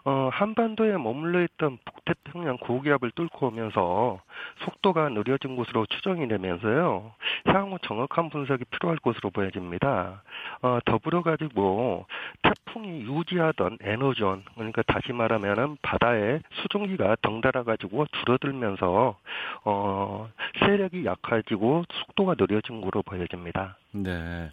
[0.05, 4.21] 어, 한반도에 머물러 있던 북태평양 고기압을 뚫고 오면서
[4.65, 7.11] 속도가 느려진 것으로 추정이 되면서요.
[7.45, 10.23] 향후 정확한 분석이 필요할 것으로 보여집니다.
[10.61, 12.05] 어, 더불어 가지고
[12.41, 19.17] 태풍이 유지하던 에너존 그러니까 다시 말하면은 바다의 수증기가 덩달아 가지고 줄어들면서
[19.65, 23.77] 어, 세력이 약해지고 속도가 느려진 것으로 보여집니다.
[23.91, 24.51] 네.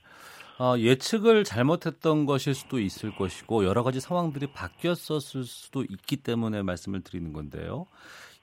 [0.59, 7.03] 어, 예측을 잘못했던 것일 수도 있을 것이고 여러 가지 상황들이 바뀌었었을 수도 있기 때문에 말씀을
[7.03, 7.87] 드리는 건데요.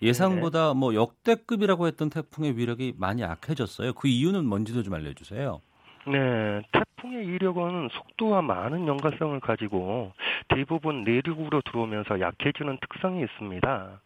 [0.02, 3.94] 예상보다 뭐 역대급이라고 했던 태풍의 위력이 많이 약해졌어요.
[3.94, 5.60] 그 이유는 뭔지도 좀 알려주세요.
[6.06, 10.12] 네, 태풍의 이력은 속도와 많은 연관성을 가지고
[10.50, 14.02] 대부분 내륙으로 들어오면서 약해지는 특성이 있습니다.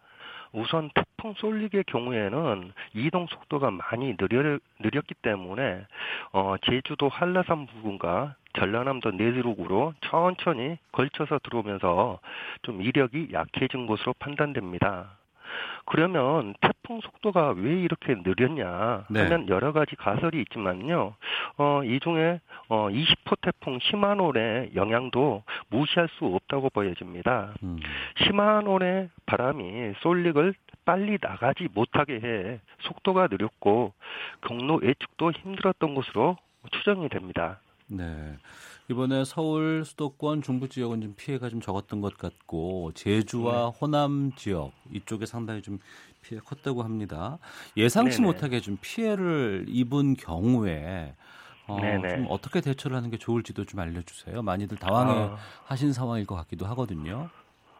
[0.53, 5.85] 우선 태풍 쏠릭의 경우에는 이동 속도가 많이 느려, 느렸기 때문에
[6.33, 12.19] 어, 제주도 한라산 부근과 전라남도 내륙으로 천천히 걸쳐서 들어오면서
[12.63, 15.17] 좀 이력이 약해진 것으로 판단됩니다.
[15.85, 16.53] 그러면
[16.87, 19.47] 태풍 속도가 왜 이렇게 느렸냐 하면 네.
[19.49, 21.15] 여러 가지 가설이 있지만요.
[21.57, 27.53] 어, 이 중에 어, 20호 태풍 시마노의 영향도 무시할 수 없다고 보여집니다.
[27.63, 27.79] 음.
[28.23, 30.53] 시마노의 바람이 솔릭을
[30.85, 33.93] 빨리 나가지 못하게 해 속도가 느렸고
[34.41, 36.37] 경로 예측도 힘들었던 것으로
[36.71, 37.59] 추정이 됩니다.
[37.87, 38.37] 네.
[38.89, 43.77] 이번에 서울 수도권 중부 지역은 좀 피해가 좀 적었던 것 같고 제주와 네.
[43.79, 45.79] 호남 지역 이쪽에 상당히 좀
[46.21, 47.37] 피해 컸다고 합니다.
[47.75, 48.27] 예상치 네네.
[48.33, 51.15] 못하게 좀 피해를 입은 경우에
[51.67, 54.41] 어, 좀 어떻게 대처를 하는 게 좋을지도 좀 알려주세요.
[54.41, 55.37] 많이들 당황해 아.
[55.65, 57.29] 하신 상황일 것 같기도 하거든요.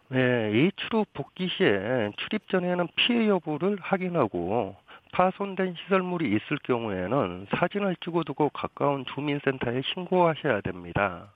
[0.09, 4.75] 네, H로 복귀 시에 출입 전에는 피해 여부를 확인하고
[5.17, 11.33] 파손된 시설물이 있을 경우에는 사진을 찍어두고 가까운 주민센터에 신고하셔야 됩니다.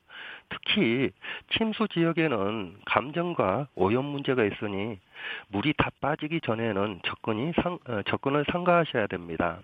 [0.49, 1.09] 특히
[1.57, 4.99] 침수 지역에는 감정과 오염 문제가 있으니
[5.47, 9.59] 물이 다 빠지기 전에는 접근이 상, 어, 접근을 상가하셔야 됩니다.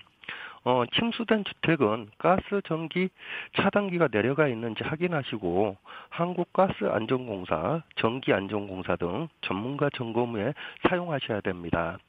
[0.63, 3.09] 어, 침수된 주택은 가스, 전기
[3.55, 5.78] 차단기가 내려가 있는지 확인하시고
[6.09, 10.55] 한국가스안전공사, 전기안전공사 등 전문가 점검 후에
[10.89, 11.99] 사용하셔야 됩니다.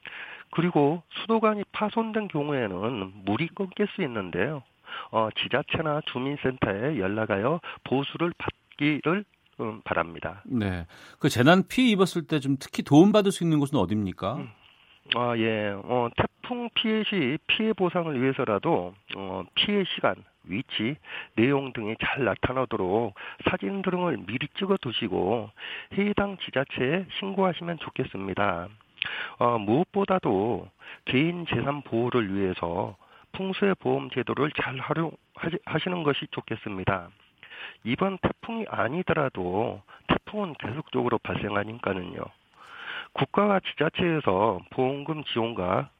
[0.51, 4.63] 그리고 수도관이 파손된 경우에는 물이 끊길 수 있는데요.
[5.11, 9.25] 어, 지자체나 주민센터에 연락하여 보수를 받기를
[9.61, 10.43] 음, 바랍니다.
[10.47, 10.87] 네.
[11.19, 14.35] 그 재난 피해 입었을 때 좀 특히 도움받을 수 있는 곳은 어디입니까?
[14.37, 14.49] 음.
[15.17, 15.71] 아, 예.
[15.75, 20.15] 어, 태풍 피해 시 피해 보상을 위해서라도 어, 피해 시간,
[20.45, 20.97] 위치,
[21.35, 23.15] 내용 등이 잘 나타나도록
[23.51, 25.51] 사진 등을 미리 찍어 두시고
[25.97, 28.69] 해당 지자체에 신고하시면 좋겠습니다.
[29.39, 30.69] 어, 무엇보다도
[31.05, 32.97] 개인 재산 보호를 위해서
[33.33, 37.09] 풍수의 보험 제도를 잘 활용하시는 것이 좋겠습니다.
[37.85, 42.21] 이번 태풍이 아니더라도 태풍은 계속적으로 발생하니까는요.
[43.13, 45.91] 국가와 지자체에서 보험금 지원과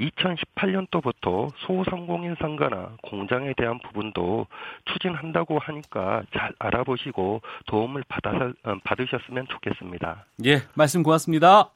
[0.00, 4.46] 2018년도부터 소상공인 상가나 공장에 대한 부분도
[4.86, 8.30] 추진한다고 하니까 잘 알아보시고 도움을 받아
[8.64, 10.24] 어, 받으셨으면 좋겠습니다.
[10.46, 11.70] 예, 말씀 고맙습니다.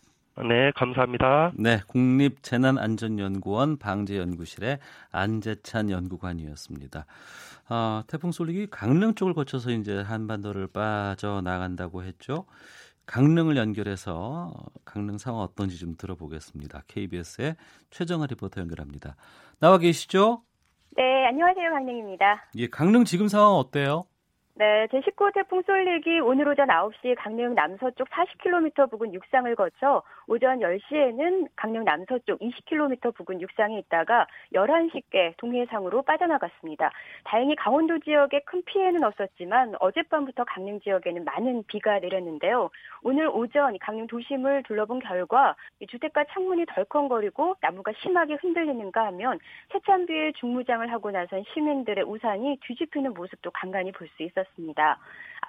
[0.47, 1.53] 네, 감사합니다.
[1.55, 4.79] 네, 국립재난안전연구원 방재연구실의
[5.11, 7.07] 안재찬 연구관이었습니다.
[7.69, 12.47] 아, 태풍 쏠리기 강릉 쪽을 거쳐서 이제 한반도를 빠져나간다고 했죠.
[13.07, 14.53] 강릉을 연결해서
[14.85, 16.83] 강릉 상황 어떤지 좀 들어보겠습니다.
[16.87, 17.57] KBS의
[17.91, 19.17] 최정아 리포터 연결합니다.
[19.61, 20.43] 나와 계시죠?
[20.97, 21.71] 네, 안녕하세요.
[21.71, 22.51] 강릉입니다.
[22.57, 24.05] 예, 강릉 지금 상황 어때요?
[24.59, 31.47] 네, 제19호 태풍 쏠리기 오늘 오전 9시 강릉 남서쪽 40km 부근 육상을 거쳐 오전 10시에는
[31.55, 36.91] 강릉 남서쪽 20km 부근 육상에 있다가 11시께 동해상으로 빠져나갔습니다.
[37.23, 42.71] 다행히 강원도 지역에 큰 피해는 없었지만 어젯밤부터 강릉 지역에는 많은 비가 내렸는데요.
[43.05, 45.55] 오늘 오전 강릉 도심을 둘러본 결과
[45.89, 49.39] 주택가 창문이 덜컹거리고 나무가 심하게 흔들리는가 하면
[49.71, 54.48] 세찬비에 중무장을 하고 나선 시민들의 우산이 뒤집히는 모습도 간간히 볼 수 있었습니다.
[54.49, 54.99] 있었습니다.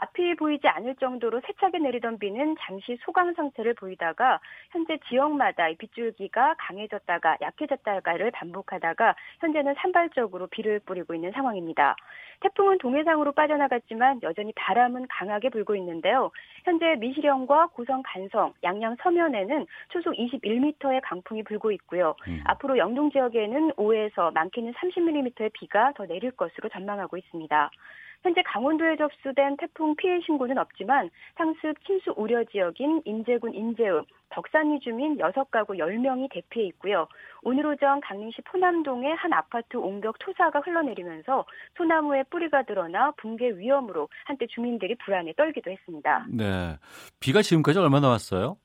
[0.02, 4.40] 앞이 보이지 않을 정도로 세차게 내리던 비는 잠시 소강 상태를 보이다가
[4.72, 11.96] 현재 지역마다 빗줄기가 강해졌다가 약해졌다가를 반복하다가 현재는 산발적으로 비를 뿌리고 있는 상황입니다.
[12.42, 16.32] 태풍은 동해상으로 빠져나갔지만 여전히 바람은 강하게 불고 있는데요.
[16.64, 22.16] 현재 미시령과 고성 간성, 양양 서면에는 초속 21m의 강풍이 불고 있고요.
[22.28, 22.42] 음.
[22.46, 27.70] 앞으로 영동 지역에는 5에서 많게는 30mm의 비가 더 내릴 것으로 전망하고 있습니다.
[28.22, 35.18] 현재 강원도에 접수된 태풍 피해 신고는 없지만 상습 침수 우려 지역인 인제군 인제읍, 덕산리 주민
[35.18, 37.08] 6가구 10명이 대피해 있고요.
[37.42, 41.46] 오늘 오전 강릉시 포남동의 한 아파트 옹벽 토사가 흘러내리면서
[41.78, 46.26] 소나무에 뿌리가 드러나 붕괴 위험으로 한때 주민들이 불안에 떨기도 했습니다.
[46.30, 46.78] 네.
[47.20, 48.58] 비가 지금까지 얼마나 왔어요?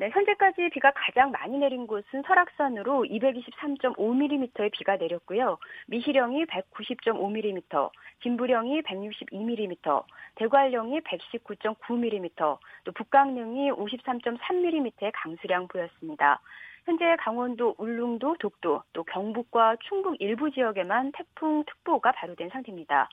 [0.00, 5.58] 네, 현재까지 비가 가장 많이 내린 곳은 설악산으로 223.5mm의 비가 내렸고요.
[5.88, 7.90] 미시령이 190.5mm,
[8.22, 10.04] 진부령이 162mm,
[10.36, 16.40] 대관령이 119.9mm, 또 북강릉이 53.3mm의 강수량 보였습니다.
[16.84, 23.08] 현재 강원도, 울릉도, 독도, 또 경북과 충북 일부 지역에만 태풍 특보가 발효된 상태입니다.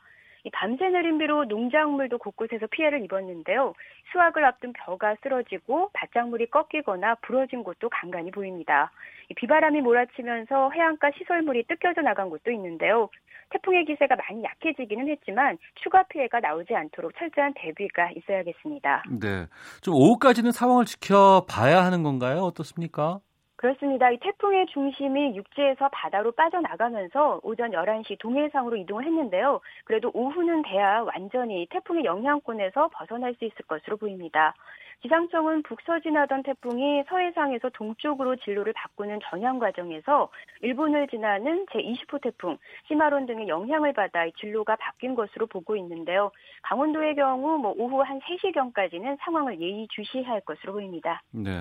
[0.52, 3.74] 밤새 내린 비로 농작물도 곳곳에서 피해를 입었는데요.
[4.12, 8.92] 수확을 앞둔 벼가 쓰러지고 밭작물이 꺾이거나 부러진 곳도 간간히 보입니다.
[9.36, 13.10] 비바람이 몰아치면서 해안가 시설물이 뜯겨져 나간 곳도 있는데요.
[13.50, 19.04] 태풍의 기세가 많이 약해지기는 했지만 추가 피해가 나오지 않도록 철저한 대비가 있어야겠습니다.
[19.20, 19.48] 네.
[19.82, 22.40] 좀 오후까지는 상황을 지켜봐야 하는 건가요?
[22.40, 23.20] 어떻습니까?
[23.66, 24.12] 그렇습니다.
[24.12, 29.60] 이 태풍의 중심이 육지에서 바다로 빠져나가면서 오전 11시 동해상으로 이동을 했는데요.
[29.86, 34.54] 그래도 오후는 돼야 완전히 태풍의 영향권에서 벗어날 수 있을 것으로 보입니다.
[35.02, 40.30] 기상청은 북서진하던 태풍이 서해상에서 동쪽으로 진로를 바꾸는 전향 과정에서
[40.62, 42.58] 일본을 지나는 제20호 태풍
[42.88, 46.32] 시마론 등의 영향을 받아 진로가 바뀐 것으로 보고 있는데요.
[46.64, 51.22] 강원도의 경우 뭐 오후 한 3시경까지는 상황을 예의주시할 것으로 보입니다.
[51.32, 51.52] 네.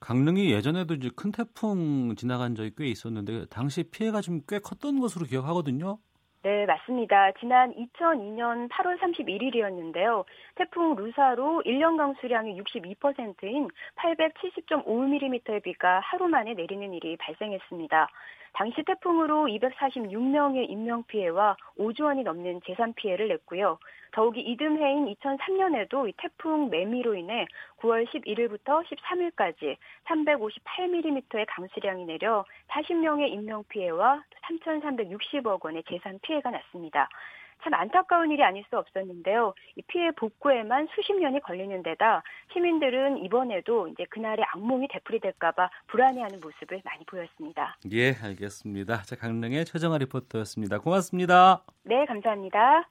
[0.00, 5.26] 강릉이 예전에도 이제 큰 태풍 지나간 적이 꽤 있었는데 당시 피해가 좀 꽤 컸던 것으로
[5.26, 5.98] 기억하거든요.
[6.46, 7.32] 네, 맞습니다.
[7.40, 10.24] 지난 2002년 8월 31일이었는데요.
[10.54, 18.08] 태풍 루사로 1년 강수량이 62%인 870.5mm의 비가 하루 만에 내리는 일이 발생했습니다.
[18.56, 23.78] 당시 태풍으로 246명의 인명피해와 5조 원이 넘는 재산 피해를 냈고요.
[24.12, 27.44] 더욱이 이듬해인 2003년에도 이 태풍 매미로 인해
[27.80, 29.76] 9월 11일부터 13일까지
[30.06, 37.10] 358mm의 강수량이 내려 40명의 인명피해와 3,360억 원의 재산 피해가 났습니다.
[37.62, 39.54] 참 안타까운 일이 아닐 수 없었는데요.
[39.76, 42.22] 이 피해 복구에만 수십 년이 걸리는 데다
[42.52, 47.76] 시민들은 이번에도 이제 그날의 악몽이 되풀이될까봐 불안해하는 모습을 많이 보였습니다.
[47.92, 49.02] 예, 알겠습니다.
[49.02, 50.78] 자, 강릉의 최정아 리포터였습니다.
[50.78, 51.64] 고맙습니다.
[51.84, 52.88] 네, 감사합니다.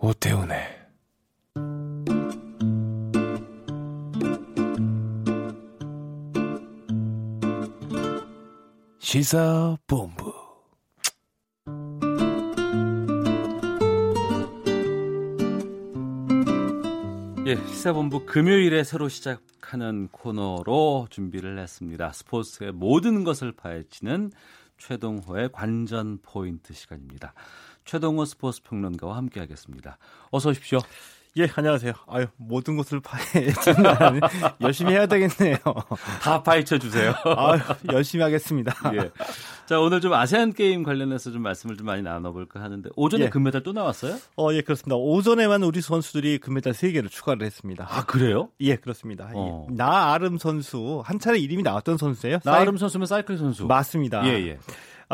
[0.00, 0.83] 오태훈의
[9.14, 10.34] 시사본부.
[17.46, 22.10] 예, 시사본부 금요일에 새로 시작하는 코너로 준비를 했습니다.
[22.10, 24.32] 스포츠의 모든 것을 파헤치는
[24.78, 27.34] 최동호의 관전 포인트 시간입니다.
[27.84, 29.96] 최동호 스포츠 평론가와 함께하겠습니다.
[30.32, 30.80] 어서 오십시오.
[31.36, 31.94] 예, 안녕하세요.
[32.06, 34.20] 아유, 모든 것을 파헤치는
[34.62, 35.56] 열심히 해야 되겠네요.
[36.22, 37.12] 다 파헤쳐 주세요.
[37.24, 37.58] 아유,
[37.92, 38.72] 열심히 하겠습니다.
[38.94, 39.10] 예.
[39.66, 43.28] 자, 오늘 좀 아세안 게임 관련해서 좀 말씀을 좀 많이 나눠 볼까 하는데 오전에 예.
[43.30, 44.16] 금메달 또 나왔어요?
[44.36, 44.94] 어, 예, 그렇습니다.
[44.94, 47.88] 오전에만 우리 선수들이 금메달 3개를 추가를 했습니다.
[47.90, 48.50] 아, 그래요?
[48.60, 49.28] 예, 그렇습니다.
[49.34, 49.66] 어.
[49.72, 52.38] 나아름 선수 한 차례 이름이 나왔던 선수예요.
[52.44, 53.66] 나아름 선수면 사이클 선수.
[53.66, 54.24] 맞습니다.
[54.28, 54.58] 예, 예.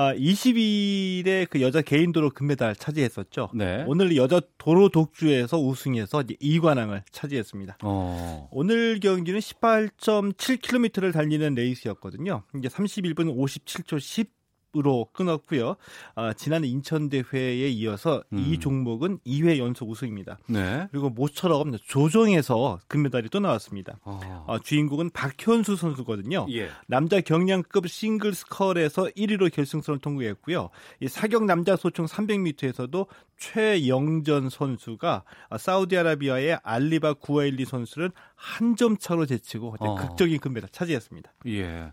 [0.01, 3.51] 아, 22일에 그 여자 개인 도로 금메달 차지했었죠.
[3.55, 3.85] 네.
[3.87, 7.79] 오늘 여자 도로 독주에서 우승해서 2관왕을 차지했습니다.
[7.83, 8.49] 어.
[8.51, 12.45] 오늘 경기는 18.7km를 달리는 레이스였거든요.
[12.57, 14.40] 이제 31분 57초 10
[14.77, 15.75] 으로 끊었고요.
[16.15, 18.39] 아, 지난 인천 대회에 이어서 음.
[18.39, 20.39] 이 종목은 2회 연속 우승입니다.
[20.47, 20.87] 네.
[20.93, 23.99] 그리고 모처럼 조정에서 금메달이 또 나왔습니다.
[24.05, 24.45] 어.
[24.47, 26.47] 아, 주인공은 박현수 선수거든요.
[26.53, 26.71] 예.
[26.87, 30.71] 남자 경량급 싱글 스컬에서 1위로 결승선을 통과했고요.
[31.01, 35.25] 이 사격 남자 소총 300m에서도 최영전 선수가
[35.59, 39.95] 사우디아라비아의 알리바 구아일리 선수를 한 점 차로 제치고 어.
[39.97, 41.33] 극적인 금메달 차지했습니다.
[41.49, 41.91] 예.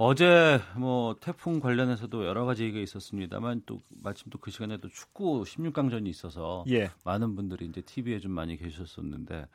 [0.00, 5.42] 어제 뭐 태풍 관련해서도 여러 가지 얘기가 있었습니다만 또 마침 또 그 시간에 도 축구
[5.42, 6.90] 16강전이 있어서 예.
[7.04, 9.46] 많은 분들이 이제 TV에 좀 많이 계셨었는데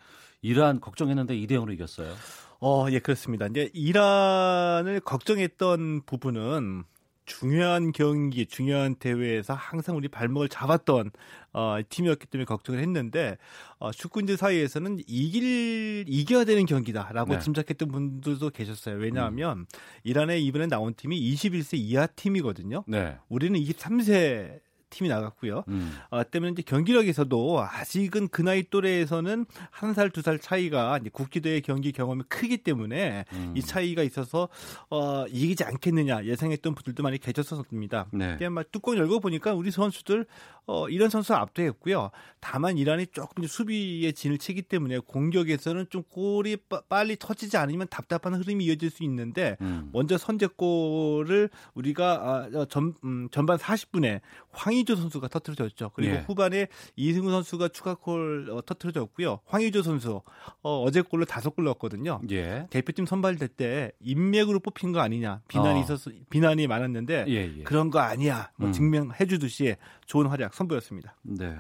[0.42, 2.14] 이란 걱정했는데 2대 0으로 이겼어요.
[2.60, 3.48] 어, 예, 그렇습니다.
[3.48, 6.84] 이제 이란을 걱정했던 부분은
[7.26, 11.12] 중요한 경기, 중요한 대회에서 항상 우리 발목을 잡았던
[11.54, 13.38] 어, 팀이었기 때문에 걱정을 했는데
[13.78, 17.40] 어, 축구인들 사이에서는 이길 이겨야 되는 경기다라고 네.
[17.40, 18.98] 짐작했던 분들도 계셨어요.
[18.98, 19.66] 왜냐하면 음.
[20.04, 22.84] 이란에 이번에 나온 팀이 21세 이하 팀이거든요.
[22.88, 23.18] 네.
[23.30, 24.60] 우리는 23세
[24.94, 25.64] 팀이 나갔고요.
[25.68, 25.98] 음.
[26.10, 31.62] 어, 때문에 이제 경기력에서도 아직은 그 나이 또래에서는 한 살, 두 살 차이가 이제 국기대의
[31.62, 33.54] 경기 경험이 크기 때문에 음.
[33.58, 34.48] 이 차이가 있어서
[34.90, 38.08] 어, 이기지 않겠느냐 예상했던 분들도 많이 계셨었습니다.
[38.14, 38.50] 네.
[38.50, 40.26] 막 뚜껑 열고 보니까 우리 선수들
[40.66, 42.10] 어, 이런 선수 압도했고요.
[42.40, 48.34] 다만 이란이 조금 수비에 진을 치기 때문에 공격에서는 좀 골이 빠, 빨리 터지지 않으면 답답한
[48.36, 49.90] 흐름이 이어질 수 있는데 음.
[49.92, 54.22] 먼저 선제골을 우리가 아, 전, 음, 전반 40분에
[54.52, 55.92] 황희 조 선수가 터트려졌죠.
[55.94, 56.20] 그리고 예.
[56.28, 59.40] 후반에 이승우 선수가 추가골 어, 터트려졌고요.
[59.46, 60.22] 황희조 선수
[60.62, 62.22] 어, 어제 골로 다섯 골 넣었거든요.
[62.32, 62.68] 예.
[62.70, 65.84] 대표팀 선발될 때 인맥으로 뽑힌 거 아니냐 비난이 어.
[65.84, 66.00] 있었
[66.30, 67.64] 비난이 많았는데 예, 예.
[67.64, 68.52] 그런 거 아니야.
[68.58, 68.74] 뭐 음.
[68.74, 71.16] 증명해 주듯이 좋은 활약 선보였습니다.
[71.24, 71.56] 네.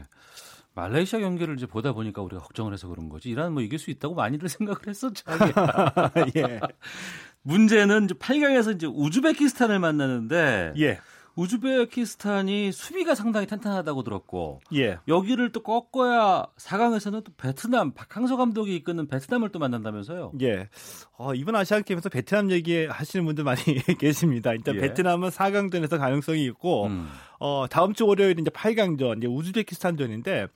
[0.75, 3.29] 말레이시아 경기를 이제 보다 보니까 우리가 걱정을 해서 그런 거지.
[3.29, 5.23] 이란 뭐 이길 수 있다고 많이들 생각을 했었죠.
[6.35, 6.59] 예.
[7.43, 10.99] 문제는 이제 8강에서 이제 우즈베키스탄을 만나는데 예.
[11.35, 14.99] 우즈베키스탄이 수비가 상당히 탄탄하다고 들었고 예.
[15.07, 20.33] 여기를 또 꺾어야 4강에서는 또 베트남 박항서 감독이 이끄는 베트남을 또 만난다면서요?
[20.41, 20.69] 예.
[21.17, 23.61] 어, 이번 아시안 게임에서 베트남 얘기 하시는 분들 많이
[23.99, 24.51] 계십니다.
[24.53, 24.79] 일단 예.
[24.81, 27.09] 베트남은 4강전에서 가능성이 있고 음.
[27.39, 30.47] 어, 다음 주 월요일 이제 8강전 이제 우즈베키스탄전인데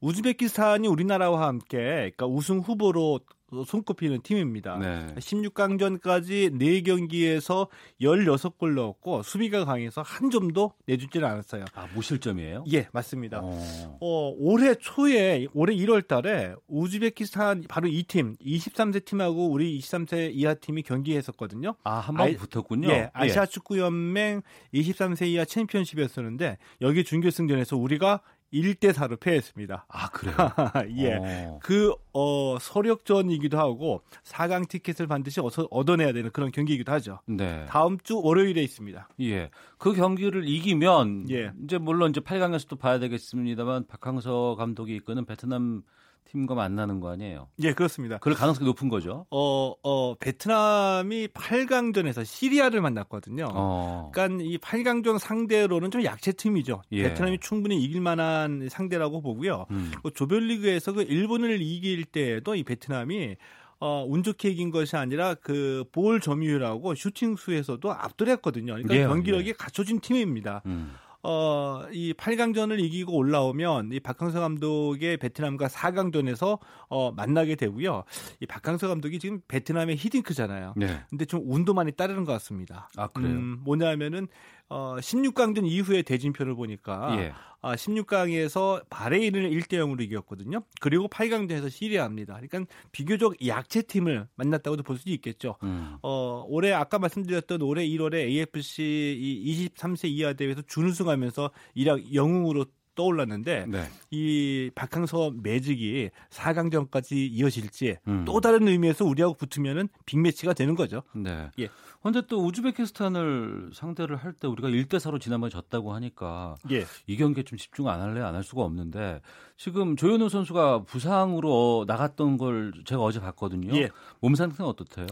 [0.00, 3.20] 우즈베키스탄이 우리나라와 함께 그러니까 우승 후보로
[3.64, 4.78] 손꼽히는 팀입니다.
[4.78, 5.14] 네.
[5.16, 7.68] 16강전까지 4경기에서
[8.00, 11.64] 16골 넣었고 수비가 강해서 한 점도 내주지는 않았어요.
[11.74, 12.64] 아, 무실점이에요?
[12.72, 13.40] 예, 맞습니다.
[13.42, 13.98] 어.
[14.00, 20.54] 어, 올해 초에 올해 1월 달에 우즈베키스탄 바로 이 팀, 23세 팀하고 우리 23세 이하
[20.54, 21.74] 팀이 경기했었거든요.
[21.84, 22.88] 아, 한번 붙었군요.
[22.88, 23.46] 예, 아시아 예.
[23.46, 28.20] 축구 연맹 23세 이하 챔피언십이었었는데 여기 준결승전에서 우리가
[28.52, 29.86] 1대 4로 패했습니다.
[29.88, 30.36] 아, 그래요?
[30.96, 31.14] 예.
[31.14, 31.58] 어.
[31.62, 37.20] 그, 어, 서력전이기도 하고 4강 티켓을 반드시 어서, 얻어내야 되는 그런 경기이기도 하죠.
[37.26, 37.66] 네.
[37.68, 39.08] 다음 주 월요일에 있습니다.
[39.22, 39.50] 예.
[39.78, 41.52] 그 경기를 이기면 예.
[41.64, 45.82] 이제 물론 이제 8강에서도 봐야 되겠습니다만 박항서 감독이 이끄는 베트남
[46.30, 47.48] 팀과 만나는 거 아니에요?
[47.62, 48.18] 예, 그렇습니다.
[48.18, 49.26] 그럴 가능성이 높은 거죠.
[49.30, 53.48] 어, 어, 베트남이 8강전에서 시리아를 만났거든요.
[53.52, 54.10] 어.
[54.12, 56.82] 그러니까 이 8강전 상대로는 좀 약체 팀이죠.
[56.92, 57.04] 예.
[57.04, 59.66] 베트남이 충분히 이길 만한 상대라고 보고요.
[59.70, 59.92] 음.
[60.02, 63.36] 그 조별리그에서 그 일본을 이길 때에도 이 베트남이
[63.80, 68.72] 어, 운 좋게 이긴 것이 아니라 그 볼 점유율하고 슈팅 수에서도 압도했거든요.
[68.74, 69.52] 그러니까 예, 경기력이 예.
[69.52, 70.62] 갖춰진 팀입니다.
[70.66, 70.94] 음.
[71.26, 78.04] 어, 이 8강전을 이기고 올라오면 이 박항서 감독의 베트남과 4강전에서 어, 만나게 되고요.
[78.40, 80.74] 이 박항서 감독이 지금 베트남의 히딩크잖아요.
[80.76, 81.00] 네.
[81.08, 82.90] 근데 좀 운도 많이 따르는 것 같습니다.
[82.96, 83.32] 아, 그래요?
[83.32, 84.28] 음, 뭐냐면은
[84.68, 87.32] 어, 16강전 이후의 대진표를 보니까 예.
[87.72, 90.62] 16강에서 바레인을 1대 0으로 이겼거든요.
[90.80, 92.40] 그리고 8강전에서 시리아입니다.
[92.40, 95.56] 그러니까 비교적 약체 팀을 만났다고도 볼 수 있겠죠.
[95.64, 95.96] 음.
[96.02, 98.82] 어, 올해 아까 말씀드렸던 올해 1월에 AFC
[99.18, 103.84] 이 23세 이하 대회에서 준우승하면서 이락 영웅으로 떠올랐는데 네.
[104.10, 108.24] 이 박항서 매직이 4강전까지 이어질지 음.
[108.24, 111.02] 또 다른 의미에서 우리하고 붙으면은 빅매치가 되는 거죠.
[111.14, 111.50] 네.
[111.58, 111.68] 예.
[112.02, 116.84] 근데 또 우즈베키스탄을 상대를 할 때 우리가 1대 4로 지난번에 졌다고 하니까 예.
[117.06, 119.20] 이 경기에 좀 집중 안 할래 안 할 수가 없는데
[119.56, 123.74] 지금 조현우 선수가 부상으로 나갔던 걸 제가 어제 봤거든요.
[123.76, 123.90] 예.
[124.20, 125.06] 몸 상태는 어떻대요?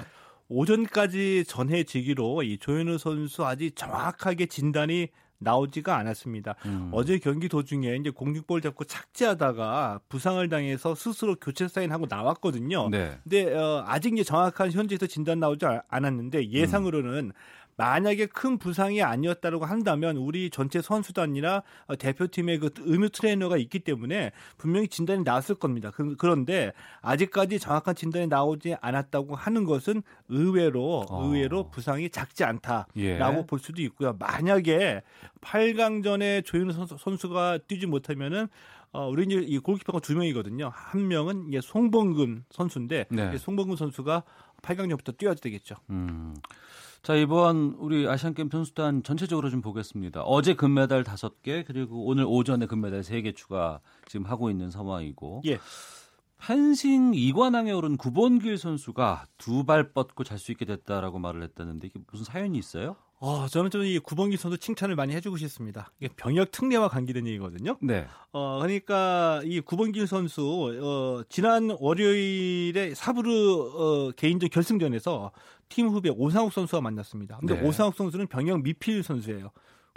[0.48, 5.09] 오전까지 전해지기로 이 조현우 선수 아직 정확하게 진단이
[5.43, 6.55] 나오지가 않았습니다.
[6.66, 6.89] 음.
[6.93, 12.89] 어제 경기 도중에 이제 공중볼 잡고 착지하다가 부상을 당해서 스스로 교체 사인하고 나왔거든요.
[12.90, 13.19] 네.
[13.23, 17.32] 근데 어, 아직 이제 정확한 현지에서 진단 나오지 않았는데 예상으로는 음.
[17.77, 21.62] 만약에 큰 부상이 아니었다고 한다면 우리 전체 선수단이나
[21.99, 25.90] 대표팀의 그 의무 트레이너가 있기 때문에 분명히 진단이 나왔을 겁니다.
[25.90, 31.24] 그, 그런데 아직까지 정확한 진단이 나오지 않았다고 하는 것은 의외로 어.
[31.24, 33.47] 의외로 부상이 작지 않다라고 예.
[33.47, 34.16] 볼 수도 있고요.
[34.19, 35.03] 만약에
[35.40, 38.49] 8강전에 조윤우 선수, 선수가 뛰지 못하면은
[38.93, 40.70] 어, 우리 이제 이 골키퍼가 두 명이거든요.
[40.74, 43.39] 한 명은 이제 송범근 선수인데 네.
[43.39, 44.23] 송범근 선수가
[44.61, 45.77] 8강전부터 뛰어야 되겠죠.
[45.90, 46.35] 음.
[47.02, 50.22] 자, 이번 우리 아시안게임 선수단 전체적으로 좀 보겠습니다.
[50.22, 55.42] 어제 금메달 5개, 그리고 오늘 오전에 금메달 3개 추가 지금 하고 있는 상황이고.
[55.46, 55.58] 예.
[56.38, 62.00] 펜싱 이관왕에 오른 구본길 선수가 두 발 뻗고 잘 수 있게 됐다라고 말을 했다는데 이게
[62.10, 62.96] 무슨 사연이 있어요?
[63.20, 65.92] 어, 저는 좀 이 구본길 선수 칭찬을 많이 해주고 싶습니다.
[66.00, 67.78] 이게 병역 특례와 관계된 얘기거든요.
[67.80, 68.06] 네.
[68.32, 70.42] 어, 그러니까 이 구본길 선수
[70.82, 75.30] 어, 지난 월요일에 사부르 어, 개인전 결승전에서
[75.73, 77.39] 팀 후배 오상욱 선수와 만났습니다.
[77.39, 77.66] 근데 네.
[77.66, 79.51] 오상욱 선수는 병역 미필 선수예요.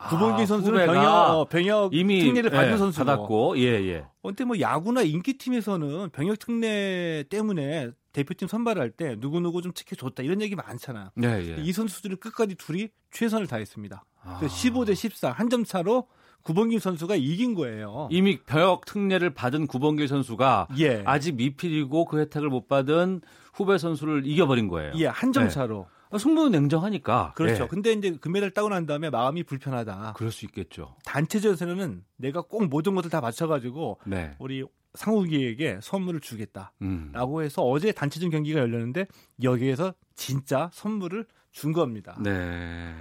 [0.09, 3.99] 구본길 아, 선수는 병역 어, 병역 이미 특례를 받은 예, 선수 받았고 예예.
[3.99, 9.73] 어, 근데 뭐 야구나 인기 팀에서는 병역 특례 때문에 대표팀 선발할 때 누구 누구 좀
[9.73, 11.11] 지켜줬다 이런 얘기 많잖아.
[11.15, 11.61] 네, 예.
[11.61, 14.03] 이 선수들을 끝까지 둘이 최선을 다했습니다.
[14.23, 14.39] 아.
[14.41, 16.07] 15대 14 한 점 차로
[16.43, 18.07] 구본길 선수가 이긴 거예요.
[18.11, 21.01] 이미 병역 특례를 받은 구본길 선수가 예.
[21.05, 23.21] 아직 미필이고 그 혜택을 못 받은
[23.55, 24.91] 후배 선수를 이겨버린 거예요.
[24.95, 25.49] 예, 한점 네.
[25.49, 25.87] 차로.
[26.11, 27.33] 아, 승부는 냉정하니까.
[27.35, 27.63] 그렇죠.
[27.63, 27.67] 네.
[27.67, 30.13] 근데 이제 금메달 따고 난 다음에 마음이 불편하다.
[30.17, 30.95] 그럴 수 있겠죠.
[31.05, 34.35] 단체전에서는 내가 꼭 모든 것을 다 맞춰가지고 네.
[34.39, 37.41] 우리 상욱이에게 선물을 주겠다라고 음.
[37.41, 39.07] 해서 어제 단체전 경기가 열렸는데
[39.41, 42.17] 여기에서 진짜 선물을 준 겁니다.
[42.21, 42.93] 네.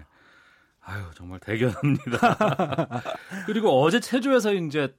[0.80, 3.02] 아유 정말 대견합니다.
[3.46, 4.94] 그리고 어제 체조에서 이제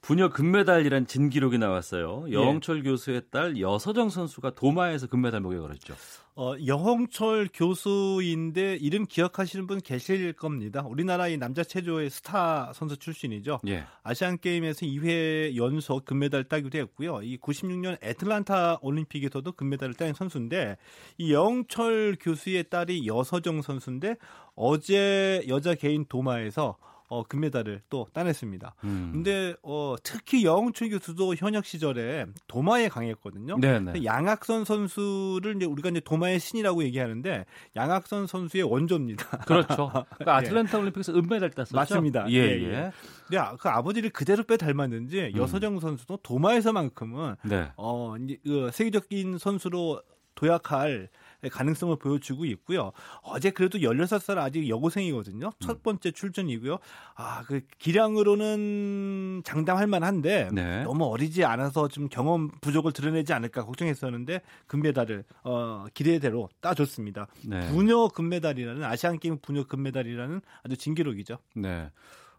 [0.00, 2.24] 부녀 금메달이란 진기록이 나왔어요.
[2.28, 2.32] 예.
[2.32, 2.82] 여홍철 예.
[2.82, 5.94] 교수의 딸 여서정 선수가 도마에서 금메달 목격을 했죠.
[6.36, 10.84] 어, 여홍철 교수인데 이름 기억하시는 분 계실 겁니다.
[10.86, 13.58] 우리나라의 남자 체조의 스타 선수 출신이죠.
[13.66, 13.84] 예.
[14.04, 17.22] 아시안 게임에서 2회 연속 금메달 따기도 했고요.
[17.22, 20.76] 이 96년 애틀란타 올림픽에서도 금메달을 따는 선수인데
[21.18, 24.14] 이 여홍철 교수의 딸이 여서정 선수인데
[24.54, 26.76] 어제 여자 개인 도마에서
[27.08, 28.74] 어, 금메달을 또 따냈습니다.
[28.84, 29.10] 음.
[29.12, 33.58] 근데 어, 특히 영웅춘 교수도 현역 시절에 도마에 강했거든요.
[33.58, 34.04] 네네.
[34.04, 39.38] 양학선 선수를 이제 우리가 이제 도마의 신이라고 얘기하는데 양학선 선수의 원조입니다.
[39.46, 39.90] 그렇죠.
[40.16, 40.80] 그러니까 아틀란타 예.
[40.82, 41.76] 올림픽에서 은메달 땄었죠.
[41.76, 42.30] 맞습니다.
[42.30, 42.62] 예, 예.
[42.62, 42.92] 예.
[43.30, 45.40] 네, 그 아버지를 그대로 빼 닮았는지 음.
[45.40, 47.70] 여서정 선수도 도마에서만큼은 네.
[47.76, 50.02] 어, 이제 그 세계적인 선수로
[50.34, 51.08] 도약할
[51.50, 52.92] 가능성을 보여주고 있고요.
[53.22, 55.52] 어제 그래도 16살 아직 여고생이거든요.
[55.60, 55.82] 첫 음.
[55.82, 56.78] 번째 출전이고요.
[57.14, 60.82] 아, 그 기량으로는 장담할 만한데 네.
[60.82, 67.28] 너무 어리지 않아서 좀 경험 부족을 드러내지 않을까 걱정했었는데 금메달을 어, 기대대로 따줬습니다.
[67.44, 67.68] 네.
[67.68, 71.38] 부녀 금메달이라는 아시안 게임 부녀 금메달이라는 아주 진기록이죠.
[71.54, 71.90] 네.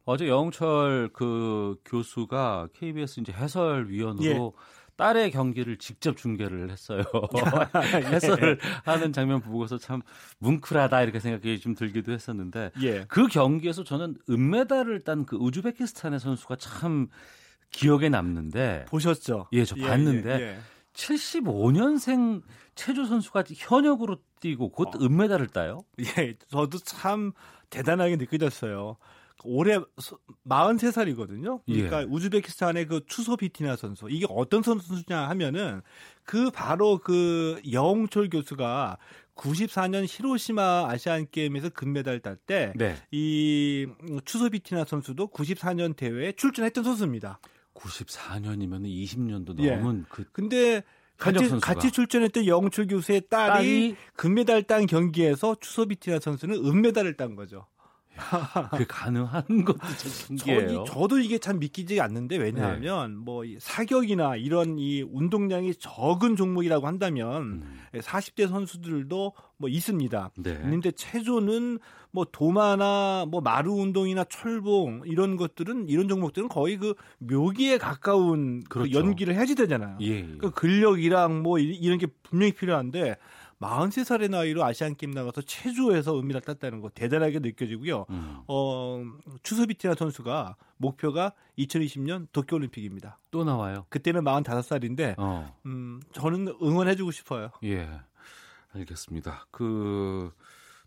[0.06, 4.79] 어제 영철 그 교수가 KBS 이제 해설위원으로 예.
[5.00, 7.04] 딸의 경기를 직접 중계를 했어요.
[8.12, 10.02] 해설을 하는 장면 보고서 참
[10.40, 13.06] 뭉클하다 이렇게 생각이 좀 들기도 했었는데 예.
[13.08, 17.08] 그 경기에서 저는 은메달을 딴 그 우즈베키스탄의 선수가 참
[17.72, 19.48] 기억에 남는데 보셨죠?
[19.54, 20.60] 예, 저 예, 봤는데 예, 예.
[20.94, 22.42] 75년생
[22.76, 25.00] 체조 선수가 현역으로 뛰고 곧 어.
[25.02, 25.84] 은메달을 따요?
[26.00, 27.32] 예, 저도 참
[27.70, 28.98] 대단하게 느껴졌어요.
[29.44, 29.80] 올해
[30.48, 31.62] 43살이거든요.
[31.66, 32.06] 그러니까 예.
[32.06, 34.08] 우즈베키스탄의 그 추소 비티나 선수.
[34.10, 35.82] 이게 어떤 선수냐 하면은
[36.24, 38.98] 그 바로 그 여홍철 교수가
[39.36, 42.96] 94년 히로시마 아시안 게임에서 금메달 딸 때이 네.
[44.26, 47.40] 추소 비티나 선수도 94년 대회에 출전했던 선수입니다.
[47.74, 50.06] 94년이면 20년도 넘은 예.
[50.10, 50.84] 그 근데
[51.18, 57.36] 같이, 같이 출전했던 영철 교수의 딸이, 딸이 금메달 딴 경기에서 추소 비티나 선수는 은메달을 딴
[57.36, 57.66] 거죠.
[58.72, 60.84] 그게 가능한 것도 참 신기해요.
[60.88, 63.18] 저, 도 이게 참 믿기지 않는데 왜냐하면 네.
[63.18, 67.80] 뭐 사격이나 이런 이 운동량이 적은 종목이라고 한다면 음.
[67.94, 70.32] 40대 선수들도 뭐 있습니다.
[70.38, 70.52] 네.
[70.64, 71.80] 있는데 체조는
[72.12, 78.80] 뭐 도마나 뭐 마루 운동이나 철봉 이런 것들은 이런 종목들은 거의 그 묘기에 가까운 그
[78.80, 78.92] 그렇죠.
[78.92, 79.98] 그 연기를 해야지 되잖아요.
[80.02, 80.38] 예, 예.
[80.40, 83.18] 그 근력이랑 뭐 이런 게 분명히 필요한데
[83.60, 88.06] 43살의 나이로 아시안 게임 나가서 체조에서 은메달 땄다는 거 대단하게 느껴지고요.
[88.10, 88.38] 음.
[88.48, 89.04] 어,
[89.44, 93.20] 추서비티나 선수가 목표가 2020년 도쿄 올림픽입니다.
[93.32, 93.86] 또 나와요.
[93.90, 95.54] 그때는 45살인데 어.
[95.66, 97.52] 음, 저는 응원해 주고 싶어요.
[97.64, 97.90] 예.
[98.74, 99.48] 알겠습니다.
[99.52, 100.32] 그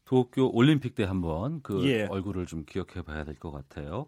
[0.04, 2.04] 도쿄 올림픽 때 한번 그 예.
[2.06, 4.06] 얼굴을 좀 기억해 봐야 될 것 같아요.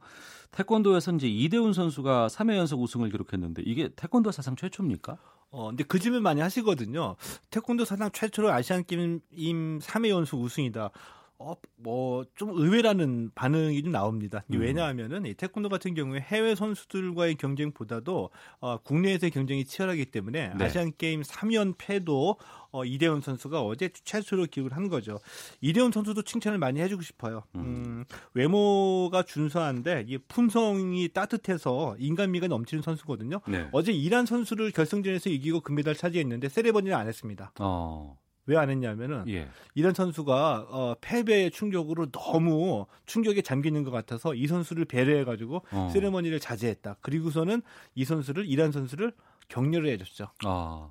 [0.52, 5.18] 태권도에서 이제 이대훈 선수가 3회 연속 우승을 기록했는데 이게 태권도 사상 최초입니까?
[5.54, 7.14] 어, 근데 그 질문 많이 하시거든요.
[7.50, 9.20] 태권도 사상 최초로 아시안 게임
[9.78, 10.90] 3회 연속 우승이다.
[11.38, 14.44] 어, 뭐, 좀 의외라는 반응이 좀 나옵니다.
[14.52, 14.60] 음.
[14.60, 18.30] 왜냐하면은 이 태권도 같은 경우에 해외 선수들과의 경쟁보다도
[18.60, 20.64] 어, 국내에서의 경쟁이 치열하기 때문에 네.
[20.64, 22.36] 아시안 게임 3연패도
[22.70, 25.18] 어, 이대훈 선수가 어제 최초로 기록을 한 거죠.
[25.60, 27.44] 이대훈 선수도 칭찬을 많이 해주고 싶어요.
[27.54, 33.40] 음, 음 외모가 준수한데 이 품성이 따뜻해서 인간미가 넘치는 선수거든요.
[33.48, 33.68] 네.
[33.72, 37.52] 어제 이란 선수를 결승전에서 이기고 금메달 차지했는데 세레머니는 안 했습니다.
[37.60, 38.16] 어.
[38.46, 39.48] 왜 안 했냐면은 예.
[39.74, 45.90] 이런 선수가 어, 패배의 충격으로 너무 충격에 잠기는 것 같아서 이 선수를 배려해가지고 어.
[45.92, 46.96] 세레머니를 자제했다.
[47.00, 47.62] 그리고서는
[47.94, 49.12] 이 선수를 이란 선수를
[49.48, 50.28] 격려를 해줬죠.
[50.44, 50.90] 아.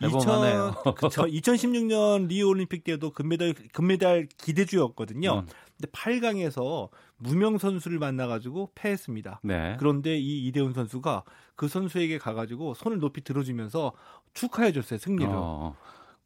[0.00, 0.74] 대범하네요.
[0.86, 5.40] 2000, 2016년 리우 올림픽 때도 금메달 금메달 기대주였거든요.
[5.40, 5.46] 음.
[5.76, 6.88] 근데 8강에서
[7.18, 9.40] 무명 선수를 만나가지고 패했습니다.
[9.42, 9.76] 네.
[9.78, 11.24] 그런데 이 이대훈 선수가
[11.54, 13.92] 그 선수에게 가가지고 손을 높이 들어주면서
[14.32, 15.30] 축하해줬어요 승리를.
[15.34, 15.76] 어.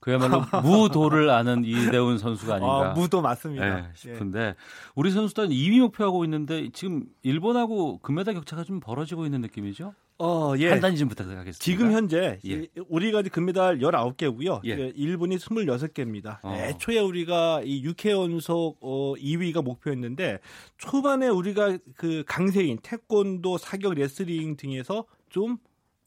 [0.05, 2.90] 그야말로 무도를 아는 이대훈 선수가 아닌가.
[2.90, 3.76] 아, 무도 맞습니다.
[3.76, 4.55] 네, 싶은데 예.
[4.94, 9.94] 우리 선수단 2위 목표하고 있는데 지금 일본하고 금메달 격차가 좀 벌어지고 있는 느낌이죠?
[10.18, 10.68] 어, 예.
[10.68, 11.59] 판단 좀 부탁드리겠습니다.
[11.59, 12.66] 지금 현재 예.
[12.90, 14.60] 우리가 금메달 19개고요.
[14.66, 14.70] 예.
[14.72, 14.93] 예.
[14.94, 16.39] 일본이 26개입니다.
[16.43, 16.55] 어.
[16.55, 20.39] 애초에 우리가 이 6회 연속 어, 2위가 목표였는데
[20.76, 25.56] 초반에 우리가 그 강세인 태권도, 사격, 레슬링 등에서 좀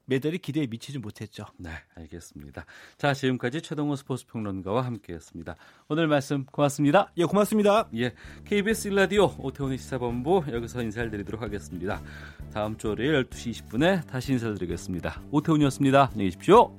[0.07, 1.45] 메달이 기대에 미치지 못했죠.
[1.57, 2.65] 네, 알겠습니다.
[2.97, 5.55] 자, 지금까지 최동호 스포츠 평론가와 함께했습니다.
[5.89, 7.11] 오늘 말씀 고맙습니다.
[7.17, 7.89] 예, 고맙습니다.
[7.95, 8.13] 예,
[8.45, 12.01] KBS 일라디오 오태훈의 시사본부 여기서 인사를 드리도록 하겠습니다.
[12.53, 15.21] 다음 주 월요일 12시 20분에 다시 인사드리겠습니다.
[15.31, 16.09] 오태훈이었습니다.
[16.11, 16.73] 안녕히 계십시오.